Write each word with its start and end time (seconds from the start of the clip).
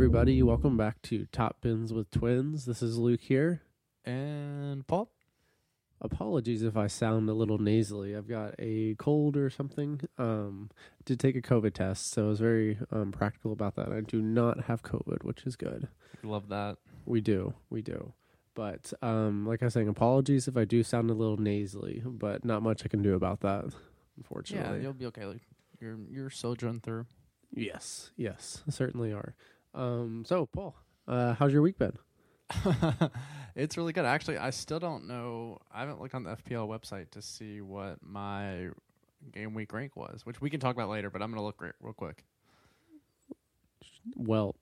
Everybody. 0.00 0.42
Welcome 0.42 0.78
back 0.78 1.02
to 1.02 1.26
Top 1.26 1.60
Bins 1.60 1.92
with 1.92 2.10
Twins. 2.10 2.64
This 2.64 2.80
is 2.80 2.96
Luke 2.96 3.20
here. 3.20 3.60
And 4.02 4.86
Paul? 4.86 5.10
Apologies 6.00 6.62
if 6.62 6.74
I 6.74 6.86
sound 6.86 7.28
a 7.28 7.34
little 7.34 7.58
nasally. 7.58 8.16
I've 8.16 8.26
got 8.26 8.54
a 8.58 8.94
cold 8.94 9.36
or 9.36 9.50
something. 9.50 10.00
Um, 10.16 10.70
did 11.04 11.20
take 11.20 11.36
a 11.36 11.42
COVID 11.42 11.74
test, 11.74 12.12
so 12.12 12.24
I 12.24 12.28
was 12.28 12.40
very 12.40 12.78
um, 12.90 13.12
practical 13.12 13.52
about 13.52 13.76
that. 13.76 13.92
I 13.92 14.00
do 14.00 14.22
not 14.22 14.64
have 14.64 14.82
COVID, 14.82 15.22
which 15.22 15.42
is 15.44 15.54
good. 15.54 15.86
Love 16.22 16.48
that. 16.48 16.78
We 17.04 17.20
do, 17.20 17.52
we 17.68 17.82
do. 17.82 18.14
But 18.54 18.94
um, 19.02 19.46
like 19.46 19.62
I 19.62 19.66
was 19.66 19.74
saying, 19.74 19.88
apologies 19.88 20.48
if 20.48 20.56
I 20.56 20.64
do 20.64 20.82
sound 20.82 21.10
a 21.10 21.14
little 21.14 21.36
nasally, 21.36 22.02
but 22.06 22.42
not 22.42 22.62
much 22.62 22.86
I 22.86 22.88
can 22.88 23.02
do 23.02 23.14
about 23.16 23.40
that, 23.40 23.66
unfortunately. 24.16 24.78
Yeah, 24.78 24.82
you'll 24.82 24.94
be 24.94 25.06
okay. 25.06 25.26
You're 25.78 25.98
you're 26.10 26.30
sojourning 26.30 26.80
through. 26.80 27.04
yes, 27.54 28.12
yes, 28.16 28.62
certainly 28.70 29.12
are. 29.12 29.34
Um, 29.74 30.24
so, 30.26 30.46
Paul, 30.46 30.74
uh, 31.06 31.34
how's 31.34 31.52
your 31.52 31.62
week 31.62 31.78
been? 31.78 31.96
it's 33.54 33.76
really 33.76 33.92
good. 33.92 34.04
Actually, 34.04 34.38
I 34.38 34.50
still 34.50 34.80
don't 34.80 35.06
know. 35.06 35.58
I 35.72 35.80
haven't 35.80 36.00
looked 36.00 36.14
on 36.14 36.24
the 36.24 36.36
FPL 36.36 36.68
website 36.68 37.10
to 37.12 37.22
see 37.22 37.60
what 37.60 37.98
my 38.02 38.68
game 39.32 39.54
week 39.54 39.72
rank 39.72 39.96
was, 39.96 40.24
which 40.24 40.40
we 40.40 40.50
can 40.50 40.60
talk 40.60 40.74
about 40.74 40.88
later. 40.88 41.10
But 41.10 41.22
I'm 41.22 41.30
gonna 41.30 41.44
look 41.44 41.60
re- 41.60 41.70
real 41.80 41.92
quick. 41.92 42.24
Well, 44.16 44.56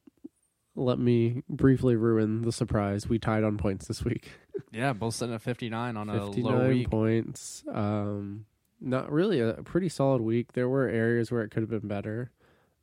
let 0.74 0.98
me 0.98 1.42
briefly 1.48 1.96
ruin 1.96 2.42
the 2.42 2.52
surprise. 2.52 3.08
We 3.08 3.18
tied 3.18 3.44
on 3.44 3.56
points 3.58 3.86
this 3.86 4.04
week. 4.04 4.30
Yeah, 4.72 4.92
both 4.92 5.14
sitting 5.14 5.36
at 5.36 5.40
59 5.40 5.96
on 5.96 6.10
a 6.10 6.16
low 6.16 6.26
59 6.32 6.68
week. 6.68 6.90
points. 6.90 7.62
Um, 7.72 8.44
not 8.80 9.10
really 9.10 9.38
a 9.38 9.54
pretty 9.62 9.88
solid 9.88 10.20
week. 10.20 10.52
There 10.54 10.68
were 10.68 10.88
areas 10.88 11.30
where 11.30 11.42
it 11.42 11.50
could 11.52 11.62
have 11.62 11.70
been 11.70 11.86
better, 11.86 12.32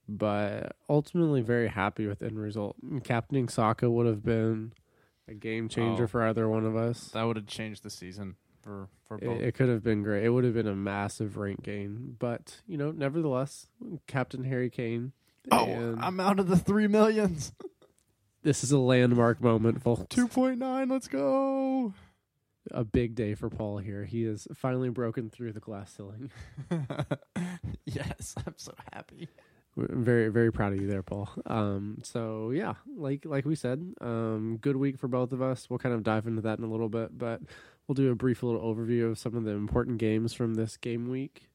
but 0.07 0.75
ultimately 0.89 1.41
very 1.41 1.67
happy 1.67 2.07
with 2.07 2.19
the 2.19 2.25
end 2.27 2.39
result. 2.39 2.75
Captaining 3.03 3.49
Saka 3.49 3.89
would 3.89 4.05
have 4.05 4.23
been 4.23 4.73
a 5.27 5.33
game 5.33 5.67
changer 5.69 6.03
Oh. 6.03 6.07
for 6.07 6.23
either 6.23 6.47
one 6.47 6.65
of 6.65 6.75
us. 6.75 7.09
That 7.09 7.23
would 7.23 7.35
have 7.37 7.47
changed 7.47 7.83
the 7.83 7.89
season 7.89 8.35
for 8.61 8.87
for 9.07 9.17
It, 9.17 9.25
both. 9.25 9.41
it 9.41 9.51
could 9.53 9.69
have 9.69 9.83
been 9.83 10.01
great. 10.03 10.23
It 10.23 10.29
would 10.29 10.43
have 10.43 10.53
been 10.53 10.67
a 10.67 10.75
massive 10.75 11.37
rank 11.37 11.61
gain, 11.63 12.15
but 12.19 12.61
you 12.67 12.77
know, 12.77 12.91
nevertheless, 12.91 13.67
Captain 14.07 14.43
Harry 14.43 14.69
Kane. 14.69 15.11
oh, 15.51 15.95
I'm 15.99 16.19
out 16.19 16.39
of 16.39 16.47
the 16.47 16.57
three 16.57 16.87
millions. 16.87 17.53
this 18.43 18.63
is 18.63 18.71
a 18.71 18.79
landmark 18.79 19.41
moment, 19.41 19.81
folks. 19.83 20.15
2.9. 20.15 20.89
Let's 20.89 21.07
go. 21.07 21.93
a 22.71 22.83
big 22.83 23.13
day 23.13 23.35
for 23.35 23.47
Paul 23.49 23.77
here. 23.77 24.05
He 24.05 24.23
has 24.23 24.47
finally 24.55 24.89
broken 24.89 25.29
through 25.29 25.53
the 25.53 25.59
glass 25.59 25.93
ceiling. 25.95 26.31
yes, 27.85 28.33
I'm 28.45 28.55
so 28.57 28.73
happy. 28.93 29.29
We're 29.75 29.87
very 29.91 30.29
very 30.29 30.51
proud 30.53 30.71
of 30.73 30.79
you 30.81 30.87
there, 30.87 31.03
Paul. 31.03 31.29
Um, 31.45 31.99
so 32.03 32.51
yeah, 32.51 32.75
like 32.95 33.25
like 33.25 33.45
we 33.45 33.55
said, 33.55 33.93
um, 33.99 34.57
good 34.61 34.77
week 34.77 34.97
for 34.97 35.07
both 35.09 35.31
of 35.33 35.41
us. 35.41 35.69
We'll 35.69 35.79
kind 35.79 35.93
of 35.93 36.03
dive 36.03 36.27
into 36.27 36.41
that 36.43 36.57
in 36.59 36.63
a 36.63 36.69
little 36.69 36.87
bit, 36.89 37.17
but 37.17 37.41
we'll 37.87 37.95
do 37.95 38.09
a 38.11 38.15
brief 38.15 38.41
little 38.41 38.61
overview 38.61 39.11
of 39.11 39.19
some 39.19 39.35
of 39.35 39.43
the 39.43 39.51
important 39.51 39.97
games 39.97 40.33
from 40.33 40.53
this 40.55 40.77
game 40.77 41.09
week. 41.09 41.49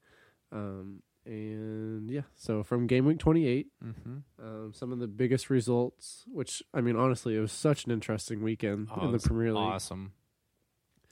Um, 0.52 1.02
and 1.24 2.10
yeah, 2.10 2.22
so 2.36 2.62
from 2.62 2.86
game 2.86 3.06
week 3.06 3.18
twenty 3.18 3.46
eight, 3.46 3.68
Mm-hmm. 3.82 4.16
um, 4.44 4.72
some 4.74 4.92
of 4.92 4.98
the 4.98 5.06
biggest 5.08 5.48
results. 5.48 6.24
Which 6.30 6.62
I 6.74 6.80
mean, 6.82 6.96
honestly, 6.96 7.36
it 7.36 7.40
was 7.40 7.52
such 7.52 7.84
an 7.86 7.90
interesting 7.90 8.42
weekend 8.42 8.88
in 9.00 9.12
the 9.12 9.18
Premier 9.18 9.52
League. 9.54 9.62
Awesome. 9.62 10.12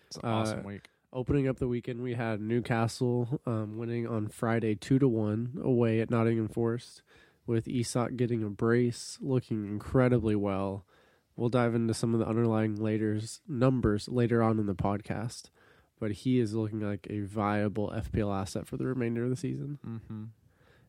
It's 0.09 0.17
an 0.19 0.25
Uh, 0.29 0.33
awesome 0.35 0.65
week. 0.65 0.89
Opening 1.13 1.49
up 1.49 1.59
the 1.59 1.69
weekend, 1.69 2.03
we 2.03 2.15
had 2.15 2.39
Newcastle 2.41 3.41
um, 3.47 3.79
winning 3.79 4.07
on 4.07 4.29
Friday 4.29 4.75
two 4.75 4.99
to 4.99 5.09
one 5.09 5.59
away 5.63 6.01
at 6.01 6.11
Nottingham 6.11 6.49
Forest, 6.49 7.01
with 7.47 7.67
Isak 7.67 8.17
getting 8.17 8.43
a 8.45 8.51
brace, 8.51 9.17
looking 9.21 9.65
incredibly 9.67 10.37
well. 10.37 10.85
We'll 11.35 11.49
dive 11.49 11.75
into 11.75 11.95
some 11.95 12.13
of 12.13 12.21
the 12.21 12.27
underlying 12.27 12.77
laters 12.77 13.41
numbers 13.49 14.07
later 14.09 14.43
on 14.43 14.59
in 14.59 14.67
the 14.67 14.75
podcast, 14.75 15.45
but 15.99 16.11
he 16.13 16.41
is 16.41 16.53
looking 16.53 16.81
like 16.81 17.07
a 17.09 17.21
viable 17.21 17.89
FPL 17.91 18.39
asset 18.39 18.67
for 18.67 18.77
the 18.77 18.85
remainder 18.87 19.25
of 19.25 19.31
the 19.31 19.37
season, 19.37 19.79
Mm-hmm. 19.87 20.25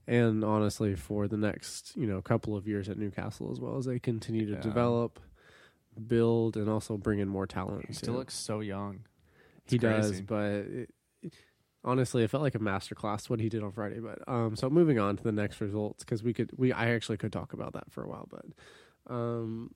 and 0.05 0.43
honestly 0.43 0.95
for 0.95 1.29
the 1.29 1.37
next 1.37 1.93
you 1.95 2.07
know 2.07 2.21
couple 2.21 2.57
of 2.57 2.67
years 2.67 2.89
at 2.89 2.97
Newcastle 2.97 3.51
as 3.53 3.59
well 3.61 3.77
as 3.77 3.85
they 3.85 3.99
continue 3.99 4.45
to 4.47 4.53
Yeah. 4.53 4.59
develop, 4.59 5.17
build, 6.07 6.57
and 6.57 6.67
also 6.67 6.97
bring 6.97 7.19
in 7.19 7.29
more 7.29 7.47
talent. 7.47 7.85
He 7.87 7.93
still 7.93 8.15
too. 8.15 8.17
looks 8.19 8.33
so 8.35 8.59
young. 8.59 9.05
He 9.71 9.75
It's 9.77 9.81
does, 9.83 10.21
but 10.21 10.43
it, 10.51 10.89
honestly, 11.83 12.23
it 12.23 12.29
felt 12.29 12.43
like 12.43 12.55
a 12.55 12.59
masterclass 12.59 13.29
what 13.29 13.39
he 13.39 13.49
did 13.49 13.63
on 13.63 13.71
Friday. 13.71 13.99
But 13.99 14.19
um, 14.27 14.55
so 14.55 14.69
moving 14.69 14.99
on 14.99 15.17
to 15.17 15.23
the 15.23 15.31
next 15.31 15.61
results 15.61 16.03
because 16.03 16.23
we 16.23 16.33
could 16.33 16.51
we 16.57 16.71
I 16.71 16.91
actually 16.91 17.17
could 17.17 17.31
talk 17.33 17.53
about 17.53 17.73
that 17.73 17.91
for 17.91 18.03
a 18.03 18.07
while, 18.09 18.27
but 18.29 18.45
um, 19.13 19.71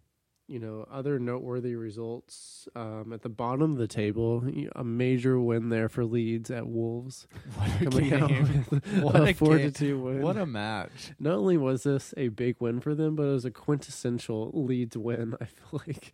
you 0.48 0.60
know, 0.60 0.86
other 0.92 1.20
noteworthy 1.20 1.76
results 1.76 2.68
um, 2.76 3.14
at 3.14 3.22
the 3.22 3.30
bottom 3.30 3.72
of 3.72 3.78
the 3.78 3.88
table, 3.88 4.44
a 4.76 4.84
major 4.84 5.40
win 5.40 5.70
there 5.70 5.88
for 5.88 6.04
Leeds 6.04 6.52
at 6.52 6.68
Wolves, 6.68 7.28
What 7.56 7.82
a 7.82 7.86
coming 7.90 8.14
out 8.14 8.30
game. 8.30 8.66
What 9.02 9.16
a 9.16 9.24
a 9.24 9.34
four 9.34 9.54
to 9.58 9.64
game. 9.64 9.72
two 9.72 10.00
win. 10.02 10.22
What 10.22 10.36
a 10.38 10.46
match. 10.46 11.12
Not 11.18 11.36
only 11.36 11.56
was 11.58 11.84
this 11.84 12.14
a 12.18 12.28
big 12.28 12.58
win 12.60 12.82
for 12.82 12.94
them, 12.94 13.16
but 13.16 13.24
it 13.24 13.32
was 13.32 13.46
a 13.46 13.52
quintessential 13.52 14.52
Leeds 14.54 14.98
win. 14.98 15.34
I 15.42 15.46
feel 15.46 15.82
like 15.88 16.12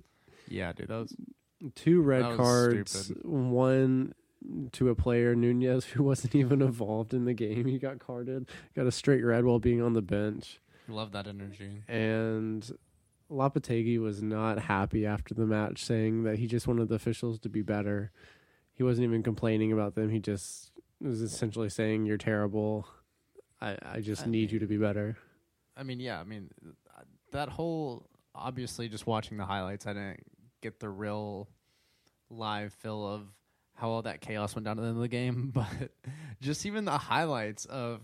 Yeah, 0.47 0.73
dude. 0.73 0.89
That 0.89 0.99
was 0.99 1.15
two 1.75 2.01
red 2.01 2.35
cards, 2.37 2.91
stupid. 2.91 3.25
one 3.25 4.13
to 4.71 4.89
a 4.89 4.95
player 4.95 5.35
Nunez 5.35 5.85
who 5.93 6.03
wasn't 6.03 6.35
even 6.35 6.61
involved 6.61 7.13
in 7.13 7.25
the 7.25 7.33
game. 7.33 7.65
He 7.65 7.77
got 7.79 7.99
carded, 7.99 8.49
got 8.75 8.87
a 8.87 8.91
straight 8.91 9.23
red 9.23 9.45
while 9.45 9.59
being 9.59 9.81
on 9.81 9.93
the 9.93 10.01
bench, 10.01 10.59
love 10.87 11.11
that 11.11 11.27
energy. 11.27 11.83
and 11.87 12.69
Lopetegui 13.29 13.99
was 13.99 14.23
not 14.23 14.59
happy 14.59 15.05
after 15.05 15.33
the 15.33 15.45
match, 15.45 15.83
saying 15.83 16.23
that 16.23 16.39
he 16.39 16.47
just 16.47 16.67
wanted 16.67 16.89
the 16.89 16.95
officials 16.95 17.37
to 17.39 17.49
be 17.49 17.61
better. 17.61 18.11
He 18.73 18.83
wasn't 18.83 19.03
even 19.05 19.21
complaining 19.23 19.71
about 19.71 19.95
them. 19.95 20.09
He 20.09 20.19
just 20.19 20.71
was 21.01 21.21
essentially 21.21 21.69
saying, 21.69 22.05
"You're 22.05 22.17
terrible. 22.17 22.87
I, 23.61 23.77
I 23.83 23.99
just 23.99 24.23
I 24.23 24.25
need 24.29 24.47
mean- 24.47 24.49
you 24.53 24.59
to 24.59 24.67
be 24.67 24.77
better." 24.77 25.17
I 25.77 25.83
mean, 25.83 25.99
yeah. 25.99 26.19
I 26.19 26.23
mean, 26.23 26.49
that 27.31 27.49
whole 27.49 28.05
obviously 28.35 28.89
just 28.89 29.05
watching 29.07 29.37
the 29.37 29.45
highlights, 29.45 29.85
I 29.85 29.93
didn't 29.93 30.19
get 30.61 30.79
the 30.79 30.89
real 30.89 31.49
live 32.29 32.73
feel 32.73 33.07
of 33.07 33.27
how 33.75 33.89
all 33.89 34.01
that 34.01 34.21
chaos 34.21 34.55
went 34.55 34.65
down 34.65 34.77
at 34.77 34.81
the 34.81 34.87
end 34.87 34.97
of 34.97 35.01
the 35.01 35.07
game, 35.07 35.51
but 35.53 35.91
just 36.41 36.65
even 36.65 36.85
the 36.85 36.97
highlights 36.97 37.65
of, 37.65 38.01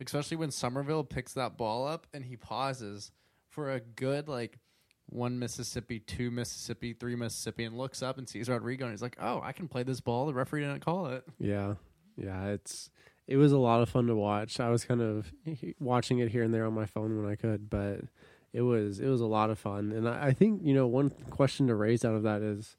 especially 0.00 0.36
when 0.36 0.50
Summerville 0.50 1.04
picks 1.04 1.34
that 1.34 1.56
ball 1.56 1.86
up 1.86 2.06
and 2.14 2.24
he 2.24 2.36
pauses 2.36 3.10
for 3.48 3.72
a 3.72 3.80
good 3.80 4.28
like 4.28 4.58
one 5.08 5.38
Mississippi, 5.38 6.00
two 6.00 6.30
Mississippi, 6.30 6.92
three 6.92 7.16
Mississippi, 7.16 7.64
and 7.64 7.76
looks 7.76 8.02
up 8.02 8.18
and 8.18 8.28
sees 8.28 8.48
Rodrigo 8.48 8.86
and 8.86 8.92
he's 8.92 9.02
like, 9.02 9.16
"Oh, 9.20 9.40
I 9.42 9.52
can 9.52 9.68
play 9.68 9.82
this 9.84 10.00
ball. 10.00 10.26
The 10.26 10.34
referee 10.34 10.62
didn't 10.62 10.80
call 10.84 11.06
it." 11.06 11.24
Yeah, 11.38 11.74
yeah, 12.16 12.46
it's 12.46 12.90
it 13.28 13.36
was 13.36 13.52
a 13.52 13.58
lot 13.58 13.82
of 13.82 13.88
fun 13.88 14.06
to 14.06 14.14
watch. 14.14 14.60
I 14.60 14.68
was 14.70 14.84
kind 14.84 15.00
of 15.00 15.32
watching 15.80 16.18
it 16.18 16.30
here 16.30 16.42
and 16.42 16.52
there 16.52 16.66
on 16.66 16.74
my 16.74 16.86
phone 16.86 17.20
when 17.20 17.30
I 17.30 17.36
could, 17.36 17.70
but 17.70 18.00
it 18.56 18.62
was 18.62 18.98
it 19.00 19.06
was 19.08 19.20
a 19.20 19.26
lot 19.26 19.50
of 19.50 19.58
fun. 19.58 19.92
And 19.92 20.08
I, 20.08 20.28
I 20.28 20.32
think 20.32 20.62
you 20.64 20.74
know 20.74 20.86
one 20.86 21.10
question 21.30 21.66
to 21.68 21.74
raise 21.74 22.04
out 22.04 22.14
of 22.14 22.22
that 22.24 22.42
is 22.42 22.76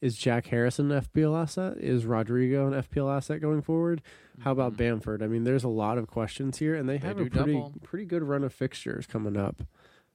is 0.00 0.16
Jack 0.16 0.46
Harrison 0.46 0.90
an 0.90 1.02
FPL 1.02 1.38
asset? 1.40 1.76
Is 1.78 2.06
Rodrigo 2.06 2.66
an 2.66 2.72
FPL 2.82 3.14
asset 3.14 3.40
going 3.40 3.60
forward? 3.60 4.00
How 4.40 4.52
about 4.52 4.72
Mhm. 4.72 4.76
Bamford? 4.78 5.22
I 5.22 5.26
mean, 5.26 5.44
there's 5.44 5.62
a 5.64 5.68
lot 5.68 5.98
of 5.98 6.06
questions 6.06 6.56
here, 6.58 6.74
and 6.74 6.88
they, 6.88 6.96
They 6.96 7.06
have 7.06 7.18
a 7.20 7.26
pretty 7.26 7.52
double. 7.54 7.74
pretty 7.82 8.06
good 8.06 8.22
run 8.22 8.42
of 8.42 8.52
fixtures 8.54 9.06
coming 9.06 9.36
up. 9.36 9.62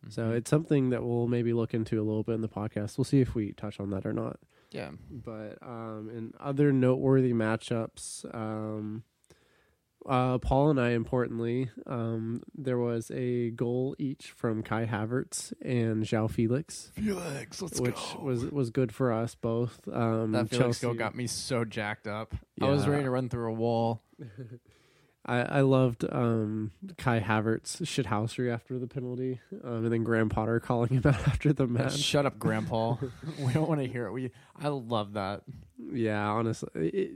So 0.10 0.24
Mhm. 0.32 0.38
it's 0.38 0.50
something 0.50 0.90
that 0.90 1.04
we'll 1.04 1.28
maybe 1.28 1.54
look 1.54 1.76
into 1.76 2.02
a 2.02 2.04
little 2.04 2.24
bit 2.24 2.34
in 2.34 2.42
the 2.42 2.50
podcast. 2.50 2.98
We'll 2.98 3.06
see 3.06 3.22
if 3.22 3.36
we 3.36 3.52
touch 3.54 3.80
on 3.80 3.92
that 3.92 4.06
or 4.08 4.14
not. 4.14 4.40
yeah, 4.72 4.90
But 5.12 5.60
um, 5.62 6.10
in 6.10 6.34
other 6.40 6.74
noteworthy 6.74 7.34
matchups, 7.34 8.26
um, 8.36 9.04
uh, 10.08 10.38
Paul 10.38 10.70
and 10.72 10.80
I, 10.80 10.92
importantly, 10.92 11.70
um, 11.86 12.44
there 12.56 12.78
was 12.78 13.12
a 13.12 13.52
goal 13.52 13.96
each 13.98 14.32
from 14.32 14.64
Kai 14.64 14.86
Havertz 14.86 15.54
and 15.62 16.04
João 16.04 16.30
Felix, 16.30 16.92
Felix, 16.94 17.62
let's 17.62 17.80
which 17.80 18.16
was 18.20 18.46
was 18.46 18.70
good 18.70 18.94
for 18.94 19.12
us 19.12 19.36
both. 19.36 19.80
Um, 19.92 20.32
that 20.34 20.50
Felix 20.50 20.80
Chelsea, 20.80 20.86
goal 20.88 20.94
got 20.96 21.16
me 21.16 21.28
so 21.28 21.66
jacked 21.66 22.08
up. 22.08 22.36
I 22.62 22.70
was 22.70 22.88
ready 22.88 23.04
to 23.04 23.10
run 23.10 23.30
through 23.30 23.50
a 23.50 23.54
wall. 23.54 24.02
I, 25.28 25.38
I 25.42 25.62
loved 25.62 26.06
um, 26.12 26.72
Kai 26.98 27.20
Havertz 27.20 27.82
shithousery 27.82 28.54
after 28.54 28.78
the 28.78 28.86
penalty, 28.86 29.40
um, 29.64 29.86
and 29.86 29.92
then 29.92 30.04
Graham 30.04 30.30
Potter 30.30 30.60
calling 30.60 30.90
him 30.90 31.02
out 31.06 31.16
after 31.28 31.52
the 31.52 31.66
match. 31.66 31.98
Shut 31.98 32.26
up, 32.26 32.38
Grandpa. 32.38 32.96
we 33.40 33.52
don't 33.54 33.68
want 33.68 33.82
to 33.82 33.88
hear 33.88 34.06
it. 34.06 34.12
We 34.12 34.32
I 34.56 34.68
love 34.68 35.14
that. 35.14 35.42
Yeah, 35.92 36.28
honestly, 36.30 36.70
it, 36.76 37.12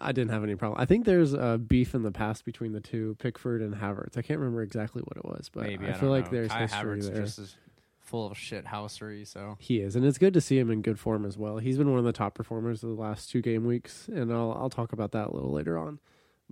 I 0.00 0.12
didn't 0.12 0.30
have 0.30 0.42
any 0.42 0.56
problem. 0.56 0.80
I 0.80 0.86
think 0.86 1.04
there's 1.04 1.34
a 1.34 1.58
beef 1.58 1.94
in 1.94 2.02
the 2.02 2.12
past 2.12 2.44
between 2.44 2.72
the 2.72 2.80
two, 2.80 3.16
Pickford 3.18 3.60
and 3.60 3.74
Havertz. 3.74 4.16
I 4.16 4.22
can't 4.22 4.40
remember 4.40 4.62
exactly 4.62 5.02
what 5.02 5.16
it 5.18 5.24
was, 5.24 5.50
but 5.52 5.64
Maybe 5.64 5.86
I, 5.86 5.90
I, 5.90 5.92
feel 5.94 6.10
like 6.10 6.26
know. 6.26 6.38
there's 6.38 6.50
Kai 6.50 6.60
history 6.60 6.98
Havertz 6.98 7.12
there. 7.12 7.22
just 7.22 7.38
is 7.38 7.56
full 8.00 8.30
of 8.30 8.38
shit 8.38 8.64
housery. 8.64 9.26
So 9.26 9.56
He 9.60 9.80
is, 9.80 9.96
and 9.96 10.04
it's 10.06 10.18
good 10.18 10.32
to 10.34 10.40
see 10.40 10.58
him 10.58 10.70
in 10.70 10.80
good 10.80 10.98
form 10.98 11.26
as 11.26 11.36
well. 11.36 11.58
He's 11.58 11.76
been 11.76 11.90
one 11.90 11.98
of 11.98 12.06
the 12.06 12.12
top 12.12 12.34
performers 12.34 12.82
of 12.82 12.88
the 12.88 13.00
last 13.00 13.30
two 13.30 13.42
game 13.42 13.66
weeks, 13.66 14.08
and 14.08 14.32
I'll 14.32 14.52
I'll 14.52 14.70
talk 14.70 14.92
about 14.92 15.12
that 15.12 15.28
a 15.28 15.34
little 15.34 15.52
later 15.52 15.76
on. 15.76 16.00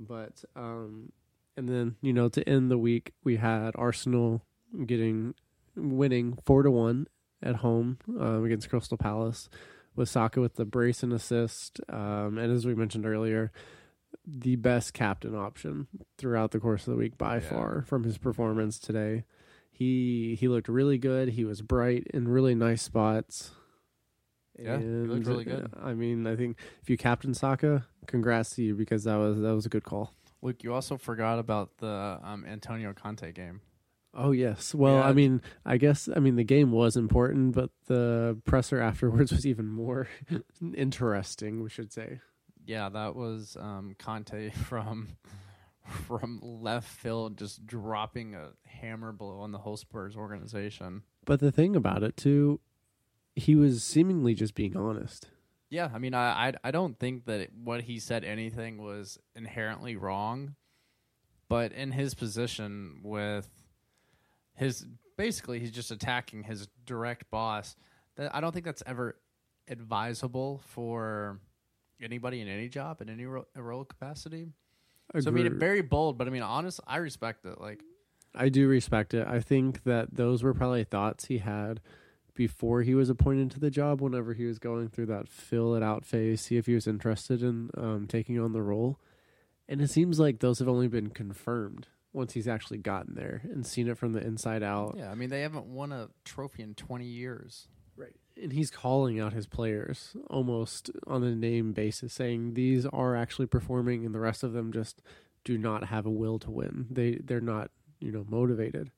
But 0.07 0.45
um, 0.57 1.13
and 1.57 1.69
then 1.69 1.97
you 2.01 2.13
know 2.13 2.29
to 2.29 2.49
end 2.49 2.71
the 2.71 2.79
week 2.79 3.13
we 3.25 3.37
had 3.37 3.73
Arsenal 3.77 4.43
getting 4.87 5.35
winning 5.77 6.39
four 6.45 6.63
to 6.63 6.71
one 6.71 7.07
at 7.43 7.57
home 7.57 7.99
um, 8.19 8.45
against 8.45 8.69
Crystal 8.71 8.97
Palace, 8.97 9.49
with 9.97 10.09
Saka 10.09 10.41
with 10.41 10.55
the 10.55 10.65
brace 10.65 11.03
and 11.03 11.13
assist, 11.13 11.81
um, 11.89 12.39
and 12.39 12.53
as 12.53 12.67
we 12.67 12.75
mentioned 12.75 13.07
earlier, 13.07 13.51
the 14.27 14.57
best 14.57 14.93
captain 14.95 15.35
option 15.35 15.87
throughout 16.17 16.51
the 16.53 16.59
course 16.61 16.87
of 16.87 16.93
the 16.93 16.99
week 16.99 17.17
by 17.19 17.35
Yeah. 17.37 17.41
far 17.41 17.83
from 17.83 18.05
his 18.05 18.19
performance 18.19 18.79
today. 18.79 19.25
He 19.71 20.37
he 20.39 20.49
looked 20.49 20.69
really 20.69 20.99
good. 20.99 21.31
He 21.31 21.45
was 21.45 21.63
bright 21.63 22.07
in 22.13 22.27
really 22.29 22.55
nice 22.55 22.83
spots. 22.83 23.53
Yeah, 24.59 24.79
he 24.79 24.85
looked 24.85 25.27
really 25.27 25.45
good. 25.45 25.73
I 25.81 25.95
mean, 25.95 26.27
I 26.27 26.37
think 26.37 26.59
if 26.83 26.91
you 26.91 26.97
captain 26.97 27.33
Saka, 27.35 27.87
congrats 28.07 28.51
to 28.57 28.63
you 28.63 28.75
because 28.75 29.05
that 29.05 29.17
was 29.17 29.39
that 29.41 29.55
was 29.55 29.67
a 29.67 29.69
good 29.69 29.85
call. 29.85 30.13
Luke, 30.43 30.63
you 30.63 30.73
also 30.75 30.97
forgot 30.97 31.39
about 31.39 31.79
the 31.79 32.19
um, 32.23 32.45
Antonio 32.47 32.93
Conte 32.93 33.33
game. 33.33 33.61
Oh 34.15 34.31
yes. 34.33 34.75
Well, 34.75 34.97
Yeah. 34.97 35.09
I 35.09 35.13
mean, 35.13 35.43
I 35.65 35.77
guess 35.77 36.09
I 36.15 36.19
mean 36.19 36.37
the 36.37 36.45
game 36.45 36.73
was 36.73 36.97
important, 36.97 37.55
but 37.55 37.71
the 37.87 38.39
presser 38.45 38.81
afterwards 38.81 39.31
was 39.33 39.47
even 39.47 39.67
more 39.67 40.09
interesting. 40.75 41.63
We 41.63 41.69
should 41.71 41.93
say. 41.93 42.21
Yeah, 42.65 42.89
that 42.91 43.15
was 43.17 43.57
um, 43.59 43.95
Conte 43.99 44.51
from 44.69 45.17
from 46.07 46.41
left 46.43 46.89
field, 46.89 47.39
just 47.39 47.67
dropping 47.67 48.35
a 48.35 48.51
hammer 48.67 49.13
blow 49.13 49.41
on 49.41 49.53
the 49.53 49.59
whole 49.59 49.77
Spurs 49.77 50.17
organization. 50.17 51.03
But 51.25 51.41
the 51.41 51.53
thing 51.53 51.77
about 51.77 52.03
it 52.03 52.17
too, 52.17 52.61
he 53.39 53.55
was 53.55 53.83
seemingly 53.83 54.35
just 54.35 54.55
being 54.55 54.77
honest. 54.77 55.29
Yeah, 55.71 55.91
I 55.93 55.99
mean, 55.99 56.15
I 56.15 56.49
I, 56.49 56.53
I 56.65 56.71
don't 56.71 56.99
think 56.99 57.27
that 57.27 57.41
it, 57.41 57.53
what 57.63 57.83
he 57.83 57.99
said 57.99 58.25
anything 58.25 58.79
was 58.83 59.19
inherently 59.35 59.97
wrong, 59.97 60.55
but 61.49 61.73
in 61.73 61.93
his 61.93 62.15
position 62.15 63.01
with 63.03 63.49
his 64.55 64.87
basically 65.17 65.59
he's 65.61 65.71
just 65.71 65.91
attacking 65.91 66.45
his 66.45 66.69
direct 66.87 67.31
boss. 67.31 67.77
That 68.17 68.35
I 68.35 68.41
don't 68.41 68.53
think 68.53 68.65
that's 68.65 68.83
ever 68.87 69.17
advisable 69.69 70.61
for 70.65 71.39
anybody 72.01 72.41
in 72.41 72.49
any 72.49 72.69
job 72.69 73.01
in 73.01 73.09
any 73.11 73.27
ro- 73.27 73.47
role 73.55 73.85
capacity. 73.85 74.49
So 75.21 75.31
I 75.31 75.33
mean, 75.33 75.47
Agree- 75.47 75.59
very 75.59 75.81
bold, 75.83 76.19
but 76.19 76.27
I 76.27 76.31
mean, 76.31 76.43
honest, 76.43 76.81
I 76.87 76.99
respect 76.99 77.45
it. 77.47 77.61
Like, 77.61 77.83
I 78.35 78.49
do 78.51 78.69
respect 78.69 79.15
it. 79.15 79.27
I 79.27 79.41
think 79.41 79.85
that 79.85 80.15
those 80.15 80.43
were 80.43 80.53
probably 80.55 80.85
thoughts 80.85 81.27
he 81.27 81.39
had 81.39 81.81
before 82.39 82.83
he 82.83 82.95
was 82.95 83.11
appointed 83.11 83.51
to 83.51 83.59
the 83.59 83.69
job. 83.69 84.01
Whenever 84.01 84.33
he 84.33 84.45
was 84.45 84.61
going 84.61 84.89
through 84.89 85.07
that 85.07 85.29
fill 85.29 85.75
it 85.75 85.83
out 85.83 86.07
phase, 86.07 86.41
see 86.41 86.57
if 86.57 86.67
he 86.67 86.75
was 86.75 86.87
interested 86.87 87.43
in 87.43 87.69
um, 87.77 88.07
taking 88.07 88.39
on 88.39 88.53
the 88.53 88.63
role. 88.63 89.01
And 89.69 89.81
it 89.81 89.91
seems 89.91 90.21
like 90.21 90.39
those 90.39 90.61
have 90.61 90.69
only 90.69 90.87
been 90.87 91.11
confirmed 91.11 91.89
once 92.13 92.35
he's 92.35 92.47
actually 92.47 92.79
gotten 92.79 93.17
there 93.17 93.43
and 93.53 93.67
seen 93.67 93.89
it 93.89 93.99
from 93.99 94.13
the 94.13 94.25
inside 94.25 94.63
out. 94.63 94.95
yeah, 94.97 95.11
I 95.11 95.17
mean, 95.17 95.31
they 95.31 95.41
haven't 95.43 95.67
won 95.67 95.91
a 95.91 96.11
trophy 96.25 96.63
in 96.63 96.75
twenty 96.75 97.07
years. 97.07 97.67
Right. 97.97 98.15
And 98.41 98.53
he's 98.53 98.71
calling 98.71 99.19
out 99.19 99.33
his 99.33 99.49
players 99.49 100.17
almost 100.31 100.93
on 101.09 101.25
a 101.25 101.35
name 101.35 101.73
basis, 101.73 102.15
saying 102.15 102.55
these 102.55 102.87
are 102.87 103.17
actually 103.17 103.47
performing 103.47 104.07
and 104.07 104.15
the 104.15 104.21
rest 104.21 104.45
of 104.45 104.53
them 104.53 104.73
just 104.73 105.03
do 105.43 105.59
not 105.59 105.89
have 105.89 106.07
a 106.07 106.11
will 106.11 106.39
to 106.39 106.53
win. 106.53 106.87
They 106.89 107.19
they're 107.23 107.41
not, 107.41 107.73
you 107.99 108.13
know, 108.13 108.25
motivated. 108.29 108.93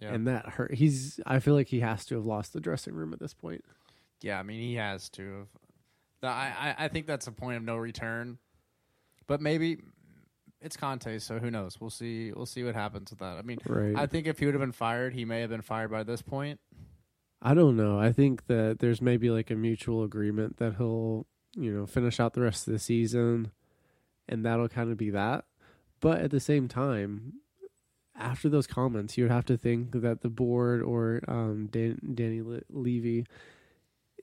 Yeah, 0.00 0.12
And 0.14 0.26
that 0.28 0.48
hurt 0.48 0.74
he's 0.74 1.18
I 1.26 1.40
feel 1.40 1.54
like 1.54 1.68
he 1.68 1.80
has 1.80 2.04
to 2.06 2.14
have 2.16 2.24
lost 2.24 2.52
the 2.52 2.60
dressing 2.60 2.94
room 2.94 3.12
at 3.12 3.18
this 3.20 3.34
point. 3.34 3.64
yeah. 4.22 4.38
I 4.38 4.42
mean, 4.42 4.60
he 4.60 4.74
has 4.76 5.08
to. 5.10 5.46
The- 6.20 6.28
I, 6.28 6.52
I 6.78 6.84
I 6.84 6.88
think 6.88 7.06
that's 7.06 7.26
a 7.26 7.32
point 7.32 7.56
of 7.56 7.62
no 7.62 7.76
return. 7.76 8.38
But 9.26 9.40
maybe 9.40 9.78
it's 10.60 10.76
Conte, 10.76 11.18
so 11.18 11.38
who 11.38 11.50
knows? 11.50 11.80
We'll 11.80 11.90
see. 11.90 12.32
We'll 12.32 12.46
see 12.46 12.64
what 12.64 12.74
happens 12.74 13.10
with 13.10 13.18
that. 13.20 13.36
I 13.38 13.42
mean, 13.42 13.58
Right. 13.66 13.94
I, 13.96 14.06
think 14.06 14.26
if 14.26 14.38
he 14.38 14.46
would 14.46 14.54
have 14.54 14.60
been 14.60 14.72
fired, 14.72 15.14
he 15.14 15.24
may 15.24 15.40
have 15.42 15.50
been 15.50 15.62
fired 15.62 15.90
by 15.90 16.02
this 16.02 16.22
point. 16.22 16.58
I 17.42 17.54
don't 17.54 17.76
know. 17.76 17.98
I 18.00 18.10
think 18.10 18.46
that 18.46 18.78
there's 18.80 19.00
maybe 19.00 19.30
like 19.30 19.50
a 19.50 19.54
mutual 19.54 20.02
agreement 20.02 20.56
that 20.56 20.76
he'll, 20.76 21.26
you 21.54 21.70
know, 21.72 21.86
finish 21.86 22.18
out 22.18 22.32
the 22.34 22.40
rest 22.40 22.66
of 22.66 22.72
the 22.72 22.78
season 22.80 23.52
and 24.28 24.44
that'll 24.44 24.68
kind 24.68 24.90
of 24.90 24.96
be 24.96 25.10
that. 25.10 25.44
But 26.00 26.20
at 26.20 26.30
the 26.32 26.40
same 26.40 26.66
time, 26.66 27.34
after 28.18 28.48
those 28.48 28.66
comments, 28.66 29.16
you 29.16 29.24
would 29.24 29.30
have 29.30 29.46
to 29.46 29.56
think 29.56 29.92
that 29.92 30.20
the 30.22 30.28
board 30.28 30.82
or 30.82 31.20
um, 31.28 31.68
Dan- 31.70 32.00
Danny 32.14 32.42
Le- 32.42 32.60
Levy 32.68 33.26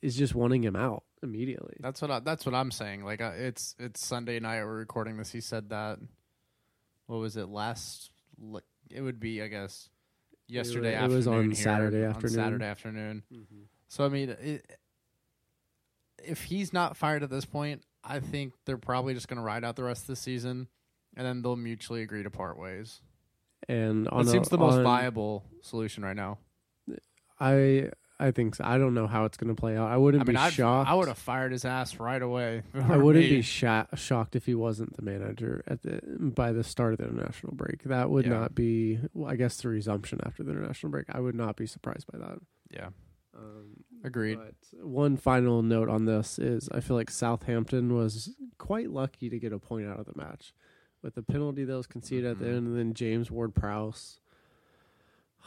is 0.01 0.15
just 0.15 0.35
wanting 0.35 0.63
him 0.63 0.75
out 0.75 1.03
immediately. 1.23 1.77
That's 1.79 2.01
what 2.01 2.11
I, 2.11 2.19
that's 2.19 2.45
what 2.45 2.53
I'm 2.53 2.71
saying. 2.71 3.03
Like, 3.03 3.21
uh, 3.21 3.31
it's 3.35 3.75
it's 3.79 4.05
Sunday 4.05 4.39
night. 4.39 4.63
We're 4.63 4.75
recording 4.75 5.17
this. 5.17 5.31
He 5.31 5.41
said 5.41 5.69
that. 5.69 5.99
What 7.07 7.17
was 7.17 7.37
it 7.37 7.47
last? 7.49 8.11
like, 8.41 8.63
It 8.91 9.01
would 9.01 9.19
be, 9.19 9.41
I 9.41 9.47
guess, 9.47 9.89
yesterday 10.47 10.91
it 10.91 10.95
afternoon. 10.95 11.11
It 11.13 11.15
was 11.15 11.27
on 11.27 11.45
here, 11.45 11.55
Saturday 11.55 12.03
on 12.03 12.09
afternoon. 12.11 12.35
Saturday 12.35 12.65
afternoon. 12.65 13.23
So 13.87 14.05
I 14.05 14.09
mean, 14.09 14.29
it, 14.29 14.77
if 16.23 16.43
he's 16.43 16.73
not 16.73 16.97
fired 16.97 17.23
at 17.23 17.29
this 17.29 17.45
point, 17.45 17.83
I 18.03 18.19
think 18.19 18.53
they're 18.65 18.77
probably 18.77 19.13
just 19.13 19.27
going 19.27 19.37
to 19.37 19.43
ride 19.43 19.63
out 19.63 19.75
the 19.75 19.83
rest 19.83 20.03
of 20.03 20.07
the 20.07 20.15
season, 20.15 20.67
and 21.15 21.25
then 21.25 21.41
they'll 21.41 21.55
mutually 21.55 22.01
agree 22.01 22.23
to 22.23 22.29
part 22.29 22.57
ways. 22.59 23.01
And 23.67 24.07
on 24.09 24.21
It 24.21 24.27
a- 24.27 24.31
seems 24.31 24.49
the 24.49 24.57
most 24.57 24.75
on- 24.75 24.83
viable 24.83 25.43
solution 25.61 26.03
right 26.03 26.15
now. 26.15 26.37
I 27.39 27.89
I 28.17 28.31
think 28.31 28.55
so. 28.55 28.63
I 28.63 28.77
don't 28.77 28.93
know 28.93 29.07
how 29.07 29.25
it's 29.25 29.35
going 29.35 29.53
to 29.53 29.59
play 29.59 29.75
out. 29.75 29.89
I 29.91 29.97
wouldn't 29.97 30.23
I 30.23 30.25
mean, 30.25 30.35
be 30.35 30.39
I'd, 30.39 30.53
shocked. 30.53 30.89
I 30.89 30.93
would 30.93 31.09
have 31.09 31.17
fired 31.17 31.51
his 31.51 31.65
ass 31.65 31.99
right 31.99 32.21
away. 32.21 32.63
I 32.73 32.95
wouldn't 32.95 33.25
be 33.29 33.41
sha- 33.41 33.87
shocked 33.95 34.37
if 34.37 34.45
he 34.45 34.55
wasn't 34.55 34.95
the 34.95 35.01
manager 35.01 35.63
at 35.67 35.81
the 35.81 35.99
by 36.17 36.53
the 36.53 36.63
start 36.63 36.93
of 36.93 36.99
the 36.99 37.05
international 37.05 37.53
break. 37.55 37.83
That 37.83 38.09
would 38.09 38.25
Yeah. 38.25 38.31
not 38.31 38.55
be, 38.55 38.99
well, 39.13 39.29
I 39.29 39.35
guess, 39.35 39.57
the 39.61 39.67
resumption 39.67 40.19
after 40.23 40.43
the 40.43 40.51
international 40.51 40.91
break. 40.91 41.07
I 41.09 41.19
would 41.19 41.35
not 41.35 41.57
be 41.57 41.65
surprised 41.67 42.07
by 42.09 42.19
that. 42.19 42.39
Yeah, 42.71 42.89
Um, 43.37 43.83
agreed. 44.03 44.37
but 44.37 44.85
one 44.85 45.17
final 45.17 45.61
note 45.61 45.89
on 45.89 46.05
this 46.05 46.39
is 46.39 46.69
I 46.69 46.79
feel 46.79 46.95
like 46.95 47.11
Southampton 47.11 47.93
was 47.93 48.33
quite 48.57 48.91
lucky 48.91 49.29
to 49.29 49.37
get 49.39 49.51
a 49.51 49.59
point 49.59 49.87
out 49.87 49.99
of 49.99 50.05
the 50.05 50.13
match 50.15 50.53
with 51.05 51.13
the 51.15 51.21
penalty 51.23 51.63
that 51.63 51.73
was 51.77 51.85
conceded 51.87 52.25
at 52.25 52.39
the 52.39 52.45
Mhm. 52.45 52.57
end, 52.57 52.67
and 52.67 52.77
then 52.77 52.93
James 52.95 53.29
Ward 53.31 53.53
Prowse. 53.55 54.19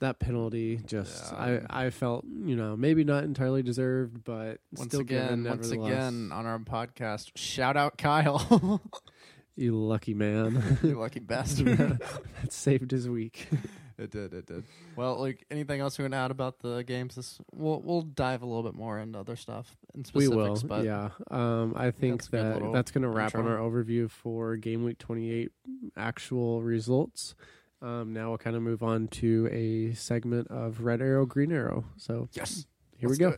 That 0.00 0.20
penalty 0.20 0.76
just 0.86 1.32
Yeah. 1.32 1.60
I, 1.68 1.86
I 1.86 1.90
felt 1.90 2.24
you 2.24 2.54
know 2.54 2.76
maybe 2.76 3.02
not 3.02 3.24
entirely 3.24 3.64
deserved 3.64 4.22
but 4.22 4.60
Once 4.76 4.90
still 4.90 5.00
again, 5.00 5.42
given, 5.42 5.44
once 5.50 5.70
again 5.72 6.30
on 6.32 6.46
our 6.46 6.60
podcast, 6.60 7.32
shout 7.34 7.76
out 7.76 7.98
Kyle, 7.98 8.80
you 9.56 9.74
lucky 9.74 10.14
man 10.14 10.78
you 10.84 10.96
lucky 11.00 11.18
bastard. 11.18 11.76
that 12.38 12.52
saved 12.52 12.92
his 12.92 13.08
week 13.08 13.48
it 13.98 14.10
did, 14.10 14.32
it 14.32 14.46
did. 14.46 14.64
Well, 14.96 15.18
like 15.18 15.44
anything 15.50 15.80
else 15.80 15.98
we 15.98 16.04
want 16.04 16.12
to 16.12 16.18
add 16.18 16.30
about 16.30 16.60
the 16.60 16.82
games? 16.82 17.14
This 17.16 17.38
we'll 17.52 17.80
we'll 17.80 18.02
dive 18.02 18.42
a 18.42 18.46
little 18.46 18.62
bit 18.62 18.74
more 18.74 18.98
into 18.98 19.18
other 19.18 19.36
stuff 19.36 19.76
and 19.94 20.06
specifics. 20.06 20.30
we 20.30 20.36
will 20.36 20.60
but 20.64 20.84
yeah 20.84 21.10
um 21.30 21.74
I 21.76 21.90
think 21.90 22.22
that's 22.22 22.28
that 22.60 22.72
that's 22.72 22.90
gonna 22.90 23.08
wrap 23.08 23.34
on 23.34 23.46
our 23.46 23.58
overview 23.58 24.10
for 24.10 24.56
game 24.56 24.84
week 24.84 24.98
28 24.98 25.50
actual 25.96 26.62
results 26.62 27.34
um 27.82 28.12
now 28.12 28.28
we'll 28.28 28.38
kind 28.38 28.56
of 28.56 28.62
move 28.62 28.82
on 28.82 29.08
to 29.08 29.48
a 29.52 29.94
segment 29.94 30.48
of 30.48 30.80
red 30.82 31.00
arrow 31.00 31.26
green 31.26 31.52
arrow 31.52 31.84
so 31.96 32.28
yes, 32.32 32.66
here 32.96 33.08
let's 33.08 33.18
we 33.18 33.24
go. 33.24 33.36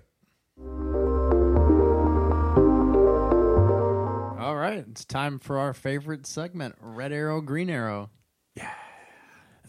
All 4.38 4.56
right, 4.56 4.84
it's 4.90 5.04
time 5.04 5.38
for 5.38 5.58
our 5.58 5.74
favorite 5.74 6.26
segment: 6.26 6.74
Red 6.80 7.12
Arrow, 7.12 7.40
Green 7.42 7.68
Arrow. 7.68 8.08
Yeah, 8.56 8.70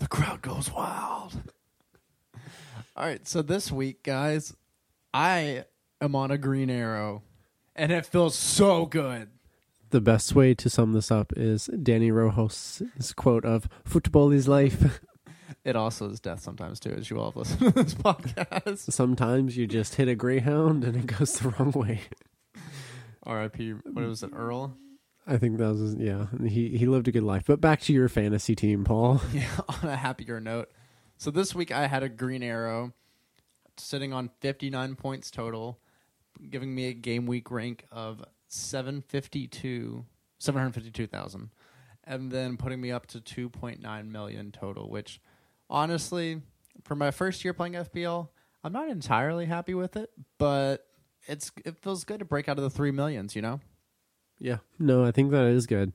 the 0.01 0.07
crowd 0.07 0.41
goes 0.41 0.71
wild. 0.71 1.33
All 2.95 3.05
right, 3.05 3.25
so 3.27 3.41
this 3.43 3.71
week, 3.71 4.03
guys, 4.03 4.53
I 5.13 5.65
am 6.01 6.15
on 6.15 6.31
a 6.31 6.37
green 6.39 6.69
arrow, 6.71 7.21
and 7.75 7.91
it 7.91 8.05
feels 8.05 8.35
so 8.35 8.85
good. 8.87 9.29
the 9.91 10.01
best 10.01 10.33
way 10.35 10.53
to 10.55 10.69
sum 10.69 10.93
this 10.93 11.11
up 11.11 11.33
is 11.37 11.69
Dani 11.73 12.11
Rojas' 12.11 13.13
quote 13.15 13.45
of 13.45 13.67
"Football 13.85 14.31
is 14.31 14.47
life." 14.47 14.99
It 15.63 15.75
also 15.75 16.09
is 16.09 16.19
death 16.19 16.39
sometimes 16.41 16.79
too, 16.79 16.89
as 16.97 17.11
you 17.11 17.19
all 17.19 17.25
have 17.31 17.35
listened 17.35 17.59
to 17.59 17.83
this 17.83 17.93
podcast. 18.07 18.91
Sometimes 18.91 19.55
you 19.57 19.67
just 19.67 19.93
hit 19.93 20.07
a 20.07 20.15
greyhound 20.15 20.83
and 20.83 20.95
it 20.95 21.05
goes 21.05 21.33
the 21.33 21.49
wrong 21.49 21.71
way. 21.73 22.01
R.I.P. 23.23 23.73
What 23.93 24.05
was 24.05 24.23
it, 24.23 24.31
Earl? 24.33 24.75
I 25.27 25.37
think 25.37 25.57
that 25.57 25.67
was 25.69 25.95
yeah. 25.95 26.27
He 26.47 26.77
he 26.77 26.85
lived 26.85 27.07
a 27.07 27.11
good 27.11 27.23
life. 27.23 27.43
But 27.45 27.61
back 27.61 27.81
to 27.81 27.93
your 27.93 28.09
fantasy 28.09 28.55
team, 28.55 28.83
Paul. 28.83 29.21
Yeah, 29.33 29.49
on 29.67 29.89
a 29.89 29.95
happier 29.95 30.39
note. 30.39 30.71
So 31.17 31.31
this 31.31 31.53
week 31.53 31.71
I 31.71 31.87
had 31.87 32.03
a 32.03 32.09
green 32.09 32.41
arrow 32.43 32.93
sitting 33.77 34.13
on 34.13 34.29
59 34.39 34.95
points 34.95 35.31
total, 35.31 35.79
giving 36.49 36.73
me 36.73 36.87
a 36.87 36.93
game 36.93 37.25
week 37.25 37.51
rank 37.51 37.85
of 37.91 38.23
752 38.47 40.05
752,000 40.39 41.51
and 42.03 42.31
then 42.31 42.57
putting 42.57 42.81
me 42.81 42.91
up 42.91 43.05
to 43.07 43.19
2.9 43.19 44.11
million 44.11 44.51
total, 44.51 44.89
which 44.89 45.21
honestly, 45.69 46.41
for 46.83 46.95
my 46.95 47.11
first 47.11 47.43
year 47.43 47.53
playing 47.53 47.73
FPL, 47.73 48.29
I'm 48.63 48.73
not 48.73 48.89
entirely 48.89 49.45
happy 49.45 49.73
with 49.73 49.95
it, 49.95 50.09
but 50.37 50.85
it's 51.27 51.51
it 51.63 51.77
feels 51.81 52.03
good 52.03 52.19
to 52.19 52.25
break 52.25 52.49
out 52.49 52.57
of 52.57 52.63
the 52.63 52.69
3 52.69 52.91
millions, 52.91 53.35
you 53.35 53.41
know? 53.41 53.59
Yeah, 54.41 54.57
no, 54.79 55.05
I 55.05 55.11
think 55.11 55.31
that 55.31 55.45
is 55.45 55.67
good. 55.67 55.93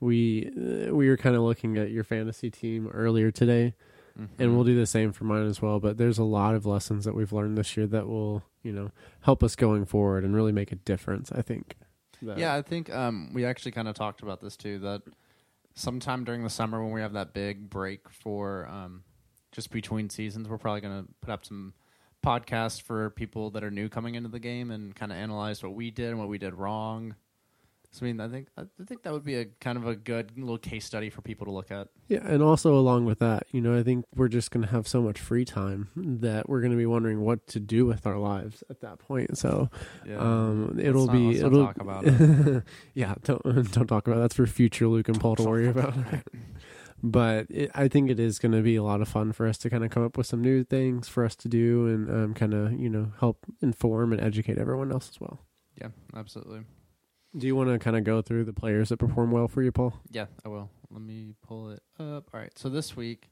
We 0.00 0.46
uh, 0.56 0.94
we 0.94 1.08
were 1.08 1.16
kind 1.16 1.34
of 1.34 1.42
looking 1.42 1.76
at 1.76 1.90
your 1.90 2.04
fantasy 2.04 2.50
team 2.50 2.86
earlier 2.88 3.30
today, 3.32 3.74
and 4.16 4.30
Mhm. 4.38 4.54
we'll 4.54 4.64
do 4.64 4.76
the 4.76 4.86
same 4.86 5.12
for 5.12 5.24
mine 5.24 5.46
as 5.46 5.60
well. 5.60 5.80
But 5.80 5.96
there's 5.98 6.18
a 6.18 6.24
lot 6.24 6.54
of 6.54 6.64
lessons 6.64 7.04
that 7.04 7.14
we've 7.14 7.32
learned 7.32 7.58
this 7.58 7.76
year 7.76 7.86
that 7.88 8.06
will, 8.06 8.44
you 8.62 8.72
know, 8.72 8.90
help 9.22 9.42
us 9.42 9.56
going 9.56 9.84
forward 9.84 10.24
and 10.24 10.34
really 10.34 10.52
make 10.52 10.70
a 10.72 10.76
difference. 10.76 11.32
I 11.32 11.42
think. 11.42 11.74
That- 12.22 12.38
Yeah, 12.38 12.54
I 12.54 12.62
think 12.62 12.88
um, 12.94 13.30
we 13.34 13.44
actually 13.44 13.72
kind 13.72 13.88
of 13.88 13.94
talked 13.96 14.22
about 14.22 14.40
this 14.40 14.56
too. 14.56 14.78
That 14.78 15.02
sometime 15.74 16.24
during 16.24 16.42
the 16.44 16.50
summer 16.50 16.82
when 16.82 16.92
we 16.92 17.00
have 17.00 17.12
that 17.14 17.32
big 17.32 17.68
break 17.70 18.08
for 18.08 18.66
um, 18.68 19.02
just 19.52 19.70
between 19.70 20.10
seasons, 20.10 20.48
we're 20.48 20.58
probably 20.58 20.80
going 20.80 21.04
to 21.04 21.08
put 21.20 21.30
up 21.30 21.44
some 21.44 21.74
podcasts 22.24 22.80
for 22.82 23.10
people 23.10 23.50
that 23.50 23.62
are 23.62 23.70
new 23.70 23.88
coming 23.88 24.14
into 24.16 24.28
the 24.28 24.40
game 24.40 24.70
and 24.72 24.94
kind 24.96 25.12
of 25.12 25.18
analyze 25.18 25.62
what 25.62 25.74
we 25.74 25.90
did 25.90 26.10
and 26.10 26.18
what 26.18 26.28
we 26.28 26.38
did 26.38 26.54
wrong. 26.54 27.14
So 27.90 28.04
I 28.04 28.08
mean, 28.08 28.20
I 28.20 28.28
think 28.28 28.48
I 28.56 28.64
think 28.84 29.02
that 29.04 29.12
would 29.14 29.24
be 29.24 29.36
a 29.36 29.46
kind 29.60 29.78
of 29.78 29.86
a 29.86 29.96
good 29.96 30.38
little 30.38 30.58
case 30.58 30.84
study 30.84 31.08
for 31.08 31.22
people 31.22 31.46
to 31.46 31.52
look 31.52 31.70
at. 31.70 31.88
Yeah, 32.08 32.20
and 32.22 32.42
also 32.42 32.74
along 32.74 33.06
with 33.06 33.18
that, 33.20 33.44
you 33.50 33.62
know, 33.62 33.76
I 33.78 33.82
think 33.82 34.04
we're 34.14 34.28
just 34.28 34.50
going 34.50 34.64
to 34.64 34.70
have 34.70 34.86
so 34.86 35.00
much 35.00 35.18
free 35.18 35.46
time 35.46 35.88
that 35.96 36.48
we're 36.50 36.60
going 36.60 36.70
to 36.72 36.76
be 36.76 36.84
wondering 36.86 37.22
what 37.22 37.46
to 37.48 37.60
do 37.60 37.86
with 37.86 38.06
our 38.06 38.18
lives 38.18 38.62
at 38.68 38.80
that 38.82 38.98
point. 38.98 39.38
So, 39.38 39.70
Yeah, 40.06 40.18
um, 40.18 40.78
it'll 40.78 41.06
not- 41.06 41.12
be 41.12 41.38
it'll 41.38 41.64
talk 41.66 41.80
about 41.80 42.04
it. 42.06 42.62
yeah, 42.94 43.14
don't 43.24 43.42
don't 43.72 43.86
talk 43.86 44.06
about 44.06 44.18
it. 44.18 44.20
that's 44.20 44.34
for 44.34 44.46
future 44.46 44.86
Luke 44.86 45.08
and 45.08 45.18
Paul 45.18 45.36
to 45.36 45.44
worry 45.44 45.68
about. 45.68 45.94
but 47.02 47.46
it, 47.50 47.70
I 47.74 47.88
think 47.88 48.10
it 48.10 48.20
is 48.20 48.38
going 48.38 48.52
to 48.52 48.62
be 48.62 48.76
a 48.76 48.82
lot 48.82 49.00
of 49.00 49.08
fun 49.08 49.32
for 49.32 49.46
us 49.46 49.56
to 49.58 49.70
kind 49.70 49.82
of 49.84 49.90
come 49.90 50.04
up 50.04 50.18
with 50.18 50.26
some 50.26 50.42
new 50.42 50.62
things 50.62 51.08
for 51.08 51.24
us 51.24 51.34
to 51.36 51.48
do 51.48 51.86
and 51.86 52.10
um, 52.10 52.34
kind 52.34 52.52
of 52.52 52.72
you 52.78 52.90
know 52.90 53.12
help 53.20 53.46
inform 53.62 54.12
and 54.12 54.20
educate 54.20 54.58
everyone 54.58 54.92
else 54.92 55.08
as 55.08 55.18
well. 55.20 55.40
yeah, 55.80 55.88
absolutely. 56.14 56.60
Do 57.36 57.46
you 57.46 57.54
want 57.54 57.70
to 57.70 57.78
kind 57.78 57.96
of 57.96 58.04
go 58.04 58.22
through 58.22 58.44
the 58.44 58.52
players 58.52 58.88
that 58.88 58.96
perform 58.96 59.30
well 59.30 59.48
for 59.48 59.62
you, 59.62 59.70
Paul? 59.70 59.94
Yeah, 60.10 60.26
I 60.44 60.48
will. 60.48 60.70
Let 60.90 61.02
me 61.02 61.34
pull 61.46 61.70
it 61.70 61.82
up. 61.98 62.30
All 62.32 62.40
right. 62.40 62.56
So 62.58 62.68
this 62.68 62.96
week, 62.96 63.30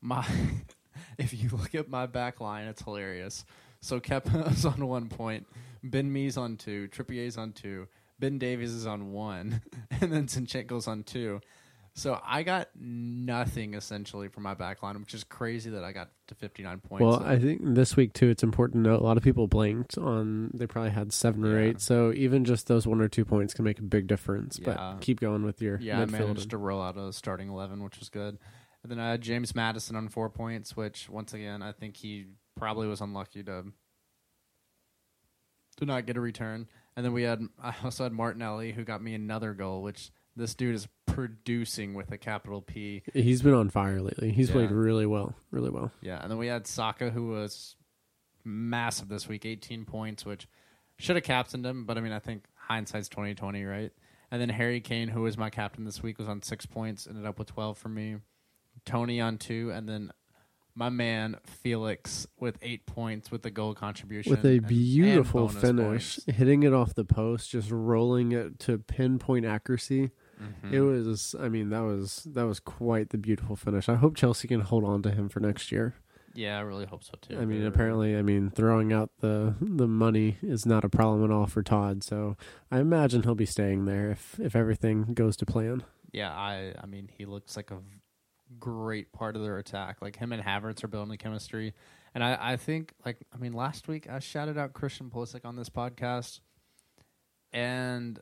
my 0.00 0.24
if 1.18 1.34
you 1.34 1.50
look 1.50 1.74
at 1.74 1.88
my 1.88 2.06
back 2.06 2.40
line, 2.40 2.66
it's 2.66 2.82
hilarious. 2.82 3.44
So 3.80 4.00
Kepa's 4.00 4.64
on 4.64 4.86
one 4.86 5.08
point, 5.08 5.46
Ben 5.82 6.12
Mee's 6.12 6.36
on 6.36 6.56
two, 6.56 6.88
Trippier's 6.88 7.36
on 7.36 7.52
two, 7.52 7.88
Ben 8.18 8.38
Davies 8.38 8.72
is 8.72 8.86
on 8.86 9.12
one, 9.12 9.62
and 10.00 10.12
then 10.12 10.26
Zinchenko's 10.26 10.86
on 10.86 11.02
two. 11.02 11.40
So 11.96 12.20
I 12.26 12.42
got 12.42 12.70
nothing 12.74 13.74
essentially 13.74 14.26
from 14.26 14.42
my 14.42 14.54
back 14.54 14.82
line, 14.82 14.98
which 14.98 15.14
is 15.14 15.22
crazy 15.22 15.70
that 15.70 15.84
I 15.84 15.92
got 15.92 16.10
to 16.26 16.34
59 16.34 16.80
points. 16.80 17.02
Well, 17.02 17.22
I 17.22 17.38
think 17.38 17.60
this 17.62 17.94
week 17.96 18.12
too, 18.14 18.28
it's 18.28 18.42
important 18.42 18.82
to 18.84 18.90
note 18.90 19.00
a 19.00 19.04
lot 19.04 19.16
of 19.16 19.22
people 19.22 19.46
blanked 19.46 19.96
on. 19.96 20.50
They 20.54 20.66
probably 20.66 20.90
had 20.90 21.12
seven 21.12 21.44
or 21.44 21.60
Yeah. 21.60 21.68
eight, 21.70 21.80
so 21.80 22.12
even 22.12 22.44
just 22.44 22.66
those 22.66 22.84
one 22.84 23.00
or 23.00 23.08
two 23.08 23.24
points 23.24 23.54
can 23.54 23.64
make 23.64 23.78
a 23.78 23.82
big 23.82 24.08
difference. 24.08 24.58
Yeah. 24.58 24.74
But 24.74 25.00
keep 25.02 25.20
going 25.20 25.44
with 25.44 25.62
your 25.62 25.78
Yeah, 25.80 26.00
I 26.00 26.04
midfield. 26.06 26.10
managed 26.10 26.50
to 26.50 26.58
roll 26.58 26.82
out 26.82 26.96
a 26.96 27.12
starting 27.12 27.48
eleven, 27.48 27.82
which 27.84 28.00
was 28.00 28.08
good. 28.08 28.38
And 28.82 28.90
then 28.90 28.98
I 28.98 29.12
had 29.12 29.20
James 29.20 29.54
Madison 29.54 29.94
on 29.94 30.08
four 30.08 30.28
points, 30.28 30.76
which 30.76 31.08
once 31.08 31.32
again 31.32 31.62
I 31.62 31.70
think 31.70 31.96
he 31.96 32.26
probably 32.56 32.88
was 32.88 33.00
unlucky 33.00 33.44
to 33.44 33.66
to 35.76 35.86
not 35.86 36.06
get 36.06 36.16
a 36.16 36.20
return. 36.20 36.66
And 36.96 37.04
then 37.06 37.12
we 37.12 37.22
had 37.22 37.40
I 37.62 37.72
also 37.84 38.02
had 38.02 38.12
Martinelli 38.12 38.72
who 38.72 38.82
got 38.84 39.00
me 39.00 39.14
another 39.14 39.54
goal, 39.54 39.80
which 39.82 40.10
this 40.36 40.54
dude 40.54 40.74
is 40.74 40.88
producing 41.06 41.94
with 41.94 42.10
a 42.12 42.18
capital 42.18 42.60
P. 42.60 43.02
He's 43.12 43.42
been 43.42 43.54
on 43.54 43.68
fire 43.70 44.00
lately. 44.00 44.30
He's 44.32 44.50
played 44.50 44.70
really 44.70 45.06
well, 45.06 45.34
really 45.50 45.70
well. 45.70 45.92
Yeah, 46.00 46.20
and 46.20 46.30
then 46.30 46.38
we 46.38 46.46
had 46.48 46.66
Saka 46.66 47.10
who 47.10 47.28
was 47.28 47.76
massive 48.44 49.08
this 49.08 49.28
week, 49.28 49.46
18 49.46 49.84
points, 49.84 50.24
which 50.26 50.46
should 50.98 51.16
have 51.16 51.24
captained 51.24 51.64
him, 51.64 51.84
but 51.84 51.96
I 51.98 52.00
mean 52.00 52.12
I 52.12 52.18
think 52.18 52.44
hindsight's 52.54 53.08
2020, 53.08 53.64
right? 53.64 53.92
And 54.30 54.40
then 54.40 54.48
Harry 54.48 54.80
Kane, 54.80 55.08
who 55.08 55.22
was 55.22 55.38
my 55.38 55.50
captain 55.50 55.84
this 55.84 56.02
week, 56.02 56.18
was 56.18 56.28
on 56.28 56.42
six 56.42 56.66
points, 56.66 57.06
ended 57.06 57.24
up 57.26 57.38
with 57.38 57.48
12 57.48 57.78
for 57.78 57.88
me. 57.88 58.16
Toney 58.84 59.20
on 59.20 59.38
two, 59.38 59.70
and 59.72 59.88
then 59.88 60.10
my 60.74 60.88
man 60.88 61.36
Felix 61.44 62.26
with 62.40 62.58
eight 62.60 62.84
points 62.84 63.30
with 63.30 63.42
the 63.42 63.50
goal 63.50 63.74
contribution 63.74 64.30
With 64.30 64.44
a 64.44 64.48
and- 64.48 64.58
and 64.58 64.66
beautiful 64.66 65.48
finish, 65.48 66.16
points. 66.16 66.24
hitting 66.36 66.64
it 66.64 66.72
off 66.72 66.94
the 66.94 67.04
post, 67.04 67.50
just 67.50 67.70
rolling 67.70 68.32
it 68.32 68.58
to 68.60 68.78
pinpoint 68.78 69.46
accuracy. 69.46 70.10
Mhm. 70.40 70.72
It 70.72 70.80
was, 70.80 71.34
I 71.38 71.48
mean, 71.48 71.70
that 71.70 71.80
was 71.82 72.24
that 72.32 72.44
was 72.44 72.60
quite 72.60 73.10
the 73.10 73.18
beautiful 73.18 73.56
finish. 73.56 73.88
I 73.88 73.94
hope 73.94 74.16
Chelsea 74.16 74.48
can 74.48 74.60
hold 74.60 74.84
on 74.84 75.02
to 75.02 75.10
him 75.10 75.28
for 75.28 75.40
next 75.40 75.70
year. 75.72 75.94
yeah, 76.36 76.58
I 76.58 76.62
really 76.62 76.84
hope 76.86 77.04
so 77.04 77.12
too. 77.20 77.38
I 77.38 77.44
mean, 77.44 77.60
They're- 77.60 77.68
apparently, 77.68 78.16
I 78.16 78.22
mean, 78.22 78.50
throwing 78.50 78.92
out 78.92 79.10
the 79.20 79.54
the 79.60 79.86
money 79.86 80.36
is 80.42 80.66
not 80.66 80.84
a 80.84 80.88
problem 80.88 81.22
at 81.24 81.30
all 81.30 81.46
for 81.46 81.62
Todd. 81.62 82.02
So 82.02 82.36
I 82.70 82.80
imagine 82.80 83.22
he'll 83.22 83.36
be 83.36 83.46
staying 83.46 83.84
there 83.84 84.10
if 84.10 84.38
if 84.40 84.56
everything 84.56 85.14
goes 85.14 85.36
to 85.38 85.46
plan. 85.46 85.84
Yeah, 86.12 86.32
I 86.32 86.74
I 86.82 86.86
mean 86.86 87.08
he 87.16 87.24
looks 87.24 87.56
like 87.56 87.70
a 87.70 87.78
great 88.58 89.12
part 89.12 89.36
of 89.36 89.42
their 89.42 89.58
attack. 89.58 90.02
Like 90.02 90.16
him 90.16 90.32
and 90.32 90.42
Havertz 90.42 90.82
are 90.84 90.88
building 90.88 91.16
chemistry. 91.18 91.72
And 92.14 92.22
I, 92.22 92.36
I 92.52 92.56
think 92.56 92.92
like 93.04 93.18
I 93.32 93.36
mean 93.38 93.52
last 93.52 93.86
week 93.88 94.08
I 94.10 94.18
shouted 94.18 94.58
out 94.58 94.72
Christian 94.72 95.10
Pulisic 95.10 95.44
on 95.44 95.54
this 95.56 95.68
podcast. 95.70 96.40
And 97.52 98.18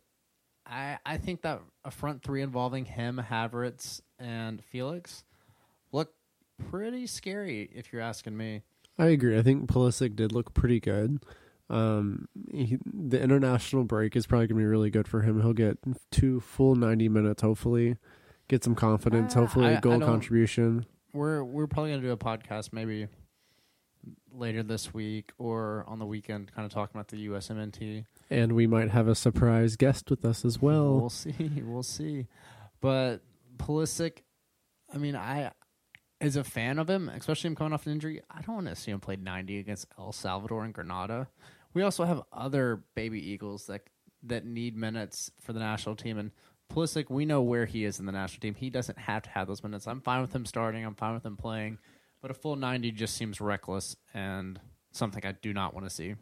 I 0.66 0.98
I 1.04 1.16
think 1.18 1.42
that 1.42 1.60
a 1.84 1.90
front 1.90 2.22
three 2.22 2.42
involving 2.42 2.84
him, 2.84 3.20
Havertz, 3.30 4.00
and 4.18 4.62
Felix 4.64 5.24
look 5.92 6.12
pretty 6.70 7.06
scary 7.06 7.68
if 7.74 7.92
you're 7.92 8.02
asking 8.02 8.36
me. 8.36 8.62
I 8.98 9.06
agree. 9.06 9.38
I 9.38 9.42
think 9.42 9.66
Pulisic 9.68 10.14
did 10.16 10.32
look 10.32 10.54
pretty 10.54 10.78
good. 10.80 11.24
Um, 11.70 12.28
he, 12.52 12.76
the 12.84 13.20
international 13.20 13.84
break 13.84 14.14
is 14.14 14.26
probably 14.26 14.46
gonna 14.46 14.58
be 14.60 14.66
really 14.66 14.90
good 14.90 15.08
for 15.08 15.22
him. 15.22 15.40
He'll 15.40 15.52
get 15.54 15.78
two 16.10 16.40
full 16.40 16.74
ninety 16.74 17.08
minutes, 17.08 17.42
hopefully, 17.42 17.96
get 18.48 18.62
some 18.62 18.74
confidence, 18.74 19.34
Ah, 19.34 19.40
hopefully 19.40 19.66
I- 19.66 19.72
a 19.72 19.76
I 19.78 19.80
goal 19.80 20.00
contribution. 20.00 20.86
We're 21.14 21.42
we're 21.44 21.66
probably 21.66 21.90
gonna 21.92 22.02
do 22.02 22.10
a 22.12 22.16
podcast 22.16 22.72
maybe 22.72 23.08
later 24.32 24.62
this 24.62 24.92
week 24.92 25.32
or 25.38 25.84
on 25.86 25.98
the 25.98 26.06
weekend, 26.06 26.52
kind 26.54 26.66
of 26.66 26.72
talking 26.72 26.98
about 26.98 27.08
the 27.08 27.28
USMNT. 27.28 28.04
And 28.30 28.52
we 28.52 28.66
might 28.66 28.90
have 28.90 29.08
a 29.08 29.14
surprise 29.14 29.76
guest 29.76 30.10
with 30.10 30.24
us 30.24 30.44
as 30.44 30.60
well. 30.60 30.98
we'll 30.98 31.10
see. 31.10 31.50
We'll 31.64 31.82
see. 31.82 32.26
But 32.80 33.18
Pulisic, 33.56 34.18
I 34.92 34.98
mean, 34.98 35.16
I 35.16 35.52
as 36.20 36.36
a 36.36 36.44
fan 36.44 36.78
of 36.78 36.88
him, 36.88 37.08
especially 37.08 37.48
him 37.48 37.56
coming 37.56 37.72
off 37.72 37.86
an 37.86 37.92
injury, 37.92 38.22
I 38.30 38.42
don't 38.42 38.54
want 38.54 38.68
to 38.68 38.76
see 38.76 38.92
him 38.92 39.00
play 39.00 39.16
90 39.16 39.58
against 39.58 39.86
El 39.98 40.12
Salvador 40.12 40.64
and 40.64 40.72
Grenada. 40.72 41.28
We 41.74 41.82
also 41.82 42.04
have 42.04 42.22
other 42.32 42.84
baby 42.94 43.20
Eagles 43.30 43.66
that 43.66 43.82
that 44.24 44.46
need 44.46 44.76
minutes 44.76 45.32
for 45.40 45.52
the 45.52 45.58
national 45.58 45.96
team, 45.96 46.16
and 46.16 46.30
Pulisic, 46.72 47.10
we 47.10 47.26
know 47.26 47.42
where 47.42 47.66
he 47.66 47.84
is 47.84 47.98
in 47.98 48.06
the 48.06 48.12
national 48.12 48.40
team. 48.40 48.54
He 48.54 48.70
doesn't 48.70 48.98
have 48.98 49.22
to 49.22 49.30
have 49.30 49.46
those 49.46 49.62
minutes. 49.62 49.86
I'm 49.86 50.00
fine 50.00 50.20
with 50.20 50.34
him 50.34 50.46
starting. 50.46 50.84
I'm 50.84 50.94
fine 50.94 51.14
with 51.14 51.26
him 51.26 51.36
playing, 51.36 51.78
but 52.22 52.30
a 52.30 52.34
full 52.34 52.56
90 52.56 52.92
just 52.92 53.16
seems 53.16 53.40
reckless 53.40 53.96
and 54.14 54.60
something 54.92 55.26
I 55.26 55.32
do 55.32 55.52
not 55.52 55.74
want 55.74 55.86
to 55.86 55.90
see. 55.90 56.14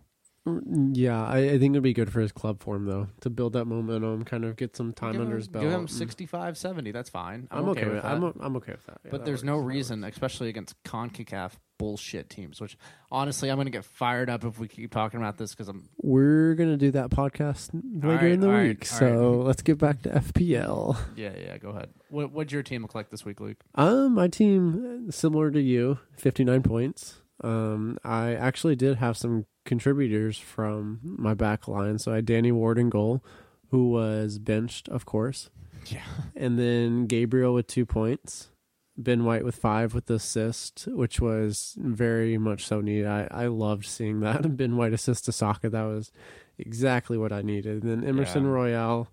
Yeah, 0.46 1.22
I, 1.22 1.38
I 1.38 1.58
think 1.58 1.74
it'd 1.74 1.82
be 1.82 1.92
good 1.92 2.10
for 2.10 2.20
his 2.20 2.32
club 2.32 2.62
form 2.62 2.86
though 2.86 3.08
to 3.20 3.30
build 3.30 3.52
that 3.52 3.66
momentum, 3.66 4.24
kind 4.24 4.44
of 4.44 4.56
get 4.56 4.74
some 4.74 4.92
time 4.92 5.12
give 5.12 5.20
under 5.20 5.32
him, 5.32 5.38
his 5.38 5.48
belt. 5.48 5.64
Give 5.64 5.72
him 5.72 5.80
and- 5.80 5.90
65, 5.90 6.56
70. 6.56 6.92
That's 6.92 7.10
fine. 7.10 7.46
I'm 7.50 7.68
okay, 7.70 7.84
with 7.84 8.02
that. 8.02 8.04
I'm, 8.06 8.24
o- 8.24 8.36
I'm 8.40 8.56
okay 8.56 8.72
with 8.72 8.86
that. 8.86 8.98
Yeah, 9.04 9.10
but 9.10 9.18
that 9.18 9.24
there's 9.26 9.44
no 9.44 9.56
works, 9.56 9.64
that 9.64 9.74
reason, 9.74 10.04
especially 10.04 10.48
against 10.48 10.82
CONCACAF 10.84 11.52
bullshit 11.78 12.30
teams. 12.30 12.60
Which 12.60 12.78
honestly, 13.10 13.50
I'm 13.50 13.58
gonna 13.58 13.70
get 13.70 13.84
fired 13.84 14.30
up 14.30 14.44
if 14.44 14.58
we 14.58 14.66
keep 14.66 14.90
talking 14.92 15.20
about 15.20 15.36
this 15.36 15.50
because 15.52 15.68
I'm. 15.68 15.88
We're 16.02 16.54
gonna 16.54 16.78
do 16.78 16.90
that 16.92 17.10
podcast 17.10 17.70
later 17.74 18.16
right, 18.16 18.32
in 18.32 18.40
the 18.40 18.48
right, 18.48 18.68
week, 18.68 18.86
so 18.86 19.40
let's 19.44 19.62
get 19.62 19.78
back 19.78 20.02
to 20.02 20.10
FPL. 20.10 20.96
Yeah, 21.16 21.32
yeah. 21.38 21.58
Go 21.58 21.70
ahead. 21.70 21.90
What 22.08 22.32
What'd 22.32 22.52
your 22.52 22.62
team 22.62 22.82
look 22.82 22.94
like 22.94 23.10
this 23.10 23.24
week, 23.26 23.40
Luke? 23.40 23.58
Um, 23.74 24.14
my 24.14 24.28
team 24.28 25.10
similar 25.10 25.50
to 25.50 25.60
you, 25.60 25.98
59 26.16 26.62
points. 26.62 27.20
Um, 27.42 27.98
I 28.04 28.34
actually 28.34 28.76
did 28.76 28.98
have 28.98 29.16
some 29.16 29.46
contributors 29.70 30.36
from 30.36 30.98
my 31.02 31.32
back 31.32 31.66
line. 31.68 31.96
So 31.98 32.10
I 32.12 32.16
had 32.16 32.26
Danny 32.26 32.50
Ward 32.52 32.76
in 32.76 32.90
goal, 32.90 33.22
who 33.70 33.90
was 33.90 34.38
benched, 34.40 34.88
of 34.88 35.06
course, 35.06 35.48
Yeah. 35.86 36.02
and 36.36 36.58
then 36.58 37.06
Gabriel 37.06 37.54
with 37.54 37.68
two 37.68 37.86
points, 37.86 38.50
Ben 38.98 39.24
White 39.24 39.44
with 39.44 39.54
five 39.54 39.94
with 39.94 40.06
the 40.06 40.14
assist, 40.14 40.88
which 40.90 41.20
was 41.20 41.76
very 41.78 42.36
much 42.36 42.66
so 42.66 42.80
needed. 42.80 43.06
I, 43.06 43.28
I 43.30 43.46
loved 43.46 43.86
seeing 43.86 44.20
that 44.20 44.56
Ben 44.58 44.76
White 44.76 44.92
assist 44.92 45.24
to 45.26 45.32
Saka. 45.32 45.70
That 45.70 45.84
was 45.84 46.10
exactly 46.58 47.16
what 47.16 47.32
I 47.32 47.42
needed. 47.42 47.82
And 47.84 47.90
then 48.02 48.08
Emerson 48.08 48.44
Yeah. 48.44 48.50
Royale 48.50 49.08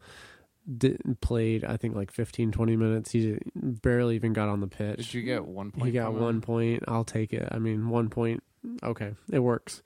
didn't 0.78 1.22
played, 1.22 1.64
I 1.64 1.78
think, 1.78 1.96
like 1.96 2.12
15, 2.12 2.52
20 2.52 2.76
minutes. 2.76 3.12
He 3.12 3.38
barely 3.56 4.16
even 4.16 4.34
got 4.34 4.50
on 4.50 4.60
the 4.60 4.68
pitch. 4.68 4.98
Did 4.98 5.14
you 5.14 5.22
get 5.22 5.46
one 5.46 5.72
point? 5.72 5.86
He 5.86 5.92
got 5.94 6.10
him? 6.10 6.20
one 6.20 6.42
point. 6.42 6.84
I'll 6.88 7.06
take 7.06 7.32
it. 7.32 7.48
I 7.52 7.60
mean, 7.60 7.88
one 7.90 8.10
point. 8.10 8.44
Okay, 8.84 9.14
it 9.32 9.40
works. 9.40 9.82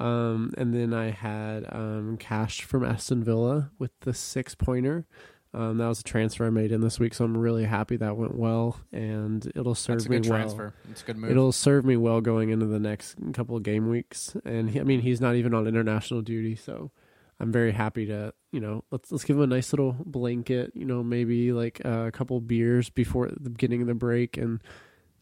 Um, 0.00 0.52
and 0.56 0.74
then 0.74 0.94
I 0.94 1.10
had 1.10 1.66
um, 1.68 2.16
Cash 2.18 2.62
from 2.62 2.84
Aston 2.84 3.22
Villa 3.22 3.70
with 3.78 3.90
the 4.00 4.14
six 4.14 4.54
pointer. 4.54 5.06
Um, 5.52 5.78
that 5.78 5.88
was 5.88 6.00
a 6.00 6.04
transfer 6.04 6.46
I 6.46 6.50
made 6.50 6.70
in 6.70 6.80
this 6.80 7.00
week, 7.00 7.12
so 7.12 7.24
I'm 7.24 7.36
really 7.36 7.64
happy 7.64 7.96
that 7.96 8.16
went 8.16 8.36
well, 8.36 8.80
and 8.92 9.44
it'll 9.56 9.74
serve 9.74 9.96
That's 9.96 10.06
a 10.06 10.10
me 10.10 10.16
good 10.20 10.30
well. 10.30 10.38
transfer. 10.38 10.74
It's 10.90 11.02
a 11.02 11.04
good 11.04 11.16
move. 11.16 11.30
It'll 11.32 11.52
serve 11.52 11.84
me 11.84 11.96
well 11.96 12.20
going 12.20 12.50
into 12.50 12.66
the 12.66 12.78
next 12.78 13.16
couple 13.32 13.56
of 13.56 13.64
game 13.64 13.88
weeks. 13.88 14.36
And 14.44 14.70
he, 14.70 14.78
I 14.80 14.84
mean, 14.84 15.00
he's 15.00 15.20
not 15.20 15.34
even 15.34 15.52
on 15.52 15.66
international 15.66 16.22
duty, 16.22 16.54
so 16.54 16.92
I'm 17.40 17.50
very 17.50 17.72
happy 17.72 18.06
to, 18.06 18.32
you 18.52 18.60
know, 18.60 18.84
let's 18.92 19.10
let's 19.10 19.24
give 19.24 19.36
him 19.36 19.42
a 19.42 19.46
nice 19.48 19.72
little 19.72 19.96
blanket, 20.06 20.70
you 20.74 20.84
know, 20.84 21.02
maybe 21.02 21.52
like 21.52 21.80
uh, 21.84 22.04
a 22.06 22.12
couple 22.12 22.40
beers 22.40 22.88
before 22.88 23.28
the 23.28 23.50
beginning 23.50 23.82
of 23.82 23.88
the 23.88 23.94
break, 23.94 24.36
and 24.36 24.62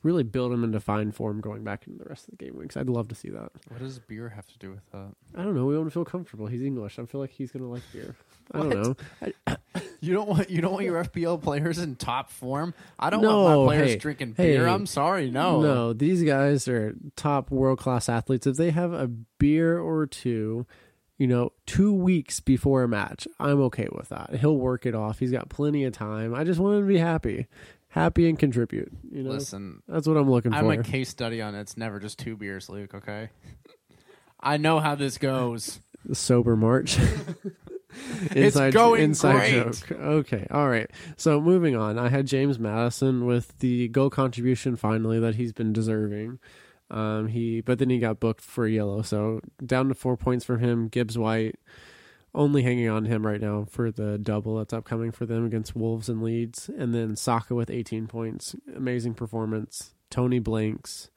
really 0.02 0.22
build 0.22 0.52
him 0.52 0.62
into 0.64 0.78
fine 0.80 1.10
form 1.12 1.40
going 1.40 1.64
back 1.64 1.86
into 1.86 1.98
the 2.02 2.08
rest 2.08 2.28
of 2.28 2.38
the 2.38 2.44
game 2.44 2.56
weeks. 2.56 2.76
I'd 2.76 2.88
love 2.88 3.08
to 3.08 3.14
see 3.14 3.30
that. 3.30 3.50
What 3.68 3.80
does 3.80 3.98
beer 3.98 4.28
have 4.28 4.46
to 4.46 4.58
do 4.58 4.70
with 4.70 4.90
that? 4.92 5.08
I 5.36 5.42
don't 5.42 5.54
know. 5.54 5.66
We 5.66 5.76
want 5.76 5.88
to 5.88 5.94
feel 5.94 6.04
comfortable. 6.04 6.46
He's 6.46 6.62
English. 6.62 6.98
I 6.98 7.04
feel 7.06 7.20
like 7.20 7.30
he's 7.30 7.50
gonna 7.50 7.68
like 7.68 7.82
beer. 7.92 8.14
I 8.52 8.58
don't 8.60 8.68
What? 9.20 9.32
know. 9.48 9.56
You 10.00 10.14
don't 10.14 10.28
want 10.28 10.48
you 10.48 10.60
don't 10.60 10.72
want 10.72 10.84
your 10.84 11.02
FPL 11.04 11.42
players 11.42 11.78
in 11.78 11.96
top 11.96 12.30
form. 12.30 12.72
I 13.00 13.10
don't 13.10 13.20
No, 13.22 13.42
want 13.42 13.66
my 13.66 13.76
players 13.76 13.90
hey, 13.92 13.96
drinking 13.98 14.34
hey. 14.36 14.52
beer. 14.52 14.66
I'm 14.68 14.86
sorry, 14.86 15.28
no. 15.30 15.60
No, 15.60 15.92
these 15.92 16.22
guys 16.22 16.68
are 16.68 16.94
top 17.16 17.50
world 17.50 17.78
class 17.80 18.08
athletes. 18.08 18.46
If 18.46 18.56
they 18.56 18.70
have 18.70 18.92
a 18.92 19.08
beer 19.08 19.78
or 19.78 20.06
two, 20.06 20.66
you 21.18 21.26
know, 21.26 21.50
two 21.66 21.92
weeks 21.92 22.38
before 22.38 22.84
a 22.84 22.88
match, 22.88 23.26
I'm 23.40 23.60
okay 23.62 23.88
with 23.90 24.08
that. 24.10 24.36
He'll 24.36 24.56
work 24.56 24.86
it 24.86 24.94
off. 24.94 25.18
He's 25.18 25.32
got 25.32 25.48
plenty 25.48 25.82
of 25.84 25.92
time. 25.92 26.32
I 26.32 26.44
just 26.44 26.60
want 26.60 26.76
him 26.76 26.82
to 26.82 26.88
be 26.88 26.98
happy, 26.98 27.48
happy 27.88 28.28
and 28.28 28.38
contribute. 28.38 28.92
You 29.10 29.22
know, 29.22 29.30
Listen, 29.30 29.82
that's 29.88 30.06
what 30.06 30.16
I'm 30.16 30.30
looking 30.30 30.52
for. 30.52 30.58
I'm 30.58 30.64
for. 30.66 30.80
a 30.80 30.84
case 30.84 31.08
study 31.08 31.40
on 31.42 31.54
it. 31.54 31.60
it's 31.60 31.76
never 31.76 31.98
just 31.98 32.18
two 32.18 32.36
beers, 32.36 32.68
Luke. 32.68 32.94
Okay. 32.94 33.30
I 34.40 34.56
know 34.56 34.78
how 34.80 34.94
this 34.94 35.18
goes. 35.18 35.80
The 36.04 36.14
sober 36.16 36.56
March. 36.56 36.98
It's 38.30 38.56
going 38.56 39.02
inside 39.02 39.50
great. 39.50 39.88
joke. 39.88 39.92
Okay, 39.92 40.46
all 40.50 40.68
right. 40.68 40.90
So 41.16 41.40
moving 41.40 41.74
on, 41.74 41.98
I 41.98 42.10
had 42.10 42.26
James 42.26 42.58
Madison 42.58 43.24
with 43.24 43.58
the 43.60 43.88
goal 43.88 44.10
contribution 44.10 44.76
finally 44.76 45.18
that 45.18 45.36
he's 45.36 45.52
been 45.54 45.72
deserving. 45.72 46.38
Um, 46.90 47.28
he 47.28 47.60
but 47.62 47.78
then 47.78 47.88
he 47.90 47.98
got 47.98 48.20
booked 48.20 48.42
for 48.42 48.66
yellow, 48.66 49.02
so 49.02 49.40
down 49.64 49.88
to 49.88 49.94
four 49.94 50.16
points 50.16 50.44
for 50.44 50.58
him. 50.58 50.88
Gibbs 50.88 51.16
White 51.16 51.56
only 52.38 52.62
hanging 52.62 52.88
on 52.88 53.02
to 53.04 53.10
him 53.10 53.26
right 53.26 53.40
now 53.40 53.66
for 53.68 53.90
the 53.90 54.16
double 54.16 54.56
that's 54.56 54.72
upcoming 54.72 55.10
for 55.10 55.26
them 55.26 55.44
against 55.44 55.74
Wolves 55.76 56.08
and 56.08 56.22
Leeds, 56.22 56.70
and 56.78 56.94
then 56.94 57.16
Saka 57.16 57.54
with 57.54 57.68
18 57.68 58.06
points, 58.06 58.54
amazing 58.74 59.14
performance. 59.14 59.92
Toney 60.08 60.38
Blanks, 60.38 61.10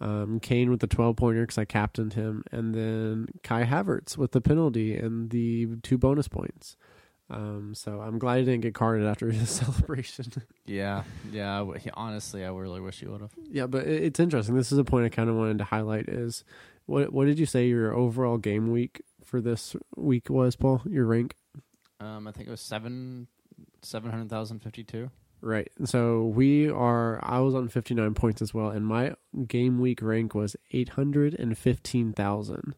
um, 0.00 0.40
Kane 0.40 0.70
with 0.70 0.80
the 0.80 0.86
12 0.86 1.14
pointer 1.14 1.42
because 1.42 1.58
I 1.58 1.64
captained 1.66 2.14
him, 2.14 2.42
and 2.50 2.74
then 2.74 3.28
Kai 3.42 3.64
Havertz 3.64 4.16
with 4.16 4.32
the 4.32 4.40
penalty 4.40 4.96
and 4.96 5.30
the 5.30 5.68
two 5.82 5.98
bonus 5.98 6.26
points. 6.26 6.76
Um, 7.28 7.74
so 7.74 8.00
I'm 8.00 8.18
glad 8.18 8.38
he 8.38 8.44
didn't 8.44 8.62
get 8.62 8.74
carded 8.74 9.06
after 9.06 9.30
his 9.30 9.50
celebration. 9.50 10.26
Yeah, 10.64 11.02
yeah. 11.32 11.54
I 11.54 11.58
w- 11.58 11.80
honestly, 11.94 12.44
I 12.44 12.48
really 12.50 12.80
wish 12.80 13.02
you 13.02 13.10
would 13.10 13.20
have. 13.20 13.32
yeah, 13.50 13.66
but 13.66 13.86
it, 13.86 14.04
it's 14.04 14.20
interesting. 14.20 14.56
This 14.56 14.72
is 14.72 14.78
a 14.78 14.84
point 14.84 15.04
I 15.06 15.08
kind 15.10 15.28
of 15.28 15.36
wanted 15.36 15.58
to 15.58 15.64
highlight. 15.64 16.08
Is 16.08 16.44
what 16.86 17.12
what 17.12 17.26
did 17.26 17.38
you 17.38 17.46
say 17.46 17.66
your 17.68 17.94
overall 17.94 18.38
game 18.38 18.70
week 18.70 19.02
for 19.26 19.40
this 19.40 19.74
week 19.96 20.30
was, 20.30 20.56
Paul? 20.56 20.82
Your 20.88 21.06
rank, 21.06 21.34
Um, 22.00 22.26
I 22.28 22.32
think 22.32 22.48
it 22.48 22.50
was 22.50 22.60
seven 22.60 23.26
seven 23.82 24.10
hundred 24.10 24.28
thousand 24.30 24.60
fifty 24.60 24.84
two. 24.84 25.10
right? 25.40 25.70
So 25.84 26.24
we 26.24 26.68
are. 26.70 27.20
I 27.22 27.40
was 27.40 27.54
on 27.54 27.68
59 27.68 28.14
points 28.14 28.40
as 28.42 28.54
well, 28.54 28.70
and 28.70 28.86
my 28.86 29.14
game 29.46 29.78
week 29.80 30.00
rank 30.02 30.34
was 30.34 30.56
815,000. 30.72 32.74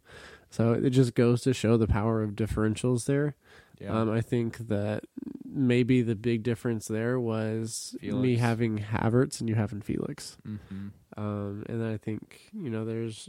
So 0.51 0.73
it 0.73 0.91
just 0.91 1.15
goes 1.15 1.43
to 1.43 1.55
show 1.55 1.77
the 1.77 1.87
power 1.87 2.23
of 2.23 2.33
differentials 2.33 3.05
there. 3.05 3.37
Yeah. 3.81 4.01
Um, 4.01 4.11
I 4.11 4.21
think 4.21 4.69
that 4.69 5.05
maybe 5.45 6.03
the 6.03 6.17
big 6.17 6.43
difference 6.43 6.89
there 6.89 7.21
was 7.21 7.95
me 8.03 8.37
having 8.37 8.79
Havertz 8.79 9.41
and 9.41 9.49
you 9.49 9.55
having 9.55 9.81
Felix. 9.81 10.37
mm-hmm. 10.47 10.89
Um, 11.17 11.65
and 11.69 11.85
I 11.85 11.97
think 11.97 12.41
you 12.53 12.71
know 12.71 12.85
there's 12.85 13.29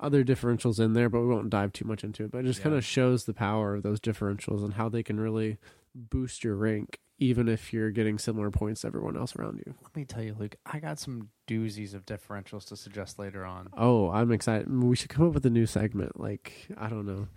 other 0.00 0.24
differentials 0.24 0.78
in 0.78 0.92
there, 0.92 1.08
but 1.08 1.20
we 1.20 1.26
won't 1.26 1.50
dive 1.50 1.72
too 1.72 1.84
much 1.86 2.04
into 2.04 2.24
it. 2.24 2.30
But 2.30 2.38
it 2.38 2.44
just 2.44 2.60
Yeah. 2.60 2.64
kind 2.64 2.76
of 2.76 2.84
shows 2.84 3.24
the 3.24 3.34
power 3.34 3.74
of 3.76 3.82
those 3.82 4.00
differentials 4.00 4.62
and 4.64 4.74
how 4.74 4.88
they 4.88 5.02
can 5.02 5.18
really 5.18 5.58
boost 5.94 6.44
your 6.44 6.54
rank, 6.54 7.00
even 7.18 7.48
if 7.48 7.72
you're 7.72 7.90
getting 7.90 8.18
similar 8.18 8.50
points 8.50 8.82
to 8.82 8.86
everyone 8.86 9.16
else 9.16 9.34
around 9.36 9.62
you. 9.66 9.74
Let 9.82 9.96
me 9.96 10.04
tell 10.04 10.22
you, 10.22 10.36
Luke. 10.38 10.56
I 10.66 10.78
got 10.78 10.98
some 10.98 11.30
doozies 11.48 11.94
of 11.94 12.06
differentials 12.06 12.66
to 12.68 12.76
suggest 12.76 13.18
later 13.18 13.44
on. 13.44 13.68
Oh, 13.76 14.10
I'm 14.10 14.30
excited. 14.30 14.70
We 14.72 14.94
should 14.96 15.10
come 15.10 15.26
up 15.26 15.34
with 15.34 15.46
a 15.46 15.50
new 15.50 15.66
segment. 15.66 16.18
Like 16.20 16.68
I 16.76 16.88
don't 16.88 17.06
know. 17.06 17.28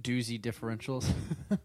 Doozy 0.00 0.40
differentials. 0.40 1.10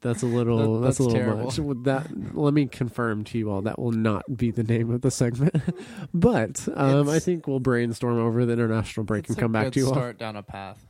That's 0.00 0.22
a 0.22 0.26
little. 0.26 0.80
That- 0.80 0.86
that's, 0.86 0.98
a 0.98 1.02
little 1.02 1.18
terrible. 1.18 1.74
much. 1.74 1.84
That, 1.84 2.36
let 2.36 2.54
me 2.54 2.66
confirm 2.66 3.24
to 3.24 3.38
you 3.38 3.50
all 3.50 3.62
that 3.62 3.78
will 3.78 3.92
not 3.92 4.36
be 4.36 4.50
the 4.50 4.62
name 4.62 4.90
of 4.90 5.00
the 5.00 5.10
segment. 5.10 5.56
but 6.14 6.68
um, 6.74 7.08
I 7.08 7.18
think 7.18 7.46
we'll 7.46 7.60
brainstorm 7.60 8.18
over 8.18 8.44
the 8.44 8.52
international 8.52 9.04
break 9.04 9.28
and 9.28 9.38
come 9.38 9.52
back 9.52 9.72
to 9.72 9.80
you 9.80 9.86
all. 9.86 9.92
Start 9.94 10.18
down 10.18 10.36
a 10.36 10.42
path. 10.42 10.86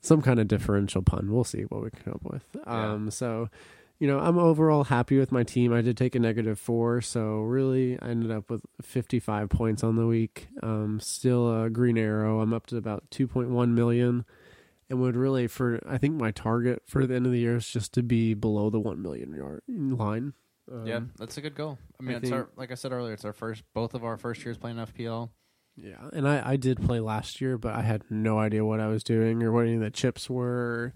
Some 0.00 0.22
kind 0.22 0.40
of 0.40 0.48
differential 0.48 1.02
pun. 1.02 1.30
We'll 1.30 1.44
see 1.44 1.62
what 1.62 1.82
we 1.82 1.90
can 1.90 2.02
come 2.02 2.14
up 2.14 2.24
with. 2.24 2.42
Yeah. 2.54 2.92
Um, 2.92 3.10
so, 3.10 3.48
you 4.00 4.08
know, 4.08 4.18
I'm 4.18 4.36
overall 4.36 4.82
happy 4.84 5.16
with 5.16 5.30
my 5.30 5.44
team. 5.44 5.72
I 5.72 5.80
did 5.80 5.96
take 5.96 6.16
a 6.16 6.18
negative 6.18 6.58
four, 6.58 7.00
so 7.02 7.36
really 7.42 8.00
I 8.00 8.08
ended 8.08 8.32
up 8.32 8.50
with 8.50 8.62
55 8.82 9.48
points 9.48 9.84
on 9.84 9.94
the 9.94 10.06
week. 10.06 10.48
Um, 10.60 10.98
still 10.98 11.62
a 11.62 11.70
green 11.70 11.96
arrow. 11.96 12.40
I'm 12.40 12.52
up 12.52 12.66
to 12.66 12.76
about 12.76 13.10
2.1 13.10 13.68
million. 13.68 14.24
And 14.92 15.00
would 15.00 15.16
really 15.16 15.46
for 15.48 15.80
I 15.88 15.96
think 15.96 16.20
my 16.20 16.30
target 16.32 16.82
for 16.86 17.06
the 17.06 17.14
end 17.16 17.24
of 17.24 17.32
the 17.32 17.38
year 17.38 17.56
is 17.56 17.66
just 17.66 17.94
to 17.94 18.02
be 18.02 18.34
below 18.34 18.68
the 18.68 18.78
one 18.78 19.00
million 19.00 19.32
yard 19.32 19.62
line. 19.66 20.34
Um, 20.70 20.86
yeah, 20.86 21.00
that's 21.18 21.38
a 21.38 21.40
good 21.40 21.54
goal. 21.54 21.78
I 21.98 22.02
mean, 22.02 22.14
I 22.16 22.18
it's 22.18 22.30
our 22.30 22.48
like 22.56 22.70
I 22.70 22.74
said 22.74 22.92
earlier, 22.92 23.14
it's 23.14 23.24
our 23.24 23.32
first 23.32 23.62
both 23.74 23.94
of 23.94 24.04
our 24.04 24.18
first 24.18 24.44
years 24.44 24.58
playing 24.58 24.76
FPL. 24.76 25.30
Yeah, 25.76 26.10
and 26.12 26.28
I, 26.28 26.50
I 26.52 26.56
did 26.56 26.82
play 26.82 27.00
last 27.00 27.40
year, 27.40 27.56
but 27.56 27.74
I 27.74 27.80
had 27.80 28.02
no 28.10 28.38
idea 28.38 28.64
what 28.66 28.78
I 28.80 28.88
was 28.88 29.02
doing 29.02 29.42
or 29.42 29.50
what 29.50 29.62
any 29.64 29.74
of 29.76 29.80
the 29.80 29.90
chips 29.90 30.28
were. 30.28 30.92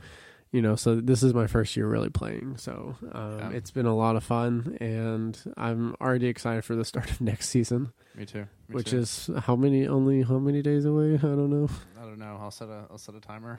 You 0.52 0.62
know, 0.62 0.76
so 0.76 1.00
this 1.00 1.22
is 1.22 1.34
my 1.34 1.46
first 1.46 1.76
year 1.76 1.86
really 1.88 2.08
playing. 2.10 2.56
So 2.58 2.94
um, 3.12 3.38
Yeah. 3.38 3.50
it's 3.50 3.70
been 3.70 3.86
a 3.86 3.96
lot 3.96 4.16
of 4.16 4.24
fun, 4.24 4.76
and 4.80 5.36
I'm 5.56 5.94
already 6.00 6.26
excited 6.28 6.64
for 6.64 6.76
the 6.76 6.84
start 6.84 7.10
of 7.10 7.20
next 7.32 7.48
season, 7.48 7.92
Me 8.14 8.24
too. 8.26 8.46
Me 8.68 8.74
which 8.76 8.90
too. 8.90 8.98
is 8.98 9.28
how 9.40 9.56
many 9.56 9.88
only 9.88 10.22
how 10.22 10.38
many 10.38 10.60
days 10.62 10.84
away? 10.84 11.14
I 11.14 11.18
don't 11.18 11.50
know. 11.50 11.68
I 11.98 12.02
don't 12.04 12.18
know. 12.18 12.38
I'll 12.40 12.50
set 12.50 12.68
a 12.68 12.84
I'll 12.90 12.98
set 12.98 13.14
a 13.14 13.20
timer. 13.20 13.58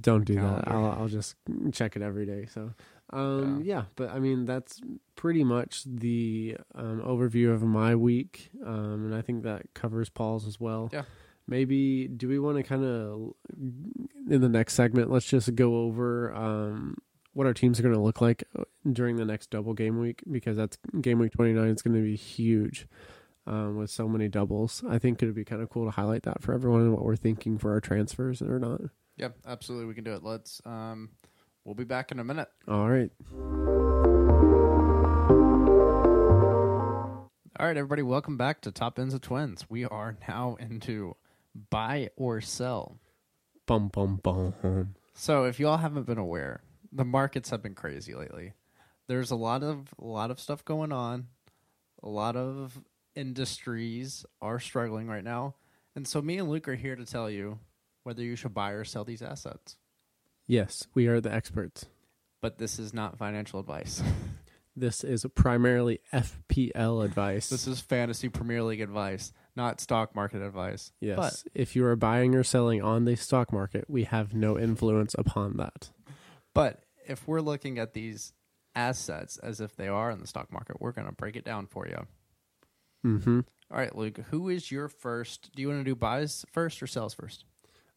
Don't 0.00 0.24
do 0.24 0.34
that. 0.34 0.66
I'll 0.66 0.86
I'll 0.86 1.08
just 1.08 1.36
check 1.72 1.94
it 1.94 2.02
every 2.02 2.26
day. 2.26 2.46
So, 2.52 2.72
um, 3.10 3.62
yeah. 3.64 3.84
but 3.94 4.10
I 4.10 4.18
mean 4.18 4.44
that's 4.44 4.80
pretty 5.14 5.44
much 5.44 5.84
the 5.84 6.56
um, 6.74 7.00
overview 7.00 7.54
of 7.54 7.62
my 7.62 7.94
week, 7.94 8.50
um, 8.66 9.06
and 9.06 9.14
I 9.14 9.22
think 9.22 9.44
that 9.44 9.62
covers 9.74 10.08
Paul's 10.08 10.46
as 10.46 10.58
well. 10.58 10.90
Yeah. 10.92 11.04
Maybe 11.46 12.08
do 12.08 12.28
we 12.28 12.38
want 12.38 12.56
to 12.56 12.62
kind 12.62 12.84
of 12.84 13.34
in 14.28 14.40
the 14.40 14.48
next 14.48 14.74
segment? 14.74 15.10
Let's 15.10 15.26
just 15.26 15.54
go 15.54 15.76
over 15.76 16.34
um, 16.34 16.98
what 17.32 17.46
our 17.46 17.54
teams 17.54 17.78
are 17.78 17.82
going 17.84 17.94
to 17.94 18.00
look 18.00 18.20
like 18.20 18.44
uh, 18.58 18.64
during 18.92 19.16
the 19.16 19.24
next 19.24 19.50
double 19.50 19.74
game 19.74 19.98
week 20.00 20.22
because 20.30 20.56
that's 20.56 20.76
game 21.00 21.20
week 21.20 21.32
twenty 21.32 21.52
nine. 21.52 21.68
It's 21.68 21.82
going 21.82 21.96
to 21.96 22.02
be 22.02 22.16
huge. 22.16 22.86
Um, 23.46 23.78
with 23.78 23.88
so 23.88 24.06
many 24.06 24.28
doubles, 24.28 24.84
I 24.86 24.98
think 24.98 25.22
it 25.22 25.26
would 25.26 25.34
be 25.34 25.44
kind 25.44 25.62
of 25.62 25.70
cool 25.70 25.86
to 25.86 25.90
highlight 25.90 26.24
that 26.24 26.42
for 26.42 26.52
everyone 26.52 26.82
and 26.82 26.92
what 26.92 27.02
we're 27.02 27.16
thinking 27.16 27.56
for 27.56 27.72
our 27.72 27.80
transfers 27.80 28.42
or 28.42 28.58
not. 28.58 28.82
Yep, 29.18 29.38
absolutely. 29.46 29.86
We 29.86 29.94
can 29.94 30.04
do 30.04 30.14
it. 30.14 30.22
Let's. 30.22 30.62
Um, 30.64 31.10
we'll 31.64 31.74
be 31.74 31.82
back 31.82 32.12
in 32.12 32.20
a 32.20 32.24
minute. 32.24 32.48
All 32.68 32.88
right. 32.88 33.10
All 37.58 37.66
right, 37.66 37.76
everybody. 37.76 38.02
Welcome 38.02 38.36
back 38.36 38.60
to 38.60 38.70
Top 38.70 38.94
Bins 38.94 39.12
with 39.12 39.22
Twins. 39.22 39.66
We 39.68 39.84
are 39.84 40.16
now 40.28 40.56
into 40.60 41.16
buy 41.68 42.10
or 42.16 42.40
sell. 42.40 43.00
Bum 43.66 43.88
bum 43.88 44.20
bum. 44.22 44.94
So, 45.14 45.44
if 45.44 45.58
you 45.58 45.66
all 45.66 45.78
haven't 45.78 46.06
been 46.06 46.18
aware, 46.18 46.62
the 46.92 47.04
markets 47.04 47.50
have 47.50 47.60
been 47.60 47.74
crazy 47.74 48.14
lately. 48.14 48.52
There's 49.08 49.32
a 49.32 49.36
lot 49.36 49.64
of 49.64 49.92
a 49.98 50.06
lot 50.06 50.30
of 50.30 50.38
stuff 50.38 50.64
going 50.64 50.92
on. 50.92 51.26
A 52.04 52.08
lot 52.08 52.36
of 52.36 52.80
industries 53.16 54.24
are 54.40 54.60
struggling 54.60 55.08
right 55.08 55.24
now, 55.24 55.56
and 55.96 56.06
so 56.06 56.22
me 56.22 56.38
and 56.38 56.48
Luke 56.48 56.68
are 56.68 56.76
here 56.76 56.94
to 56.94 57.04
tell 57.04 57.28
you 57.28 57.58
whether 58.08 58.22
you 58.22 58.36
should 58.36 58.54
buy 58.54 58.70
or 58.70 58.84
sell 58.84 59.04
these 59.04 59.20
assets. 59.20 59.76
Yes, 60.46 60.86
we 60.94 61.08
are 61.08 61.20
the 61.20 61.30
experts. 61.30 61.84
But 62.40 62.56
this 62.56 62.78
is 62.78 62.94
not 62.94 63.18
financial 63.18 63.60
advice. 63.60 64.02
This 64.74 65.02
is 65.02 65.26
primarily 65.34 65.98
FPL 66.12 67.04
advice. 67.04 67.48
this 67.48 67.66
is 67.66 67.80
fantasy 67.80 68.28
Premier 68.28 68.62
League 68.62 68.80
advice, 68.80 69.32
not 69.56 69.80
stock 69.80 70.14
market 70.14 70.40
advice. 70.40 70.92
yes. 71.00 71.16
But 71.16 71.42
if 71.52 71.74
you 71.74 71.84
are 71.84 71.96
buying 71.96 72.36
or 72.36 72.44
selling 72.44 72.80
on 72.80 73.04
the 73.04 73.16
stock 73.16 73.52
market, 73.52 73.86
we 73.88 74.04
have 74.04 74.34
no 74.34 74.56
influence 74.56 75.16
upon 75.18 75.56
that. 75.56 75.90
But 76.54 76.84
if 77.08 77.26
we're 77.26 77.40
looking 77.40 77.80
at 77.80 77.92
these 77.92 78.32
assets 78.76 79.36
as 79.38 79.60
if 79.60 79.74
they 79.74 79.88
are 79.88 80.12
in 80.12 80.20
the 80.20 80.28
stock 80.28 80.52
market, 80.52 80.80
we're 80.80 80.92
going 80.92 81.08
to 81.08 81.12
break 81.12 81.34
it 81.34 81.44
down 81.44 81.66
for 81.66 81.88
you. 81.88 82.06
Mm-hmm. 83.04 83.40
All 83.72 83.78
right, 83.78 83.96
Luke, 83.96 84.18
who 84.30 84.48
is 84.48 84.70
your 84.70 84.86
first? 84.86 85.50
Do 85.56 85.62
you 85.62 85.68
want 85.68 85.80
to 85.80 85.84
do 85.84 85.96
buys 85.96 86.44
first 86.52 86.80
or 86.80 86.86
sells 86.86 87.14
first? 87.14 87.44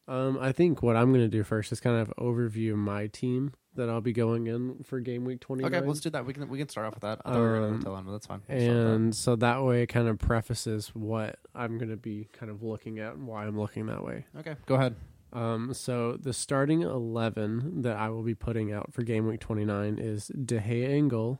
Um, 0.08 0.38
I 0.42 0.52
think 0.52 0.82
what 0.84 0.96
I'm 0.98 1.10
going 1.14 1.24
to 1.24 1.30
do 1.30 1.44
first 1.44 1.72
is 1.72 1.80
kind 1.80 1.98
of 2.02 2.12
overview 2.20 2.76
my 2.76 3.08
team 3.08 3.54
that 3.76 3.90
I'll 3.90 4.02
be 4.02 4.12
going 4.12 4.48
in 4.48 4.84
for 4.84 5.00
game 5.00 5.24
week 5.24 5.40
29. 5.40 5.74
Okay, 5.74 5.86
let's 5.88 6.02
do 6.02 6.10
that. 6.10 6.26
We 6.26 6.34
can 6.34 6.50
we 6.50 6.58
can 6.58 6.68
start 6.68 6.88
off 6.88 6.96
with 6.96 7.02
that. 7.04 7.22
I 7.24 7.32
thought 7.32 7.38
we 7.40 7.42
were 7.46 7.60
going 7.60 7.74
Um, 7.76 7.80
to 7.80 7.86
tell 7.86 7.96
him, 7.96 8.06
but 8.06 8.12
that's 8.14 8.26
fine. 8.28 8.42
We'll 8.50 8.58
with 8.58 8.68
that. 8.68 8.74
and 8.94 9.16
so 9.16 9.36
that 9.38 9.64
way 9.64 9.84
it 9.84 9.88
kind 9.88 10.08
of 10.10 10.18
prefaces 10.20 10.90
what 10.90 11.40
I'm 11.56 11.78
going 11.78 11.90
to 11.92 11.96
be 11.98 12.28
kind 12.34 12.52
of 12.52 12.64
looking 12.64 13.00
at 13.00 13.14
and 13.14 13.28
why 13.28 13.46
I'm 13.46 13.58
looking 13.58 13.86
that 13.86 14.04
way. 14.04 14.26
okay, 14.40 14.56
go 14.66 14.76
ahead. 14.76 14.96
Um, 15.34 15.74
so 15.74 16.18
the 16.20 16.34
starting 16.34 16.82
eleven 16.82 17.82
that 17.84 17.96
I 17.96 18.10
will 18.10 18.24
be 18.24 18.36
putting 18.36 18.74
out 18.74 18.92
for 18.94 19.04
game 19.04 19.28
week 19.28 19.40
twenty 19.40 19.64
nine 19.64 19.98
is 19.98 20.28
De 20.28 20.60
Gea 20.60 21.08
goal, 21.08 21.40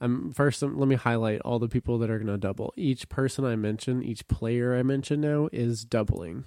Um, 0.00 0.32
first, 0.32 0.62
um, 0.62 0.78
let 0.78 0.88
me 0.88 0.94
highlight 0.96 1.42
all 1.42 1.58
the 1.58 1.68
people 1.68 1.98
that 1.98 2.08
are 2.10 2.16
going 2.18 2.28
to 2.28 2.38
double. 2.38 2.72
Each 2.76 3.06
person 3.10 3.44
I 3.44 3.56
mention, 3.56 4.02
each 4.02 4.26
player 4.28 4.74
I 4.74 4.82
mention 4.82 5.20
now 5.20 5.50
is 5.52 5.84
doubling, 5.84 6.44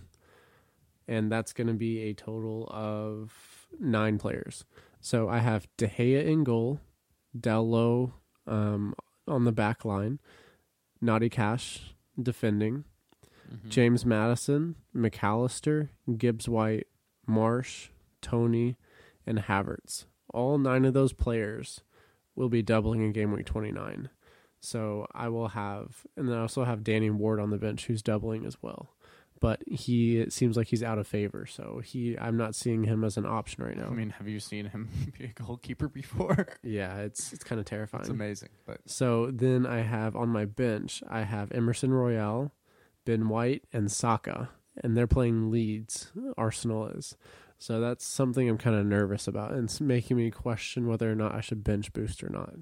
and 1.10 1.30
that's 1.32 1.52
going 1.54 1.68
to 1.68 1.74
be 1.74 2.04
a 2.04 2.14
total 2.14 2.68
of 2.72 3.68
nine 3.80 4.18
players. 4.20 4.64
So 5.02 5.28
I 5.28 5.40
have 5.40 5.68
De 5.76 5.88
Gea 5.88 6.24
in 6.26 6.44
goal, 6.46 6.80
Dalot 7.38 8.14
um, 8.48 8.94
on 9.28 9.44
the 9.46 9.52
back 9.52 9.84
line, 9.84 10.20
Matty 11.02 11.30
Cash 11.30 11.96
defending, 12.22 12.84
Mhm. 13.52 13.70
James 13.70 14.06
Madison, 14.06 14.76
McAllister, 14.96 15.90
Gibbs 16.18 16.48
White, 16.48 16.86
March, 17.26 17.92
Toney, 18.22 18.76
and 19.26 19.40
Havertz. 19.40 20.06
All 20.32 20.60
nine 20.60 20.86
of 20.86 20.94
those 20.94 21.14
players 21.14 21.82
will 22.36 22.50
be 22.50 22.62
doubling 22.62 23.02
in 23.02 23.12
game 23.12 23.32
week 23.32 23.48
29. 23.48 24.10
So 24.60 25.08
I 25.14 25.30
will 25.30 25.48
have, 25.50 26.06
and 26.16 26.28
then 26.30 26.38
I 26.38 26.42
also 26.42 26.64
have 26.64 26.84
Danny 26.84 27.10
Ward 27.10 27.40
on 27.40 27.50
the 27.50 27.58
bench 27.58 27.88
who's 27.88 28.04
doubling 28.04 28.46
as 28.46 28.62
well. 28.62 28.90
But 29.42 29.62
he 29.66 30.20
it 30.20 30.34
seems 30.34 30.58
like 30.58 30.68
he's 30.68 30.84
out 30.84 30.98
of 31.00 31.08
favor, 31.08 31.46
so 31.46 31.82
he 31.84 32.18
I'm 32.20 32.36
not 32.36 32.56
seeing 32.56 32.84
him 32.84 33.04
as 33.04 33.16
an 33.18 33.26
option 33.26 33.64
right 33.64 33.78
now. 33.78 33.88
I 33.88 33.92
mean, 33.94 34.10
have 34.12 34.28
you 34.28 34.40
seen 34.40 34.66
him 34.66 34.90
be 35.18 35.26
a 35.26 35.28
goalkeeper 35.30 35.88
before? 35.88 36.48
yeah, 36.62 36.98
it's 37.00 37.32
it's 37.32 37.44
kind 37.44 37.60
of 37.60 37.66
terrifying. 37.66 38.02
It's 38.02 38.10
amazing. 38.10 38.50
But 38.66 38.82
So 38.86 39.32
then 39.32 39.66
I 39.66 39.82
have 39.82 40.16
on 40.16 40.30
my 40.30 40.46
bench, 40.46 41.02
I 41.10 41.22
have 41.22 41.52
Emerson 41.54 41.94
Royal, 41.94 42.52
Ben 43.06 43.30
White, 43.30 43.64
and 43.72 43.90
Saka, 43.90 44.50
and 44.84 44.98
they're 44.98 45.08
playing 45.08 45.50
Leeds. 45.52 46.12
Arsenal 46.38 46.88
is. 46.88 47.16
So 47.58 47.80
that's 47.82 48.06
something 48.06 48.48
I'm 48.50 48.58
kind 48.58 48.76
of 48.78 48.86
nervous 48.86 49.28
about, 49.28 49.52
and 49.52 49.66
it's 49.66 49.80
making 49.82 50.18
me 50.18 50.32
question 50.32 50.88
whether 50.88 51.10
or 51.12 51.16
not 51.16 51.36
I 51.36 51.42
should 51.42 51.64
bench 51.64 51.92
boost 51.94 52.24
or 52.24 52.30
not. 52.30 52.56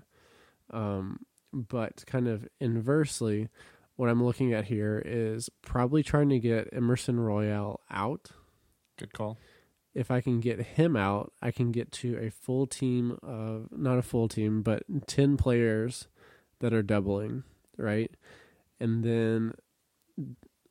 Um, 0.72 1.20
but 1.54 2.04
kind 2.08 2.28
of 2.28 2.48
inversely, 2.60 3.50
what 3.98 4.10
I'm 4.10 4.24
looking 4.24 4.54
at 4.54 4.66
here 4.66 5.02
is 5.06 5.50
probably 5.62 6.02
trying 6.04 6.30
to 6.30 6.40
get 6.40 6.70
Emerson 6.72 7.20
Royal 7.20 7.82
out. 7.92 8.32
good 8.98 9.12
call. 9.14 9.38
If 9.94 10.10
I 10.12 10.22
can 10.22 10.40
get 10.40 10.60
him 10.62 10.96
out, 10.96 11.34
I 11.42 11.50
can 11.52 11.72
get 11.72 11.92
to 11.94 12.18
a 12.18 12.30
full 12.30 12.68
team 12.68 13.18
of 13.24 13.68
not 13.72 13.98
a 13.98 14.04
full 14.04 14.28
team, 14.28 14.62
but 14.62 14.84
10 15.08 15.38
players 15.38 16.08
that 16.60 16.72
are 16.74 16.84
doubling, 16.84 17.44
right? 17.78 18.12
And 18.80 19.04
then 19.04 19.54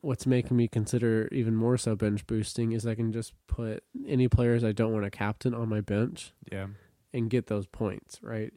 what's 0.01 0.25
making 0.25 0.55
me 0.55 0.67
consider 0.69 1.27
even 1.31 1.55
more 1.55 1.77
so 1.77 1.95
bench 1.95 2.25
boosting 2.27 2.71
is 2.71 2.85
I 2.87 2.95
can 2.95 3.11
just 3.11 3.33
put 3.47 3.83
any 4.07 4.27
players 4.29 4.63
I 4.63 4.71
don't 4.71 4.93
want 4.93 5.03
to 5.03 5.11
captain 5.11 5.53
on 5.53 5.67
my 5.67 5.81
bench 5.81 6.31
Yeah. 6.51 6.67
and 7.13 7.29
get 7.29 7.47
those 7.47 7.67
points, 7.67 8.19
right? 8.21 8.53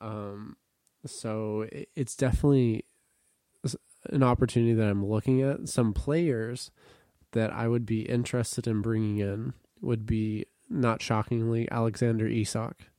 Um, 0.00 0.56
so 1.04 1.66
it's 1.94 2.16
definitely 2.16 2.84
an 4.10 4.22
opportunity 4.22 4.74
that 4.74 4.88
I'm 4.88 5.04
looking 5.04 5.42
at. 5.42 5.68
Some 5.68 5.92
players 5.92 6.70
that 7.32 7.52
I 7.52 7.68
would 7.68 7.86
be 7.86 8.02
interested 8.02 8.66
in 8.66 8.82
bringing 8.82 9.18
in 9.18 9.54
would 9.80 10.06
be, 10.06 10.46
not 10.68 11.02
shockingly, 11.02 11.68
Alexander 11.70 12.26
Isak. 12.26 12.90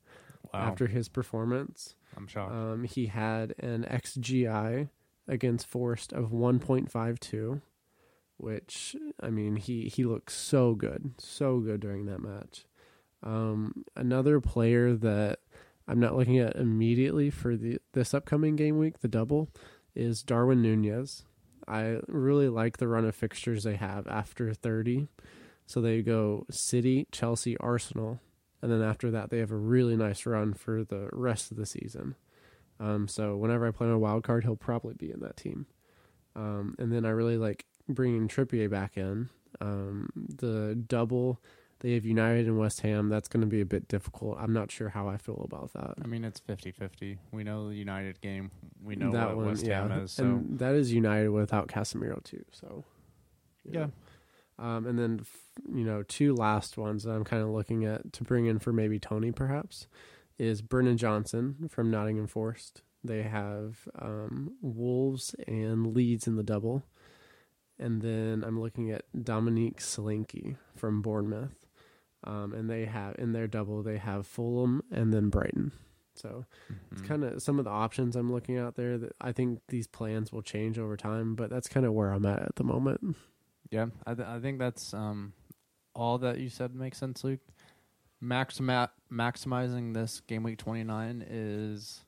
Wow. 0.54 0.62
After 0.62 0.88
his 0.88 1.10
performance, 1.10 1.96
I'm 2.16 2.28
shocked. 2.28 2.54
um, 2.54 2.84
he 2.86 3.08
had 3.08 3.54
an 3.60 3.84
XGI 3.90 4.90
against 5.28 5.68
Forest 5.68 6.14
of 6.14 6.32
1.52, 6.32 7.62
which 8.38 8.96
I 9.20 9.30
mean 9.30 9.58
he 9.58 9.90
he 9.90 10.06
looked 10.06 10.32
so 10.32 10.74
good, 10.74 11.12
so 11.18 11.60
good 11.60 11.82
during 11.82 12.06
that 12.06 12.22
match. 12.22 12.66
Um, 13.24 13.84
another 13.96 14.40
player 14.40 14.94
that 14.96 15.40
I'm 15.88 16.00
not 16.00 16.16
looking 16.16 16.38
at 16.40 16.56
immediately 16.56 17.30
for 17.30 17.58
the 17.58 17.80
this 17.94 18.14
upcoming 18.14 18.56
game 18.56 18.78
week, 18.78 19.00
the 19.00 19.08
double, 19.10 19.50
is 19.98 20.24
Darwin 20.24 20.62
Nunez. 20.62 21.24
I 21.68 21.98
really 22.08 22.48
like 22.48 22.78
the 22.78 22.88
run 22.88 23.06
of 23.06 23.16
fixtures 23.16 23.64
they 23.64 23.76
have 23.76 24.08
after 24.08 24.54
30. 24.54 25.08
So 25.66 25.82
they 25.82 26.02
go 26.02 26.46
City, 26.50 27.08
Chelsea, 27.12 27.58
Arsenal, 27.58 28.22
and 28.62 28.72
then 28.72 28.82
after 28.82 29.12
that 29.12 29.30
they 29.30 29.40
have 29.40 29.52
a 29.52 29.58
really 29.58 29.98
nice 29.98 30.26
run 30.26 30.54
for 30.54 30.84
the 30.84 31.10
rest 31.12 31.52
of 31.52 31.58
the 31.58 31.66
season. 31.66 32.16
Um, 32.80 33.08
so 33.08 33.36
whenever 33.36 33.68
I 33.68 33.72
play 33.72 33.88
my 33.88 33.96
wild 33.96 34.24
card, 34.24 34.44
he'll 34.44 34.56
probably 34.56 34.94
be 34.94 35.12
in 35.12 35.20
that 35.22 35.36
team. 35.36 35.66
Um, 36.36 36.76
and 36.78 36.92
then 36.92 37.06
I 37.06 37.10
really 37.10 37.38
like 37.38 37.66
bringing 37.90 38.28
Trippier 38.28 38.70
back 38.70 38.96
in. 38.96 39.30
Um, 39.60 40.10
the 40.16 40.76
double 40.76 41.42
they 41.80 41.94
have 41.94 42.06
United 42.06 42.48
and 42.48 42.58
West 42.58 42.82
Ham. 42.82 43.10
That's 43.10 43.28
going 43.28 43.42
to 43.42 43.48
be 43.48 43.62
a 43.62 43.66
bit 43.66 43.88
difficult. 43.88 44.38
I'm 44.40 44.54
not 44.54 44.72
sure 44.72 44.90
how 44.90 45.08
I 45.08 45.18
feel 45.18 45.42
about 45.50 45.74
that. 45.74 45.96
I 46.04 46.08
mean, 46.08 46.24
it's 46.24 46.40
50-50. 46.40 47.18
We 47.32 47.44
know 47.44 47.70
the 47.70 47.76
United 47.76 48.20
game. 48.22 48.52
We 48.84 48.96
know 48.96 49.12
that 49.12 49.28
what 49.28 49.38
one, 49.38 49.46
West 49.48 49.66
yeah, 49.66 49.82
Ham 49.82 49.92
is. 50.04 50.12
So 50.12 50.24
and 50.24 50.60
that 50.60 50.74
is 50.74 50.92
United 50.92 51.30
without 51.30 51.68
Casemiro 51.68 52.24
too. 52.24 52.44
So 52.52 52.84
Yeah. 53.64 53.88
Um, 54.60 54.88
and 54.88 54.98
then 54.98 55.20
f- 55.22 55.38
you 55.72 55.84
know 55.84 56.02
two 56.04 56.34
last 56.34 56.78
ones 56.78 57.04
that 57.04 57.12
I'm 57.12 57.24
kind 57.24 57.44
of 57.44 57.50
looking 57.50 57.86
at 57.86 58.12
to 58.14 58.24
bring 58.24 58.48
in 58.48 58.58
for 58.58 58.74
maybe 58.74 58.98
Toney 59.00 59.32
perhaps 59.32 59.88
is 60.40 60.62
Brennan 60.62 60.98
Johnson 60.98 61.70
from 61.70 61.92
Nottingham 61.92 62.28
Forest. 62.28 62.82
They 63.04 63.22
have 63.24 63.88
um, 64.00 64.56
Wolves 64.62 65.36
and 65.48 65.94
Leeds 65.96 66.26
in 66.28 66.36
the 66.36 66.44
double, 66.44 66.84
and 67.78 68.02
then 68.02 68.44
I'm 68.46 68.60
looking 68.60 68.90
at 68.92 69.04
Dominic 69.24 69.78
Solanke 69.78 70.58
from 70.76 71.02
Bournemouth, 71.04 71.67
um, 72.24 72.54
and 72.54 72.70
they 72.70 72.86
have 72.86 73.16
in 73.18 73.34
their 73.34 73.48
double 73.48 73.84
they 73.84 73.98
have 73.98 74.28
Fulham 74.28 74.84
and 74.92 75.14
then 75.14 75.30
Brighton. 75.30 75.72
So 76.18 76.46
it's 76.92 77.02
mhm. 77.02 77.08
kind 77.08 77.24
of 77.24 77.42
some 77.42 77.60
of 77.60 77.66
the 77.66 77.72
options 77.72 78.16
I'm 78.16 78.32
looking 78.32 78.58
out 78.58 78.76
there 78.76 78.98
that 78.98 79.14
I 79.22 79.32
think 79.32 79.60
these 79.68 79.88
plans 79.88 80.32
will 80.32 80.42
change 80.42 80.80
over 80.80 80.98
time, 80.98 81.36
but 81.36 81.50
that's 81.50 81.68
kind 81.68 81.86
of 81.86 81.94
where 81.94 82.12
I'm 82.12 82.26
at 82.26 82.42
at 82.42 82.56
the 82.56 82.64
moment. 82.64 83.16
Yeah, 83.70 83.88
I, 84.06 84.14
th- 84.16 84.28
I 84.28 84.40
think 84.40 84.60
that's 84.60 84.94
um, 84.94 85.34
all 85.94 86.18
that 86.20 86.40
you 86.40 86.50
said 86.50 86.74
makes 86.74 86.98
sense, 86.98 87.24
Luke. 87.24 87.42
Maxima- 88.20 88.92
maximizing 89.12 89.94
this 89.94 90.22
game 90.22 90.42
week 90.42 90.58
29 90.58 91.24
is, 91.30 92.02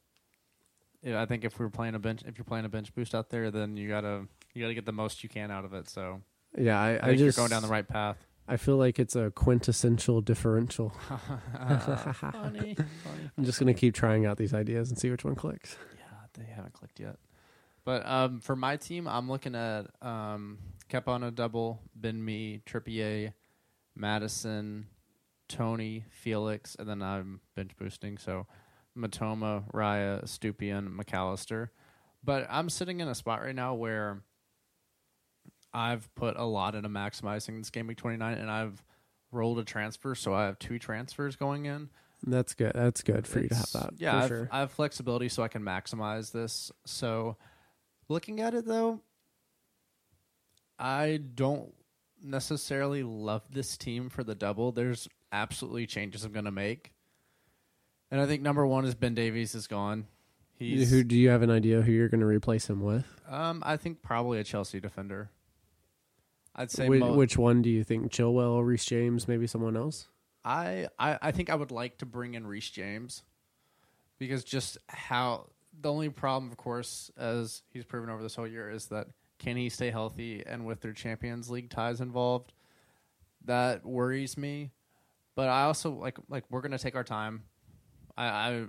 yeah, 1.03 1.21
I 1.21 1.25
think 1.25 1.43
if 1.43 1.59
we're 1.59 1.69
playing 1.69 1.95
a 1.95 1.99
bench, 1.99 2.23
if 2.25 2.37
you're 2.37 2.45
playing 2.45 2.65
a 2.65 2.69
bench 2.69 2.93
boost 2.95 3.13
out 3.13 3.29
there, 3.29 3.51
then 3.51 3.77
you 3.77 3.87
gotta 3.87 4.25
you 4.53 4.61
gotta 4.61 4.73
get 4.73 4.85
the 4.85 4.91
most 4.91 5.23
you 5.23 5.29
can 5.29 5.51
out 5.51 5.65
of 5.65 5.73
it. 5.73 5.87
So 5.87 6.21
Yeah, 6.57 6.81
I, 6.81 6.87
I, 6.87 6.95
I, 6.95 6.99
think 6.99 7.19
just 7.19 7.37
you're 7.37 7.43
going 7.43 7.51
down 7.51 7.61
the 7.61 7.67
right 7.67 7.87
path. 7.87 8.17
I 8.49 8.57
feel 8.57 8.77
like 8.77 8.97
it's 8.97 9.15
a 9.15 9.29
quintessential 9.29 10.21
differential. 10.21 10.89
funny, 10.99 11.21
funny. 12.31 12.77
I'm 13.37 13.45
just 13.45 13.59
gonna 13.59 13.75
keep 13.75 13.93
trying 13.93 14.25
out 14.25 14.37
these 14.37 14.55
ideas 14.55 14.89
and 14.89 14.97
see 14.97 15.11
which 15.11 15.23
one 15.23 15.35
clicks. 15.35 15.77
Yeah, 15.95 16.03
they 16.33 16.51
haven't 16.51 16.73
clicked 16.73 16.99
yet. 16.99 17.17
But 17.85 18.05
um, 18.07 18.39
for 18.39 18.55
my 18.55 18.77
team, 18.77 19.07
I'm 19.07 19.29
looking 19.29 19.53
at 19.55 19.85
um, 20.01 20.57
Kepa 20.89 21.07
on 21.09 21.23
a 21.23 21.31
double, 21.31 21.81
Ben 21.95 22.23
Mee, 22.25 22.61
Trippier, 22.65 23.33
Madison, 23.95 24.87
Toney, 25.47 26.05
Felix, 26.09 26.75
and 26.77 26.89
then 26.89 27.03
I'm 27.03 27.41
bench 27.55 27.77
boosting. 27.77 28.17
So 28.17 28.47
Mitoma, 28.97 29.71
Raya, 29.71 30.27
Stupian, 30.27 30.89
McAllister. 30.89 31.69
But 32.23 32.47
I'm 32.49 32.69
sitting 32.69 32.99
in 32.99 33.07
a 33.07 33.15
spot 33.15 33.41
right 33.41 33.55
now 33.55 33.75
where 33.75 34.23
I've 35.73 36.13
put 36.15 36.37
a 36.37 36.43
lot 36.45 36.75
into 36.75 36.89
maximizing 36.89 37.59
this 37.59 37.69
game 37.69 37.87
week 37.87 37.97
29, 37.97 38.37
and 38.37 38.49
I've 38.49 38.83
rolled 39.31 39.59
a 39.59 39.63
transfer, 39.63 40.15
so 40.15 40.33
I 40.33 40.45
have 40.45 40.57
two 40.59 40.79
transfers 40.79 41.35
going 41.35 41.65
in. 41.65 41.89
That's 42.25 42.53
good. 42.53 42.73
That's 42.75 43.01
good 43.01 43.27
for 43.27 43.39
you 43.39 43.49
to 43.49 43.55
have 43.55 43.71
that. 43.73 43.89
Yeah, 43.97 44.11
for 44.11 44.17
I 44.17 44.19
have, 44.19 44.27
sure. 44.27 44.49
I 44.51 44.59
have 44.59 44.71
flexibility 44.71 45.29
so 45.29 45.43
I 45.43 45.47
can 45.47 45.63
maximize 45.63 46.31
this. 46.31 46.71
So, 46.85 47.37
looking 48.09 48.41
at 48.41 48.53
it 48.53 48.65
though, 48.65 49.01
I 50.77 51.19
don't 51.35 51.73
necessarily 52.21 53.03
love 53.03 53.43
this 53.51 53.77
team 53.77 54.09
for 54.09 54.23
the 54.23 54.35
double. 54.35 54.71
There's 54.71 55.07
absolutely 55.31 55.87
changes 55.87 56.23
I'm 56.25 56.31
going 56.31 56.45
to 56.45 56.51
make, 56.51 56.93
and 58.11 58.19
I 58.19 58.25
think 58.25 58.41
number 58.41 58.65
one 58.65 58.85
is 58.85 58.95
Ben 58.95 59.13
Davies 59.13 59.55
is 59.55 59.67
gone. 59.67 60.07
He's 60.57 60.91
who 60.91 61.05
do 61.05 61.15
you 61.15 61.29
have 61.29 61.41
an 61.41 61.49
idea 61.49 61.81
who 61.81 61.93
you're 61.93 62.09
gonna 62.09 62.25
replace 62.25 62.69
him 62.69 62.81
with? 62.81 63.05
um 63.29 63.63
I 63.65 63.77
think 63.77 64.01
probably 64.01 64.39
a 64.39 64.43
Chelsea 64.43 64.81
defender. 64.81 65.29
I'd 66.59 66.69
say 66.69 66.89
Which, 66.89 66.99
mo- 66.99 67.13
which 67.13 67.37
one 67.37 67.61
do 67.61 67.69
you 67.69 67.85
think? 67.85 68.11
Chilwell, 68.11 68.63
Reece 68.65 68.83
James, 68.83 69.29
maybe 69.29 69.47
someone 69.47 69.77
else? 69.77 70.09
I, 70.43 70.89
I 70.99 71.17
I 71.21 71.31
think 71.31 71.49
I 71.49 71.55
would 71.55 71.71
like 71.71 71.97
to 71.99 72.05
bring 72.05 72.33
in 72.33 72.45
Reece 72.45 72.69
James 72.69 73.23
because 74.19 74.43
just 74.43 74.77
how 74.87 75.47
the 75.81 75.89
only 75.89 76.09
problem, 76.09 76.51
of 76.51 76.57
course, 76.57 77.11
as 77.17 77.63
he's 77.71 77.85
proven 77.85 78.09
over 78.09 78.21
this 78.21 78.35
whole 78.35 78.47
year, 78.47 78.69
is 78.69 78.87
that 78.87 79.07
can 79.37 79.55
he 79.55 79.69
stay 79.69 79.89
healthy 79.89 80.43
and 80.45 80.65
with 80.65 80.81
their 80.81 80.91
Champions 80.91 81.49
League 81.49 81.69
ties 81.69 82.01
involved, 82.01 82.51
that 83.45 83.85
worries 83.85 84.37
me. 84.37 84.71
But 85.35 85.47
I 85.47 85.63
also 85.63 85.91
like 85.91 86.17
like 86.27 86.43
we're 86.49 86.61
gonna 86.61 86.77
take 86.77 86.95
our 86.95 87.05
time. 87.05 87.43
I, 88.17 88.25
I 88.27 88.65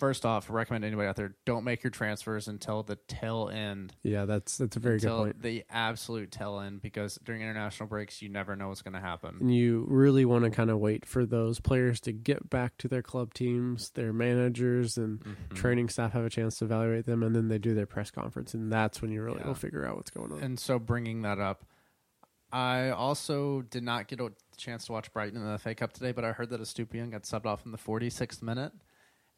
first 0.00 0.26
off, 0.26 0.50
recommend 0.50 0.84
anybody 0.84 1.06
out 1.06 1.14
there 1.14 1.36
don't 1.44 1.62
make 1.62 1.84
your 1.84 1.90
transfers 1.92 2.48
until 2.48 2.82
the 2.82 2.96
tail 3.06 3.48
end. 3.52 3.94
Yeah, 4.02 4.24
that's 4.24 4.56
that's 4.58 4.74
a 4.76 4.80
very 4.80 4.98
good 4.98 5.08
point. 5.10 5.42
the 5.42 5.64
absolute 5.70 6.32
tail 6.32 6.58
end 6.58 6.80
because 6.82 7.18
during 7.22 7.42
international 7.42 7.88
breaks, 7.88 8.20
you 8.20 8.28
never 8.30 8.56
know 8.56 8.68
what's 8.68 8.82
going 8.82 8.94
to 8.94 9.00
happen. 9.00 9.36
And 9.40 9.54
you 9.54 9.84
really 9.88 10.24
want 10.24 10.44
to 10.44 10.50
kind 10.50 10.70
of 10.70 10.78
wait 10.78 11.06
for 11.06 11.24
those 11.24 11.60
players 11.60 12.00
to 12.00 12.12
get 12.12 12.50
back 12.50 12.76
to 12.78 12.88
their 12.88 13.02
club 13.02 13.34
teams, 13.34 13.90
their 13.90 14.12
managers 14.12 14.96
and 14.98 15.20
Mhm. 15.20 15.54
training 15.54 15.88
staff 15.90 16.12
have 16.14 16.24
a 16.24 16.30
chance 16.30 16.56
to 16.58 16.64
evaluate 16.64 17.04
them, 17.04 17.22
and 17.22 17.36
then 17.36 17.48
they 17.48 17.58
do 17.58 17.74
their 17.74 17.86
press 17.86 18.10
conference, 18.10 18.54
and 18.54 18.72
that's 18.72 19.00
when 19.00 19.12
you 19.12 19.22
really 19.22 19.38
Yeah. 19.40 19.46
will 19.48 19.54
figure 19.54 19.84
out 19.84 19.96
what's 19.96 20.10
going 20.10 20.32
on. 20.32 20.42
And 20.42 20.58
so, 20.58 20.78
bringing 20.78 21.22
that 21.22 21.38
up, 21.38 21.64
I 22.52 22.88
also 22.90 23.62
did 23.62 23.82
not 23.84 24.08
get 24.08 24.18
a 24.20 24.32
chance 24.56 24.86
to 24.86 24.92
watch 24.92 25.12
Brighton 25.12 25.36
in 25.40 25.46
the 25.46 25.52
FA 25.58 25.74
Cup 25.74 25.92
today, 25.92 26.12
but 26.12 26.24
I 26.24 26.32
heard 26.32 26.50
that 26.50 26.60
Estupiñán 26.60 27.10
got 27.12 27.22
subbed 27.22 27.46
off 27.46 27.64
in 27.64 27.70
the 27.72 27.78
46th 27.78 28.42
minute, 28.42 28.72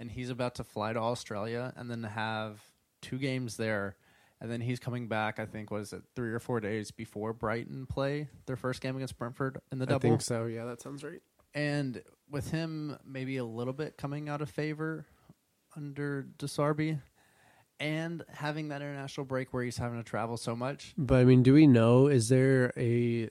and 0.03 0.11
he's 0.11 0.31
about 0.31 0.57
to 0.57 0.65
fly 0.65 0.93
to 0.93 0.99
Australia 0.99 1.73
and 1.77 1.89
then 1.89 2.03
have 2.03 2.61
two 3.03 3.19
games 3.19 3.57
there. 3.57 3.95
And 4.41 4.51
then 4.51 4.61
he's 4.61 4.81
coming 4.81 5.07
back, 5.07 5.39
I 5.39 5.47
think, 5.47 5.71
was 5.71 5.93
it 5.93 6.03
three 6.17 6.33
or 6.33 6.41
four 6.41 6.59
days 6.59 6.91
before 6.91 7.33
Brighton 7.33 7.87
play 7.87 8.29
their 8.47 8.57
first 8.57 8.81
game 8.81 8.97
against 8.97 9.17
Brentford 9.17 9.61
in 9.71 9.79
the 9.79 9.87
double? 9.87 10.09
I 10.09 10.11
think 10.11 10.23
so. 10.23 10.47
Yeah, 10.47 10.65
that 10.65 10.83
sounds 10.83 11.05
right. 11.05 11.23
And 11.55 12.03
with 12.29 12.51
him 12.51 12.99
maybe 13.07 13.37
a 13.37 13.45
little 13.45 13.73
bit 13.73 13.97
coming 13.97 14.29
out 14.29 14.43
of 14.43 14.51
favor 14.51 15.07
under 15.77 16.23
De 16.37 16.47
Zerbi 16.47 17.01
and 17.79 18.25
having 18.29 18.71
that 18.71 18.83
international 18.83 19.25
break 19.25 19.55
where 19.55 19.63
he's 19.63 19.77
having 19.77 19.99
to 19.99 20.05
travel 20.05 20.37
so 20.37 20.57
much, 20.57 20.95
But 20.99 21.21
I 21.21 21.25
mean, 21.25 21.45
do 21.45 21.55
we 21.55 21.69
know? 21.69 22.09
Is 22.09 22.29
there 22.29 22.73
a, 22.77 23.31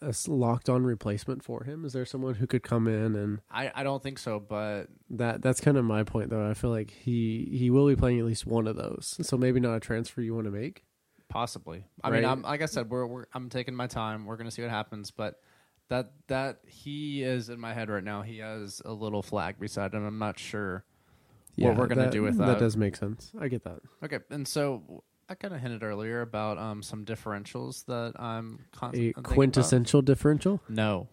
a 0.00 0.14
locked 0.28 0.68
on 0.68 0.84
replacement 0.84 1.42
for 1.42 1.64
him? 1.64 1.84
Is 1.84 1.92
there 1.92 2.04
someone 2.06 2.34
who 2.34 2.46
could 2.46 2.62
come 2.62 2.86
in 2.86 3.14
and 3.16 3.40
I, 3.50 3.70
I 3.74 3.82
don't 3.82 4.02
think 4.02 4.18
so, 4.18 4.38
but 4.40 4.84
that? 5.10 5.42
That's 5.42 5.60
kind 5.60 5.76
of 5.76 5.84
my 5.84 6.02
point, 6.04 6.30
though. 6.30 6.48
I 6.48 6.54
feel 6.54 6.70
like 6.70 6.90
he 6.90 7.48
he 7.52 7.70
will 7.70 7.86
be 7.88 7.96
playing 7.96 8.18
at 8.18 8.24
least 8.24 8.46
one 8.46 8.66
of 8.66 8.76
those. 8.76 9.16
So 9.22 9.36
maybe 9.36 9.60
not 9.60 9.74
a 9.74 9.80
transfer 9.80 10.20
you 10.20 10.34
want 10.34 10.46
to 10.46 10.50
make. 10.52 10.84
possibly. 11.28 11.84
I 12.02 12.10
mean, 12.10 12.24
I'm, 12.24 12.42
like 12.42 12.62
I 12.62 12.66
said, 12.66 12.88
we're, 12.90 13.06
we're 13.06 13.24
I'm 13.34 13.48
taking 13.50 13.74
my 13.74 13.86
time. 13.86 14.24
We're 14.24 14.36
gonna 14.36 14.50
see 14.50 14.62
what 14.62 14.70
happens, 14.70 15.10
but 15.10 15.40
that 15.88 16.12
that 16.28 16.60
he 16.66 17.22
is 17.22 17.48
in 17.48 17.58
my 17.60 17.72
head 17.74 17.90
right 17.90 18.04
now. 18.04 18.22
He 18.22 18.38
has 18.38 18.80
a 18.84 18.92
little 18.92 19.22
flag 19.22 19.58
beside 19.58 19.94
him. 19.94 20.06
I'm 20.06 20.18
not 20.18 20.38
sure 20.38 20.84
what 21.56 21.76
we're 21.76 21.86
gonna 21.86 22.10
do 22.10 22.22
with 22.22 22.38
that. 22.38 22.46
That 22.46 22.58
does 22.60 22.76
make 22.76 22.94
sense. 22.96 23.32
I 23.40 23.48
get 23.48 23.64
that. 23.64 23.80
Okay, 24.04 24.18
and 24.30 24.46
so 24.46 25.02
I 25.28 25.34
kind 25.34 25.52
of 25.54 25.60
hinted 25.60 25.82
earlier 25.82 26.22
about 26.22 26.58
um 26.58 26.82
some 26.82 27.04
differentials 27.04 27.84
that 27.86 28.14
I'm 28.18 28.64
con- 28.72 28.96
A 28.96 29.12
quintessential 29.12 30.02
differential. 30.02 30.60
No, 30.68 31.08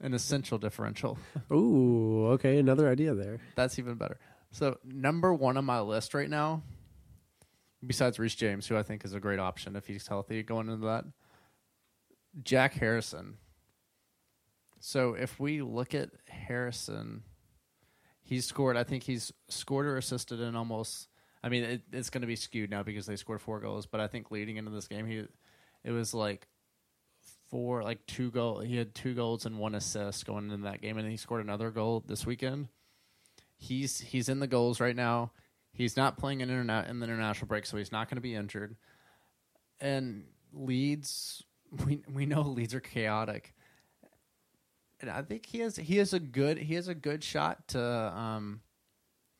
an 0.00 0.14
essential 0.14 0.58
differential. 0.58 1.18
Ooh, 1.52 2.26
okay, 2.32 2.58
another 2.58 2.88
idea 2.88 3.14
there. 3.14 3.38
That's 3.54 3.78
even 3.78 3.94
better. 3.94 4.18
So 4.50 4.78
number 4.84 5.32
one 5.34 5.56
on 5.56 5.64
my 5.64 5.80
list 5.80 6.14
right 6.14 6.30
now, 6.30 6.62
besides 7.84 8.18
Reece 8.18 8.34
James, 8.34 8.66
who 8.66 8.76
I 8.76 8.82
think 8.82 9.04
is 9.04 9.14
a 9.14 9.20
great 9.20 9.38
option 9.40 9.76
if 9.76 9.86
he's 9.86 10.06
healthy 10.06 10.42
going 10.42 10.68
into 10.68 10.86
that, 10.86 11.04
Jack 12.42 12.74
Harrison. 12.74 13.38
So 14.80 15.14
if 15.14 15.40
we 15.40 15.62
look 15.62 15.94
at 15.94 16.10
Harrison, 16.28 17.22
he's 18.22 18.46
scored. 18.46 18.76
I 18.76 18.84
think 18.84 19.04
he's 19.04 19.32
scored 19.48 19.86
or 19.86 19.96
assisted 19.96 20.40
in 20.40 20.56
almost. 20.56 21.08
I 21.44 21.50
mean, 21.50 21.62
it, 21.62 21.82
it's 21.92 22.08
going 22.08 22.22
to 22.22 22.26
be 22.26 22.36
skewed 22.36 22.70
now 22.70 22.82
because 22.82 23.04
they 23.04 23.16
scored 23.16 23.42
four 23.42 23.60
goals. 23.60 23.84
But 23.84 24.00
I 24.00 24.06
think 24.06 24.30
leading 24.30 24.56
into 24.56 24.70
this 24.70 24.88
game, 24.88 25.06
he 25.06 25.24
it 25.84 25.90
was 25.90 26.14
like 26.14 26.48
four, 27.50 27.82
like 27.82 28.04
two 28.06 28.30
goal. 28.30 28.60
He 28.60 28.78
had 28.78 28.94
two 28.94 29.14
goals 29.14 29.44
and 29.44 29.58
one 29.58 29.74
assist 29.74 30.24
going 30.24 30.50
into 30.50 30.64
that 30.64 30.80
game, 30.80 30.96
and 30.96 31.06
he 31.08 31.18
scored 31.18 31.44
another 31.44 31.70
goal 31.70 32.02
this 32.06 32.24
weekend. 32.24 32.68
He's 33.58 34.00
he's 34.00 34.30
in 34.30 34.40
the 34.40 34.46
goals 34.46 34.80
right 34.80 34.96
now. 34.96 35.32
He's 35.70 35.98
not 35.98 36.16
playing 36.16 36.40
in, 36.40 36.48
interna- 36.48 36.88
in 36.88 37.00
the 37.00 37.04
international 37.04 37.48
break, 37.48 37.66
so 37.66 37.76
he's 37.76 37.92
not 37.92 38.08
going 38.08 38.16
to 38.16 38.22
be 38.22 38.34
injured. 38.34 38.76
And 39.82 40.24
Leeds, 40.50 41.44
we 41.84 42.00
we 42.10 42.24
know 42.24 42.40
Leeds 42.40 42.74
are 42.74 42.80
chaotic, 42.80 43.54
and 44.98 45.10
I 45.10 45.20
think 45.20 45.44
he 45.44 45.58
has 45.58 45.76
he 45.76 45.98
has 45.98 46.14
a 46.14 46.20
good 46.20 46.56
he 46.56 46.72
has 46.74 46.88
a 46.88 46.94
good 46.94 47.22
shot 47.22 47.68
to 47.68 47.82
um 47.82 48.62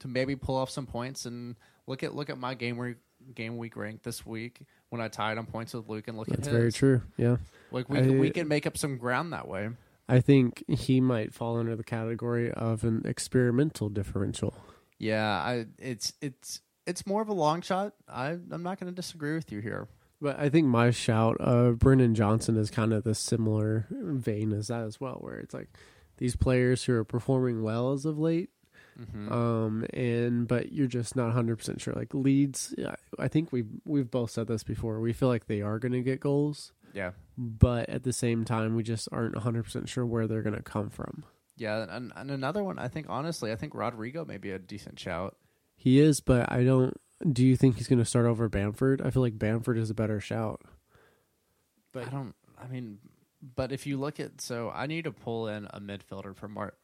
to 0.00 0.08
maybe 0.08 0.36
pull 0.36 0.56
off 0.56 0.68
some 0.68 0.84
points 0.86 1.24
and 1.24 1.56
look 1.86 2.02
at 2.02 2.14
look 2.14 2.30
at 2.30 2.38
my 2.38 2.54
game 2.54 2.76
week 2.78 2.96
game 3.34 3.56
week 3.56 3.76
rank 3.76 4.02
this 4.02 4.24
week 4.26 4.60
when 4.90 5.00
I 5.00 5.08
tied 5.08 5.38
on 5.38 5.46
points 5.46 5.72
with 5.74 5.88
Luke 5.88 6.08
and 6.08 6.16
look 6.18 6.28
That's 6.28 6.46
at 6.48 6.52
very 6.52 6.72
true. 6.72 7.00
Yeah. 7.16 7.36
Like 7.70 7.88
we 7.88 7.98
I- 7.98 8.08
we 8.08 8.30
can 8.30 8.48
make 8.48 8.66
up 8.66 8.76
some 8.76 8.98
ground 8.98 9.32
that 9.32 9.48
way. 9.48 9.70
I 10.08 10.20
think 10.20 10.62
he 10.68 11.00
might 11.00 11.32
fall 11.32 11.56
under 11.58 11.74
the 11.76 11.84
category 11.84 12.52
of 12.52 12.84
an 12.84 13.02
experimental 13.06 13.88
differential. 13.88 14.54
Yeah, 14.98 15.26
I 15.26 15.66
it's 15.78 16.12
it's 16.20 16.60
it's 16.86 17.06
more 17.06 17.22
of 17.22 17.28
a 17.28 17.32
long 17.34 17.62
shot. 17.62 17.94
I 18.06 18.32
I'm 18.50 18.62
not 18.62 18.78
going 18.78 18.92
to 18.92 18.94
disagree 18.94 19.34
with 19.34 19.50
you 19.50 19.60
here. 19.60 19.88
But 20.20 20.38
I 20.38 20.48
think 20.48 20.66
my 20.68 20.90
shout 20.90 21.36
of 21.38 21.78
Brendan 21.78 22.14
Johnson 22.14 22.56
is 22.56 22.70
kind 22.70 22.92
of 22.92 23.04
the 23.04 23.14
similar 23.14 23.86
vein 23.90 24.52
as 24.52 24.68
that 24.68 24.82
as 24.82 25.00
well, 25.00 25.18
where 25.20 25.36
it's 25.38 25.52
like 25.54 25.68
these 26.18 26.36
players 26.36 26.84
who 26.84 26.94
are 26.94 27.04
performing 27.04 27.62
well 27.62 27.92
as 27.92 28.04
of 28.04 28.18
late, 28.18 28.50
Mm-hmm. 29.00 29.33
um, 29.33 29.85
and 29.92 30.46
but 30.46 30.72
you're 30.72 30.87
just 30.87 31.16
not 31.16 31.24
100 31.26 31.57
percent 31.57 31.80
sure. 31.80 31.94
Like 31.94 32.14
Leeds, 32.14 32.74
I- 32.78 32.94
I 33.24 33.28
think 33.28 33.50
we've 33.52 33.68
we've 33.85 34.11
both 34.11 34.30
said 34.30 34.46
this 34.46 34.62
before. 34.62 35.00
We 35.00 35.12
feel 35.12 35.28
like 35.28 35.46
they 35.46 35.62
are 35.62 35.78
going 35.78 35.92
to 35.92 36.00
get 36.02 36.20
goals, 36.20 36.72
yeah, 36.92 37.12
but 37.37 37.88
at 37.88 38.04
the 38.04 38.12
same 38.12 38.44
time, 38.44 38.76
we 38.76 38.83
just 38.85 39.09
aren't 39.11 39.35
100 39.35 39.64
percent 39.64 39.88
sure 39.88 40.07
where 40.07 40.26
they're 40.28 40.42
going 40.42 40.57
to 40.57 40.62
come 40.62 40.90
from. 40.90 41.24
yeah, 41.57 41.87
and, 41.88 42.12
and 42.14 42.30
another 42.30 42.62
one. 42.62 42.78
I 42.78 42.88
think 42.88 43.07
honestly, 43.09 43.50
I 43.52 43.57
think 43.57 43.74
Rodrigo 43.74 44.24
may 44.24 44.37
be 44.38 44.50
a 44.50 44.59
decent 44.59 44.98
shout. 45.00 45.37
He 45.76 45.98
is, 46.00 46.20
but 46.20 46.50
I 46.52 46.62
don't. 46.64 46.96
Do 47.33 47.44
you 47.46 47.57
think 47.57 47.76
he's 47.76 47.88
going 47.88 47.98
to 48.00 48.04
start 48.04 48.26
over 48.26 48.48
Bamford? 48.48 49.00
I 49.02 49.11
feel 49.11 49.22
like 49.22 49.38
Bamford 49.38 49.78
is 49.78 49.90
a 49.90 49.94
better 49.94 50.20
shout. 50.20 50.61
But 51.92 52.07
I 52.07 52.11
don't. 52.11 52.35
I 52.62 52.66
mean, 52.68 52.98
but 53.54 53.72
if 53.72 53.87
you 53.87 53.96
look 53.98 54.20
at 54.20 54.40
so, 54.40 54.70
I 54.74 54.87
need 54.87 55.04
to 55.04 55.12
pull 55.12 55.48
in 55.48 55.66
a 55.70 55.80
midfielder 55.80 56.35
for 56.37 56.48
Mark. 56.48 56.76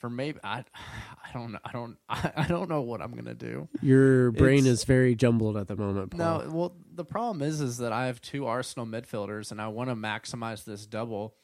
For 0.00 0.10
maybe 0.10 0.38
I, 0.42 0.64
I 0.74 1.32
don't 1.32 1.52
know. 1.52 1.58
I 1.64 1.72
don't. 1.72 1.96
I, 2.08 2.32
I 2.36 2.46
don't 2.46 2.68
know 2.68 2.80
what 2.80 3.00
I'm 3.00 3.12
gonna 3.14 3.34
do. 3.34 3.68
your 3.82 4.32
brain 4.32 4.60
It's- 4.60 4.80
is 4.80 4.84
very 4.84 5.14
jumbled 5.14 5.56
at 5.56 5.68
the 5.68 5.76
moment. 5.76 6.10
Paul. 6.10 6.18
No, 6.18 6.50
well, 6.50 6.76
the 6.92 7.04
problem 7.04 7.42
is, 7.46 7.60
is 7.60 7.78
that 7.78 7.92
I 7.92 8.06
have 8.06 8.20
two 8.20 8.46
Arsenal 8.46 8.86
midfielders, 8.86 9.52
and 9.52 9.60
I 9.60 9.68
want 9.68 9.90
to 9.90 9.96
maximize 9.96 10.64
this 10.64 10.86
double. 10.86 11.34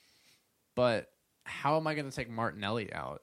But 0.75 1.09
how 1.45 1.77
am 1.77 1.87
I 1.87 1.95
going 1.95 2.09
to 2.11 2.15
take 2.15 2.29
Martinelli 2.29 2.93
out? 2.93 3.23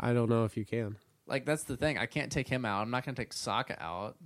I 0.00 0.12
don't 0.12 0.28
know 0.28 0.44
if 0.44 0.56
you 0.56 0.64
can. 0.64 0.96
Like 1.26 1.44
that's 1.44 1.64
the 1.64 1.76
thing. 1.76 1.98
I 1.98 2.06
can't 2.06 2.32
take 2.32 2.48
him 2.48 2.64
out. 2.64 2.82
I'm 2.82 2.90
not 2.90 3.04
going 3.04 3.14
to 3.14 3.22
take 3.22 3.32
Saka 3.32 3.76
out. 3.82 4.16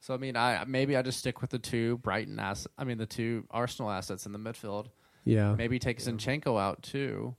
So 0.00 0.14
I 0.14 0.16
mean, 0.16 0.36
I 0.36 0.64
maybe 0.66 0.96
I 0.96 1.02
just 1.02 1.18
stick 1.18 1.40
with 1.40 1.50
the 1.50 1.58
two 1.58 1.98
Brighton 1.98 2.38
ass. 2.38 2.66
I 2.76 2.84
mean, 2.84 2.98
the 2.98 3.06
two 3.06 3.44
Arsenal 3.50 3.90
assets 3.90 4.26
in 4.26 4.32
the 4.32 4.38
midfield. 4.38 4.86
Yeah, 5.24 5.54
Maybe 5.54 5.78
take 5.78 6.00
Zinchenko 6.00 6.60
out 6.60 6.82
too. 6.82 7.36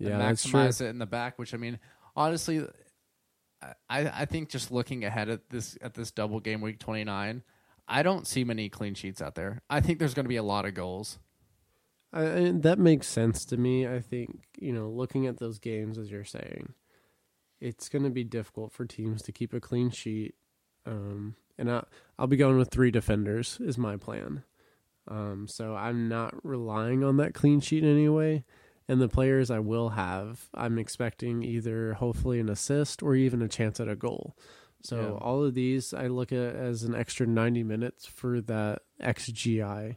Yeah, 0.00 0.12
and 0.12 0.20
that's 0.20 0.44
true. 0.44 0.60
maximize 0.60 0.80
it 0.80 0.86
in 0.86 0.98
the 0.98 1.06
back. 1.06 1.38
Which 1.38 1.54
I 1.54 1.56
mean, 1.56 1.78
honestly, 2.16 2.66
I 3.62 3.72
I 3.88 4.24
think 4.24 4.48
just 4.48 4.70
looking 4.70 5.04
ahead 5.04 5.28
at 5.28 5.50
this 5.50 5.76
at 5.80 5.94
this 5.94 6.10
double 6.10 6.40
game 6.40 6.60
week 6.60 6.78
29, 6.78 7.42
I 7.86 8.02
don't 8.02 8.26
see 8.26 8.44
many 8.44 8.68
clean 8.68 8.94
sheets 8.94 9.20
out 9.20 9.34
there. 9.34 9.62
I 9.68 9.80
think 9.80 9.98
there's 9.98 10.14
going 10.14 10.24
to 10.24 10.30
be 10.30 10.36
a 10.36 10.42
lot 10.42 10.64
of 10.64 10.74
goals. 10.74 11.18
I, 12.12 12.24
and 12.24 12.62
that 12.64 12.78
makes 12.78 13.06
sense 13.06 13.44
to 13.46 13.56
me. 13.56 13.86
I 13.86 14.00
think 14.00 14.44
you 14.58 14.72
know, 14.72 14.88
looking 14.88 15.26
at 15.26 15.38
those 15.38 15.58
games 15.58 15.98
as 15.98 16.10
you're 16.10 16.24
saying, 16.24 16.74
it's 17.60 17.88
going 17.88 18.04
to 18.04 18.10
be 18.10 18.24
difficult 18.24 18.72
for 18.72 18.86
teams 18.86 19.22
to 19.22 19.32
keep 19.32 19.52
a 19.52 19.60
clean 19.60 19.90
sheet. 19.90 20.34
Um, 20.86 21.36
and 21.58 21.70
I, 21.70 21.84
I'll 22.18 22.26
be 22.26 22.38
going 22.38 22.56
with 22.56 22.70
three 22.70 22.90
defenders 22.90 23.58
is 23.60 23.76
my 23.76 23.96
plan. 23.96 24.44
Um, 25.06 25.46
so 25.48 25.74
I'm 25.74 26.08
not 26.08 26.34
relying 26.44 27.04
on 27.04 27.16
that 27.18 27.34
clean 27.34 27.60
sheet 27.60 27.84
anyway. 27.84 28.44
And 28.90 29.00
the 29.00 29.08
players 29.08 29.52
I 29.52 29.60
will 29.60 29.90
have, 29.90 30.48
I'm 30.52 30.76
expecting 30.76 31.44
either 31.44 31.94
hopefully 31.94 32.40
an 32.40 32.48
assist 32.48 33.04
or 33.04 33.14
even 33.14 33.40
a 33.40 33.46
chance 33.46 33.78
at 33.78 33.86
a 33.88 33.94
goal. 33.94 34.36
So 34.82 34.96
Yeah. 35.00 35.24
all 35.24 35.44
of 35.44 35.54
these 35.54 35.94
I 35.94 36.08
look 36.08 36.32
at 36.32 36.56
as 36.56 36.82
an 36.82 36.96
extra 36.96 37.24
90 37.24 37.62
minutes 37.62 38.06
for 38.06 38.40
that 38.40 38.82
XGI 39.00 39.96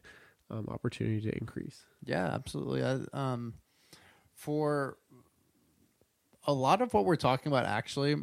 um, 0.52 0.68
opportunity 0.70 1.22
to 1.22 1.36
increase. 1.36 1.86
Yeah, 2.06 2.26
absolutely. 2.26 2.84
I, 2.84 3.00
um, 3.14 3.56
for 4.36 5.00
a 6.46 6.54
lot 6.54 6.82
of 6.84 6.94
what 6.94 7.06
we're 7.06 7.16
talking 7.16 7.52
about, 7.52 7.66
actually, 7.66 8.16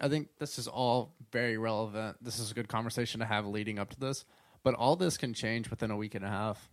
I 0.00 0.08
think 0.08 0.28
this 0.38 0.56
is 0.56 0.68
all 0.68 1.16
very 1.32 1.58
relevant. 1.58 2.18
This 2.22 2.38
is 2.38 2.52
a 2.52 2.54
good 2.54 2.68
conversation 2.68 3.18
to 3.18 3.26
have 3.26 3.44
leading 3.46 3.80
up 3.80 3.90
to 3.90 3.98
this. 3.98 4.24
But 4.62 4.74
all 4.74 4.94
this 4.94 5.16
can 5.16 5.34
change 5.34 5.68
within 5.70 5.90
a 5.90 5.96
week 5.96 6.14
and 6.14 6.24
a 6.24 6.28
half, 6.28 6.70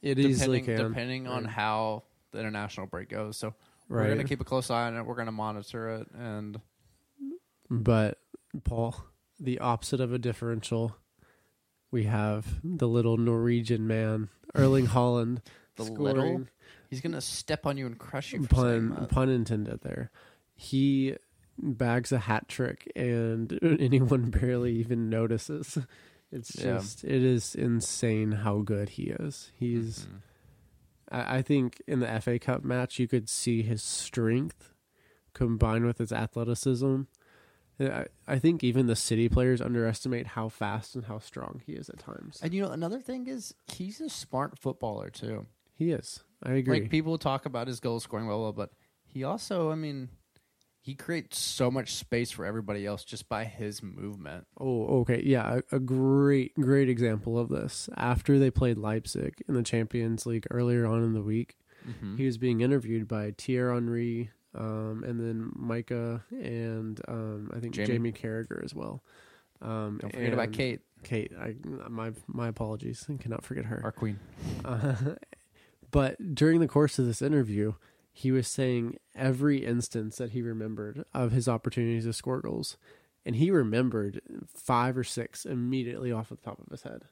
It 0.00 0.18
easily 0.18 0.58
depending 0.62 0.76
can. 0.76 0.88
depending 0.90 1.26
on 1.28 1.44
Right. 1.44 1.52
how 1.52 2.02
the 2.32 2.38
international 2.40 2.86
break 2.86 3.08
goes. 3.08 3.36
So 3.36 3.54
we're 3.88 3.98
Right. 3.98 4.06
going 4.06 4.18
to 4.18 4.24
keep 4.24 4.40
a 4.40 4.44
close 4.44 4.70
eye 4.70 4.86
on 4.86 4.96
it. 4.96 5.04
We're 5.06 5.14
going 5.14 5.26
to 5.26 5.32
monitor 5.32 5.88
it, 5.96 6.08
and 6.14 6.60
But 7.70 8.18
Paul, 8.64 8.96
the 9.40 9.58
opposite 9.60 10.00
of 10.00 10.12
a 10.12 10.18
differential, 10.18 10.96
we 11.90 12.04
have 12.04 12.60
the 12.64 12.88
little 12.88 13.16
Norwegian 13.16 13.86
man, 13.86 14.28
Erling 14.54 14.86
Haaland, 14.88 15.38
the 15.76 15.84
scoring. 15.84 16.02
little 16.02 16.44
he's 16.90 17.00
going 17.00 17.12
to 17.12 17.20
step 17.20 17.66
on 17.66 17.76
you 17.78 17.86
and 17.86 17.98
crush 17.98 18.32
you. 18.32 18.42
For 18.44 18.54
saying 18.54 18.88
pun 18.90 19.00
that. 19.00 19.08
pun 19.10 19.28
intended 19.30 19.80
there. 19.82 20.10
He 20.54 21.16
bags 21.58 22.12
a 22.12 22.18
hat 22.18 22.48
trick 22.48 22.90
and 22.96 23.58
anyone 23.62 24.30
barely 24.30 24.72
even 24.76 25.08
notices. 25.10 25.78
It's 26.30 26.56
Yeah. 26.56 26.78
just 26.78 27.04
it 27.04 27.22
is 27.22 27.54
insane 27.54 28.32
how 28.32 28.58
good 28.60 28.90
he 28.90 29.04
is. 29.04 29.50
He's 29.54 30.06
Mhm. 30.06 30.20
I, 31.12 31.36
I 31.38 31.42
think 31.42 31.80
in 31.86 32.00
the 32.00 32.20
FA 32.20 32.38
Cup 32.38 32.64
match 32.64 32.98
you 32.98 33.06
could 33.06 33.28
see 33.28 33.62
his 33.62 33.82
strength 33.82 34.72
combined 35.34 35.84
with 35.86 35.98
his 35.98 36.12
athleticism. 36.12 37.02
I, 37.80 38.06
I 38.26 38.38
think 38.38 38.62
even 38.62 38.86
the 38.86 38.96
city 38.96 39.28
players 39.28 39.60
underestimate 39.60 40.28
how 40.28 40.48
fast 40.48 40.94
and 40.94 41.04
how 41.06 41.18
strong 41.18 41.62
he 41.66 41.72
is 41.72 41.88
at 41.88 41.98
times. 41.98 42.38
And 42.42 42.52
you 42.52 42.62
know, 42.62 42.70
another 42.70 43.00
thing 43.00 43.26
is 43.26 43.54
he's 43.72 44.00
a 44.00 44.08
smart 44.08 44.58
footballer 44.58 45.10
too. 45.10 45.46
he 45.76 45.92
is. 45.92 46.22
I 46.42 46.52
agree. 46.54 46.80
Like 46.80 46.90
people 46.90 47.18
talk 47.18 47.46
about 47.46 47.68
his 47.68 47.80
goal 47.80 48.00
scoring 48.00 48.26
well, 48.26 48.42
well, 48.42 48.52
but 48.52 48.70
he 49.06 49.24
also, 49.24 49.70
I 49.70 49.74
mean, 49.74 50.08
he 50.84 50.94
creates 50.96 51.38
so 51.38 51.70
much 51.70 51.94
space 51.94 52.32
for 52.32 52.44
everybody 52.44 52.84
else 52.84 53.04
just 53.04 53.28
by 53.28 53.44
his 53.44 53.82
movement. 53.82 54.46
Oh, 54.58 55.00
okay. 55.02 55.22
Yeah, 55.24 55.60
a, 55.70 55.76
a 55.76 55.78
great, 55.80 56.54
great 56.60 56.88
example 56.88 57.38
of 57.38 57.48
this. 57.48 57.88
After 57.96 58.38
they 58.38 58.50
played 58.50 58.76
Leipzig 58.78 59.42
in 59.48 59.54
the 59.54 59.62
Champions 59.62 60.26
League 60.26 60.46
earlier 60.50 60.84
on 60.86 61.02
in 61.04 61.14
the 61.14 61.22
week, 61.22 61.56
Mm-hmm. 61.88 62.16
he 62.16 62.26
was 62.26 62.38
being 62.38 62.60
interviewed 62.60 63.08
by 63.08 63.34
Thierry 63.36 63.74
Henry, 63.74 64.30
um, 64.54 65.02
and 65.04 65.18
then 65.18 65.50
Micah, 65.56 66.22
and 66.30 67.00
um, 67.08 67.50
I 67.52 67.58
think 67.58 67.74
Jamie. 67.74 67.86
Jamie, 67.88 68.12
Carragher 68.12 68.62
as 68.64 68.72
well. 68.72 69.02
Um, 69.60 69.98
Don't 70.00 70.12
forget 70.12 70.32
about 70.32 70.52
Kate, 70.52 70.80
Kate, 71.02 71.32
I, 71.36 71.56
my 71.88 72.12
my 72.28 72.46
apologies. 72.46 73.04
I 73.12 73.16
cannot 73.20 73.44
forget 73.44 73.64
her. 73.64 73.80
our 73.82 73.90
queen. 73.90 74.20
Uh, 74.64 74.94
but 75.90 76.34
during 76.36 76.60
the 76.60 76.68
course 76.68 77.00
of 77.00 77.06
this 77.06 77.20
interview, 77.20 77.72
he 78.12 78.30
was 78.30 78.46
saying 78.46 78.98
every 79.14 79.64
instance 79.64 80.16
that 80.18 80.30
he 80.30 80.42
remembered 80.42 81.04
of 81.14 81.32
his 81.32 81.48
opportunities 81.48 82.04
to 82.04 82.12
score 82.12 82.40
goals, 82.40 82.76
and 83.24 83.36
he 83.36 83.50
remembered 83.50 84.20
five 84.54 84.96
or 84.96 85.04
six 85.04 85.44
immediately 85.46 86.12
off 86.12 86.28
the 86.28 86.36
top 86.36 86.60
of 86.60 86.70
his 86.70 86.82
head. 86.82 87.02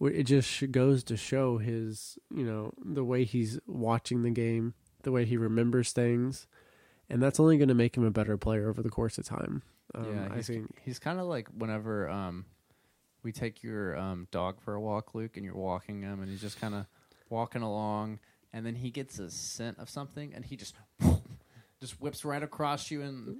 It 0.00 0.24
just 0.24 0.72
goes 0.72 1.04
to 1.04 1.16
show 1.16 1.58
his, 1.58 2.18
you 2.34 2.44
know, 2.44 2.72
the 2.82 3.04
way 3.04 3.24
he's 3.24 3.60
watching 3.66 4.22
the 4.22 4.30
game, 4.30 4.74
the 5.02 5.12
way 5.12 5.24
he 5.24 5.36
remembers 5.36 5.92
things, 5.92 6.46
and 7.08 7.22
that's 7.22 7.38
only 7.38 7.58
going 7.58 7.68
to 7.68 7.74
make 7.74 7.96
him 7.96 8.04
a 8.04 8.10
better 8.10 8.36
player 8.36 8.68
over 8.68 8.82
the 8.82 8.88
course 8.88 9.18
of 9.18 9.26
time. 9.26 9.62
Um, 9.94 10.06
yeah, 10.14 10.28
I 10.32 10.36
he's, 10.36 10.46
think. 10.46 10.74
he's 10.82 10.98
kind 10.98 11.20
of 11.20 11.26
like 11.26 11.48
whenever 11.48 12.08
um, 12.08 12.46
we 13.22 13.32
take 13.32 13.62
your 13.62 13.96
um, 13.98 14.26
dog 14.30 14.60
for 14.60 14.74
a 14.74 14.80
walk, 14.80 15.14
Luke, 15.14 15.36
and 15.36 15.44
you're 15.44 15.54
walking 15.54 16.02
him, 16.02 16.20
and 16.22 16.30
he's 16.30 16.40
just 16.40 16.60
kind 16.60 16.74
of 16.74 16.86
walking 17.28 17.62
along, 17.62 18.20
and 18.52 18.64
then 18.66 18.74
he 18.74 18.90
gets 18.90 19.18
a 19.18 19.30
scent 19.30 19.78
of 19.78 19.88
something, 19.88 20.32
and 20.34 20.44
he 20.44 20.56
just 20.56 20.74
just 21.80 22.00
whips 22.00 22.24
right 22.24 22.42
across 22.42 22.90
you 22.90 23.02
and 23.02 23.38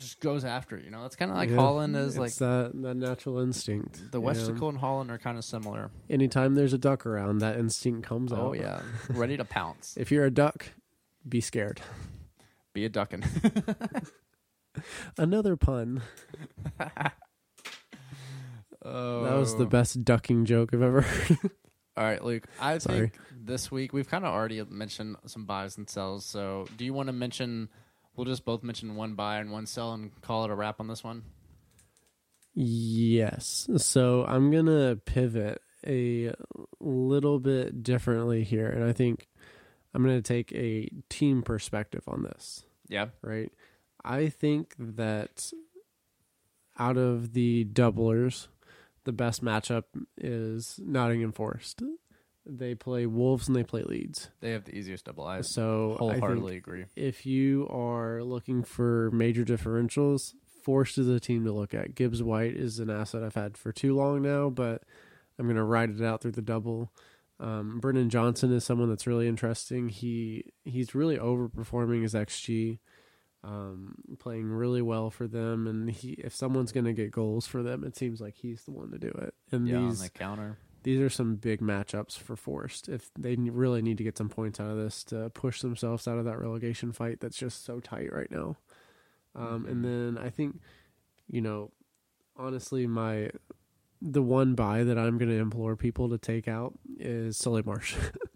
just 0.00 0.20
goes 0.20 0.44
after 0.44 0.76
it. 0.76 0.84
You 0.84 0.90
know, 0.90 1.02
that's 1.02 1.14
kind 1.16 1.30
of 1.30 1.36
like 1.36 1.50
Yeah, 1.50 1.56
Haaland 1.56 1.94
is 1.94 2.16
it's 2.16 2.18
like 2.18 2.34
that, 2.36 2.72
that 2.74 2.94
natural 2.94 3.38
instinct. 3.38 4.10
the? 4.10 4.20
Westicle 4.20 4.70
and 4.70 4.78
Haaland 4.78 5.10
are 5.10 5.18
kind 5.18 5.38
of 5.38 5.44
similar. 5.44 5.90
anytime 6.08 6.54
there's 6.54 6.72
a 6.72 6.78
duck 6.78 7.06
around, 7.06 7.38
that 7.38 7.56
instinct 7.58 8.06
comes 8.06 8.32
out. 8.32 8.38
Oh 8.38 8.52
yeah, 8.52 8.80
ready 9.10 9.36
to 9.36 9.44
pounce. 9.44 9.96
If 10.00 10.10
you're 10.10 10.24
a 10.24 10.30
duck, 10.30 10.72
be 11.28 11.40
scared. 11.40 11.80
Be 12.72 12.84
a 12.84 12.88
ducking. 12.88 13.24
Another 15.18 15.56
pun. 15.56 16.02
oh. 18.84 19.24
That 19.24 19.36
was 19.36 19.56
the 19.56 19.64
oh. 19.64 19.66
best 19.66 20.04
ducking 20.04 20.44
joke 20.46 20.72
I've 20.72 20.82
ever 20.82 21.02
heard. 21.02 21.50
All 22.00 22.06
right, 22.06 22.24
Luke. 22.24 22.46
I 22.58 22.78
Sorry. 22.78 22.98
think 22.98 23.18
this 23.44 23.70
week 23.70 23.92
we've 23.92 24.08
kind 24.08 24.24
of 24.24 24.32
already 24.32 24.64
mentioned 24.64 25.16
some 25.26 25.44
buys 25.44 25.76
and 25.76 25.86
sells. 25.86 26.24
So, 26.24 26.66
do 26.78 26.86
you 26.86 26.94
want 26.94 27.08
to 27.08 27.12
mention? 27.12 27.68
We'll 28.16 28.24
just 28.24 28.46
both 28.46 28.62
mention 28.62 28.96
one 28.96 29.16
buy 29.16 29.36
and 29.36 29.52
one 29.52 29.66
sell 29.66 29.92
and 29.92 30.10
call 30.22 30.44
it 30.44 30.50
a 30.50 30.54
wrap 30.54 30.80
on 30.80 30.88
this 30.88 31.04
one. 31.04 31.24
yes. 32.54 33.68
So 33.76 34.24
I'm 34.26 34.50
going 34.50 34.64
to 34.64 34.98
pivot 35.04 35.60
a 35.86 36.32
little 36.80 37.38
bit 37.38 37.82
differently 37.82 38.44
here. 38.44 38.68
And 38.68 38.82
I 38.82 38.92
think 38.92 39.28
I'm 39.94 40.02
going 40.02 40.16
to 40.16 40.22
take 40.22 40.52
a 40.52 40.88
team 41.10 41.42
perspective 41.42 42.04
on 42.08 42.22
this. 42.22 42.64
Yeah. 42.88 43.08
right? 43.22 43.52
I 44.02 44.30
think 44.30 44.74
that 44.78 45.52
out 46.78 46.96
of 46.96 47.34
the 47.34 47.66
doublers, 47.66 48.48
the 49.10 49.16
best 49.16 49.42
matchup 49.44 49.84
is 50.16 50.78
Nottingham 50.80 51.32
Forest. 51.32 51.82
They 52.46 52.76
play 52.76 53.06
Wolves 53.06 53.48
and 53.48 53.56
they 53.56 53.64
play 53.64 53.82
Leeds. 53.82 54.30
They 54.40 54.52
have 54.52 54.64
the 54.64 54.76
easiest 54.76 55.04
double. 55.04 55.24
I 55.26 55.40
So 55.40 55.94
I 55.94 55.98
wholeheartedly 55.98 56.52
think 56.52 56.66
agree. 56.66 56.84
if 56.94 57.26
you 57.26 57.66
are 57.68 58.22
looking 58.22 58.62
for 58.62 59.10
major 59.10 59.44
differentials, 59.44 60.34
Forest 60.62 60.98
is 60.98 61.08
a 61.08 61.18
team 61.18 61.44
to 61.44 61.52
look 61.52 61.74
at. 61.74 61.96
Gibbs 61.96 62.22
White 62.22 62.54
is 62.54 62.78
an 62.78 62.88
asset 62.88 63.24
I've 63.24 63.34
had 63.34 63.56
for 63.56 63.72
too 63.72 63.96
long 63.96 64.22
now, 64.22 64.48
but 64.48 64.82
I'm 65.38 65.46
going 65.46 65.56
to 65.56 65.64
ride 65.64 65.90
it 65.90 66.02
out 66.02 66.22
through 66.22 66.32
the 66.32 66.42
double. 66.42 66.92
Um, 67.40 67.80
Brennan 67.80 68.10
Johnson 68.10 68.52
is 68.52 68.64
someone 68.64 68.88
that's 68.90 69.06
really 69.08 69.26
interesting. 69.26 69.88
He 69.88 70.44
he's 70.62 70.94
really 70.94 71.18
overperforming 71.18 72.02
his 72.02 72.14
xG, 72.14 72.78
um, 73.42 73.94
playing 74.18 74.46
really 74.50 74.82
well 74.82 75.10
for 75.10 75.26
them. 75.26 75.66
And 75.66 75.90
he 75.90 76.12
if 76.12 76.34
someone's 76.34 76.72
going 76.72 76.84
to 76.86 76.92
get 76.92 77.10
goals 77.10 77.46
for 77.46 77.62
them, 77.62 77.84
it 77.84 77.96
seems 77.96 78.20
like 78.20 78.34
he's 78.36 78.64
the 78.64 78.72
one 78.72 78.90
to 78.90 78.98
do 78.98 79.08
it. 79.08 79.34
And 79.50 79.66
Yeah, 79.66 79.78
on 79.78 79.88
these 79.88 80.02
the 80.02 80.10
counter. 80.10 80.58
these 80.82 81.00
are 81.00 81.10
some 81.10 81.36
big 81.36 81.60
matchups 81.60 82.18
for 82.18 82.36
Forest. 82.36 82.88
If 82.88 83.10
they 83.18 83.36
really 83.36 83.82
need 83.82 83.98
to 83.98 84.04
get 84.04 84.18
some 84.18 84.28
points 84.28 84.60
out 84.60 84.70
of 84.70 84.76
this 84.76 85.04
to 85.04 85.30
push 85.30 85.60
themselves 85.62 86.06
out 86.06 86.18
of 86.18 86.24
that 86.26 86.38
relegation 86.38 86.92
fight 86.92 87.20
that's 87.20 87.38
just 87.38 87.64
so 87.64 87.80
tight 87.80 88.12
right 88.12 88.30
now. 88.30 88.56
Um, 89.34 89.66
And 89.66 89.84
then 89.84 90.18
I 90.18 90.28
think, 90.30 90.60
you 91.28 91.40
know, 91.40 91.70
honestly, 92.36 92.86
my 92.86 93.30
the 94.02 94.22
one 94.22 94.54
buy 94.54 94.82
that 94.82 94.98
I'm 94.98 95.18
going 95.18 95.28
to 95.28 95.36
implore 95.38 95.76
people 95.76 96.08
to 96.08 96.16
take 96.18 96.48
out 96.48 96.72
is 96.98 97.36
Solly 97.36 97.62
March. 97.62 97.94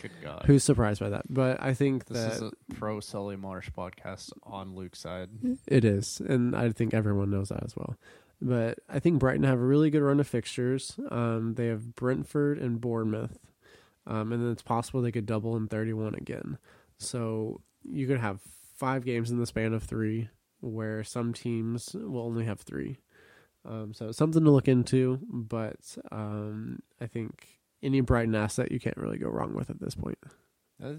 Good 0.00 0.12
God. 0.22 0.44
Who's 0.46 0.64
surprised 0.64 1.00
by 1.00 1.08
that? 1.10 1.24
But 1.28 1.62
I 1.62 1.74
think 1.74 2.06
this 2.06 2.18
that 2.18 2.32
is 2.32 2.42
a 2.42 2.74
pro 2.74 3.00
Solly 3.00 3.36
March 3.36 3.72
podcast 3.72 4.32
on 4.44 4.74
Luke's 4.74 5.00
side. 5.00 5.30
It 5.66 5.84
is, 5.84 6.20
and 6.20 6.54
I 6.54 6.70
think 6.70 6.94
everyone 6.94 7.30
knows 7.30 7.48
that 7.48 7.64
as 7.64 7.76
well. 7.76 7.96
But 8.40 8.78
I 8.88 9.00
think 9.00 9.18
Brighton 9.18 9.42
have 9.42 9.58
a 9.58 9.64
really 9.64 9.90
good 9.90 10.02
run 10.02 10.20
of 10.20 10.28
fixtures. 10.28 10.98
Um, 11.10 11.54
they 11.54 11.66
have 11.66 11.96
Brentford 11.96 12.58
and 12.58 12.80
Bournemouth, 12.80 13.38
um, 14.06 14.32
and 14.32 14.42
then 14.42 14.52
it's 14.52 14.62
possible 14.62 15.02
they 15.02 15.10
could 15.10 15.26
double 15.26 15.56
in 15.56 15.66
31 15.66 16.14
again. 16.14 16.58
So 16.98 17.60
you 17.82 18.06
could 18.06 18.20
have 18.20 18.40
five 18.76 19.04
games 19.04 19.30
in 19.30 19.38
the 19.38 19.46
span 19.46 19.74
of 19.74 19.82
three, 19.82 20.28
where 20.60 21.02
some 21.02 21.32
teams 21.32 21.94
will 21.94 22.22
only 22.22 22.44
have 22.44 22.60
three. 22.60 22.98
Um, 23.64 23.92
so 23.92 24.12
something 24.12 24.44
to 24.44 24.50
look 24.50 24.68
into, 24.68 25.18
but 25.28 25.96
um, 26.12 26.78
I 27.00 27.06
think 27.06 27.57
any 27.82 28.00
Brighton 28.00 28.34
asset 28.34 28.72
you 28.72 28.80
can't 28.80 28.96
really 28.96 29.18
go 29.18 29.28
wrong 29.28 29.54
with 29.54 29.70
at 29.70 29.80
this 29.80 29.94
point. 29.94 30.18
I 30.82 30.96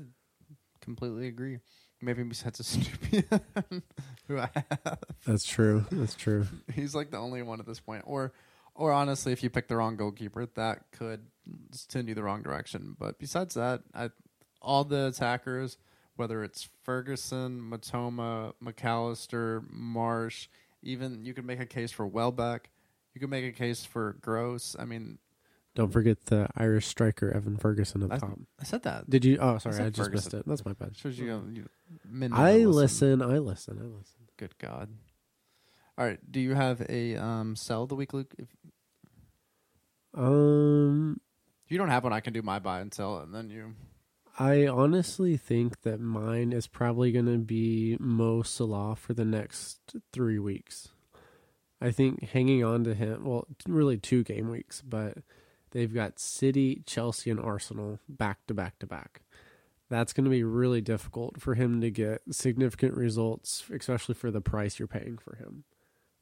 completely 0.82 1.28
agree. 1.28 1.60
Maybe 2.02 2.24
besides 2.24 2.60
a 2.60 2.64
stupid 2.66 3.26
who 4.28 4.38
I 4.38 4.50
have. 4.54 5.00
That's 5.26 5.46
true. 5.46 5.86
That's 5.92 6.16
true. 6.16 6.48
He's 6.74 6.96
like 6.96 7.12
the 7.12 7.18
only 7.18 7.42
one 7.42 7.60
at 7.60 7.66
this 7.66 7.80
point. 7.80 8.04
Or 8.06 8.34
or 8.76 8.94
honestly, 8.94 9.34
if 9.34 9.44
you 9.44 9.50
pick 9.50 9.68
the 9.68 9.76
wrong 9.76 9.98
goalkeeper, 9.98 10.46
that 10.56 10.92
could 10.92 11.26
send 11.72 12.08
you 12.08 12.16
the 12.16 12.24
wrong 12.24 12.42
direction. 12.42 12.96
But 12.98 13.20
besides 13.20 13.56
that, 13.56 13.82
I, 13.94 14.10
all 14.62 14.86
the 14.86 15.08
attackers, 15.08 15.78
whether 16.16 16.44
it's 16.44 16.70
Ferguson, 16.84 17.62
Mitoma, 17.62 18.54
McAllister, 18.64 19.64
March, 19.70 20.50
even 20.82 21.26
you 21.26 21.34
could 21.34 21.46
make 21.46 21.60
a 21.60 21.66
case 21.66 21.92
for 21.92 22.08
Welbeck. 22.08 22.70
You 23.14 23.20
could 23.20 23.30
make 23.30 23.46
a 23.46 23.52
case 23.52 23.84
for 23.84 24.16
Gross. 24.22 24.78
I 24.80 24.86
mean, 24.86 25.18
Don't 25.76 25.92
forget 25.92 26.26
the 26.26 26.48
Irish 26.58 26.88
striker 26.88 27.32
Evan 27.32 27.58
Ferguson 27.58 28.02
the 28.02 28.14
I, 28.14 28.18
top. 28.18 28.40
I 28.60 28.64
said 28.64 28.84
that. 28.84 29.10
Did 29.10 29.24
you? 29.24 29.38
Oh, 29.40 29.58
sorry, 29.60 29.76
said 29.76 29.86
I, 29.86 29.90
just 29.92 30.12
missed 30.12 30.34
it. 30.34 30.44
That's 30.46 30.66
my 30.66 30.74
bad. 30.74 30.98
Shows 30.98 31.18
you, 31.18 31.26
you 31.54 31.66
I 32.34 32.60
don't 32.60 32.72
listen. 32.72 33.22
I 33.22 33.38
listen. 33.38 33.78
I 33.80 33.86
listen. 33.86 34.20
Good 34.38 34.58
God. 34.58 34.90
All 35.98 36.06
right. 36.06 36.20
Do 36.30 36.40
you 36.40 36.54
have 36.54 36.82
a 36.90 37.16
um, 37.16 37.56
sell 37.56 37.86
the 37.86 37.96
week, 37.96 38.14
Luke? 38.14 38.34
If 38.38 38.48
Um, 40.14 41.22
if 41.66 41.72
you 41.72 41.78
don't 41.78 41.90
have 41.90 42.04
one, 42.04 42.14
I 42.14 42.20
can 42.20 42.34
do 42.34 42.42
my 42.42 42.60
buy 42.60 42.80
and 42.80 42.94
sell, 42.94 43.20
and 43.20 43.34
then 43.34 43.50
you. 43.50 43.76
I 44.40 44.68
honestly 44.68 45.36
think 45.36 45.82
that 45.82 46.00
mine 46.00 46.54
is 46.54 46.66
probably 46.66 47.12
going 47.12 47.26
to 47.26 47.38
be 47.38 47.98
Mo 48.00 48.42
Salah 48.42 48.96
for 48.96 49.14
the 49.14 49.26
next 49.26 49.80
three 50.14 50.40
weeks. 50.40 50.90
I 51.82 51.92
think 51.92 52.24
hanging 52.24 52.64
on 52.64 52.86
to 52.86 52.94
him, 52.94 53.26
well, 53.26 53.48
really 53.68 53.98
two 53.98 54.24
game 54.24 54.50
weeks, 54.50 54.82
but 54.82 55.18
they've 55.72 55.94
got 55.94 56.20
City, 56.20 56.82
Chelsea, 56.86 57.30
and 57.30 57.40
Arsenal 57.40 58.00
back 58.08 58.40
to 58.48 58.54
back 58.54 58.80
to 58.80 58.88
back. 58.88 59.22
That's 59.90 60.14
going 60.14 60.26
to 60.26 60.30
be 60.30 60.44
really 60.44 60.82
difficult 60.82 61.42
for 61.42 61.56
him 61.56 61.82
to 61.82 61.90
get 61.90 62.22
significant 62.32 62.94
results, 62.96 63.64
especially 63.74 64.14
for 64.16 64.30
the 64.30 64.42
price 64.42 64.78
you're 64.78 64.88
paying 64.88 65.18
for 65.18 65.36
him. 65.36 65.64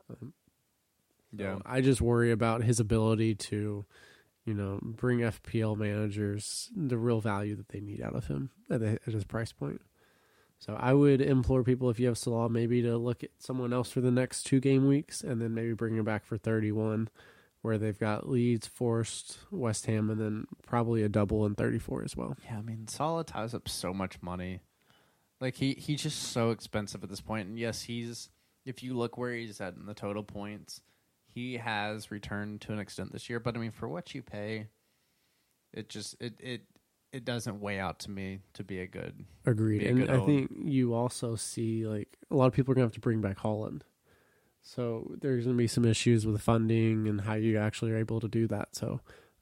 Um, 0.10 0.34
So 1.56 1.62
I 1.66 1.82
just 1.82 2.00
worry 2.02 2.32
about 2.32 2.64
his 2.64 2.80
ability 2.80 3.36
to, 3.36 3.86
you 4.46 4.54
know, 4.54 4.80
bring 4.82 5.20
FPL 5.20 5.76
managers 5.78 6.70
the 6.76 6.98
real 6.98 7.20
value 7.20 7.56
that 7.58 7.68
they 7.70 7.82
need 7.82 8.02
out 8.02 8.16
of 8.16 8.28
him 8.28 8.52
at, 8.70 8.80
the, 8.80 9.00
at 9.06 9.14
his 9.14 9.26
price 9.26 9.52
point. 9.52 9.82
So 10.60 10.76
I 10.80 10.94
would 10.94 11.22
implore 11.22 11.64
people 11.64 11.90
if 11.90 12.00
you 12.00 12.08
have 12.08 12.18
Salah 12.18 12.50
maybe 12.50 12.82
to 12.82 12.98
look 12.98 13.24
at 13.24 13.30
someone 13.40 13.74
else 13.74 13.92
for 13.92 14.02
the 14.02 14.12
next 14.12 14.44
two 14.44 14.60
game 14.60 14.88
weeks 14.88 15.22
and 15.22 15.42
then 15.42 15.54
maybe 15.54 15.74
bring 15.74 15.98
him 15.98 16.06
back 16.06 16.26
for 16.26 16.38
31 16.38 17.10
where 17.68 17.78
they've 17.78 18.00
got 18.00 18.30
Leeds, 18.30 18.66
Forest, 18.66 19.38
West 19.52 19.86
Ham 19.88 20.10
and 20.10 20.20
then 20.20 20.46
probably 20.66 21.04
a 21.04 21.10
double 21.10 21.46
in 21.46 21.54
34 21.54 22.04
as 22.06 22.16
well. 22.16 22.36
Yeah, 22.46 22.58
I 22.58 22.62
mean, 22.62 22.88
Salah 22.88 23.26
ties 23.26 23.54
up 23.54 23.68
so 23.68 23.94
much 23.94 24.22
money. 24.22 24.62
Like 25.42 25.56
he 25.56 25.74
he's 25.74 26.02
just 26.02 26.32
so 26.32 26.50
expensive 26.52 27.04
at 27.04 27.10
this 27.10 27.22
point. 27.22 27.48
And 27.50 27.60
yes, 27.60 27.84
he's 27.84 28.30
if 28.66 28.82
you 28.82 28.96
look 28.96 29.18
where 29.18 29.34
he's 29.34 29.62
at 29.62 29.76
in 29.76 29.86
the 29.86 29.94
total 29.94 30.24
points, 30.24 30.82
he 31.28 31.58
has 31.58 32.10
returned 32.10 32.62
to 32.62 32.74
an 32.74 32.80
extent 32.80 33.12
this 33.12 33.30
year. 33.30 33.40
But 33.40 33.56
I 33.56 33.60
mean, 33.60 33.72
for 33.72 33.88
what 33.88 34.16
you 34.16 34.24
pay, 34.24 34.68
it 35.74 35.90
just 35.90 36.16
it 36.22 36.34
it 36.40 36.62
it 37.14 37.24
doesn't 37.26 37.60
weigh 37.62 37.80
out 37.80 38.00
to 38.00 38.12
me 38.12 38.40
to 38.54 38.64
be 38.64 38.80
a 38.80 38.88
good. 38.88 39.26
Agreed. 39.46 39.80
Be 39.80 39.86
a 39.86 39.90
And 39.90 40.00
good 40.00 40.10
I 40.10 40.14
own. 40.14 40.26
think 40.26 40.52
you 40.64 40.94
also 40.94 41.36
see 41.36 41.86
like 41.86 42.18
a 42.32 42.36
lot 42.36 42.48
of 42.48 42.54
people 42.54 42.72
are 42.72 42.76
gonna 42.76 42.86
have 42.86 42.94
to 42.94 43.00
bring 43.00 43.22
back 43.22 43.38
Haaland. 43.38 43.82
So 44.68 45.16
there's 45.22 45.46
gonna 45.46 45.56
be 45.58 45.68
some 45.68 45.86
issues 45.86 46.26
with 46.26 46.42
funding 46.42 47.08
and 47.08 47.22
how 47.22 47.36
you 47.36 47.58
actually 47.58 47.92
are 47.92 47.98
able 47.98 48.20
to 48.20 48.28
do 48.28 48.48
that. 48.48 48.76
So 48.76 49.00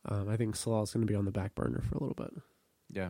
um, 0.08 0.30
I 0.30 0.38
think 0.38 0.56
Salah's 0.56 0.94
gonna 0.94 1.08
be 1.08 1.16
on 1.16 1.26
the 1.26 1.32
back 1.32 1.56
burner 1.56 1.82
for 1.82 1.96
a 1.96 2.00
little 2.00 2.14
bit. 2.14 2.32
Yeah. 2.92 3.10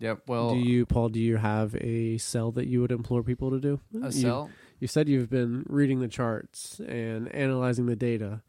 Yep. 0.00 0.22
Well, 0.26 0.54
do 0.54 0.60
you, 0.60 0.86
Paul? 0.86 1.10
Do 1.10 1.20
you 1.20 1.36
have 1.36 1.76
a 1.76 2.16
sell 2.18 2.50
that 2.52 2.66
you 2.66 2.80
would 2.80 2.90
implore 2.90 3.22
people 3.22 3.50
to 3.50 3.60
do? 3.60 3.80
a 4.02 4.06
You- 4.06 4.10
sell? 4.12 4.50
You 4.80 4.88
said 4.88 5.08
you've 5.08 5.30
been 5.30 5.64
reading 5.68 6.00
the 6.00 6.08
charts 6.08 6.80
and 6.80 7.32
analyzing 7.34 7.86
the 7.86 7.94
data. 7.96 8.42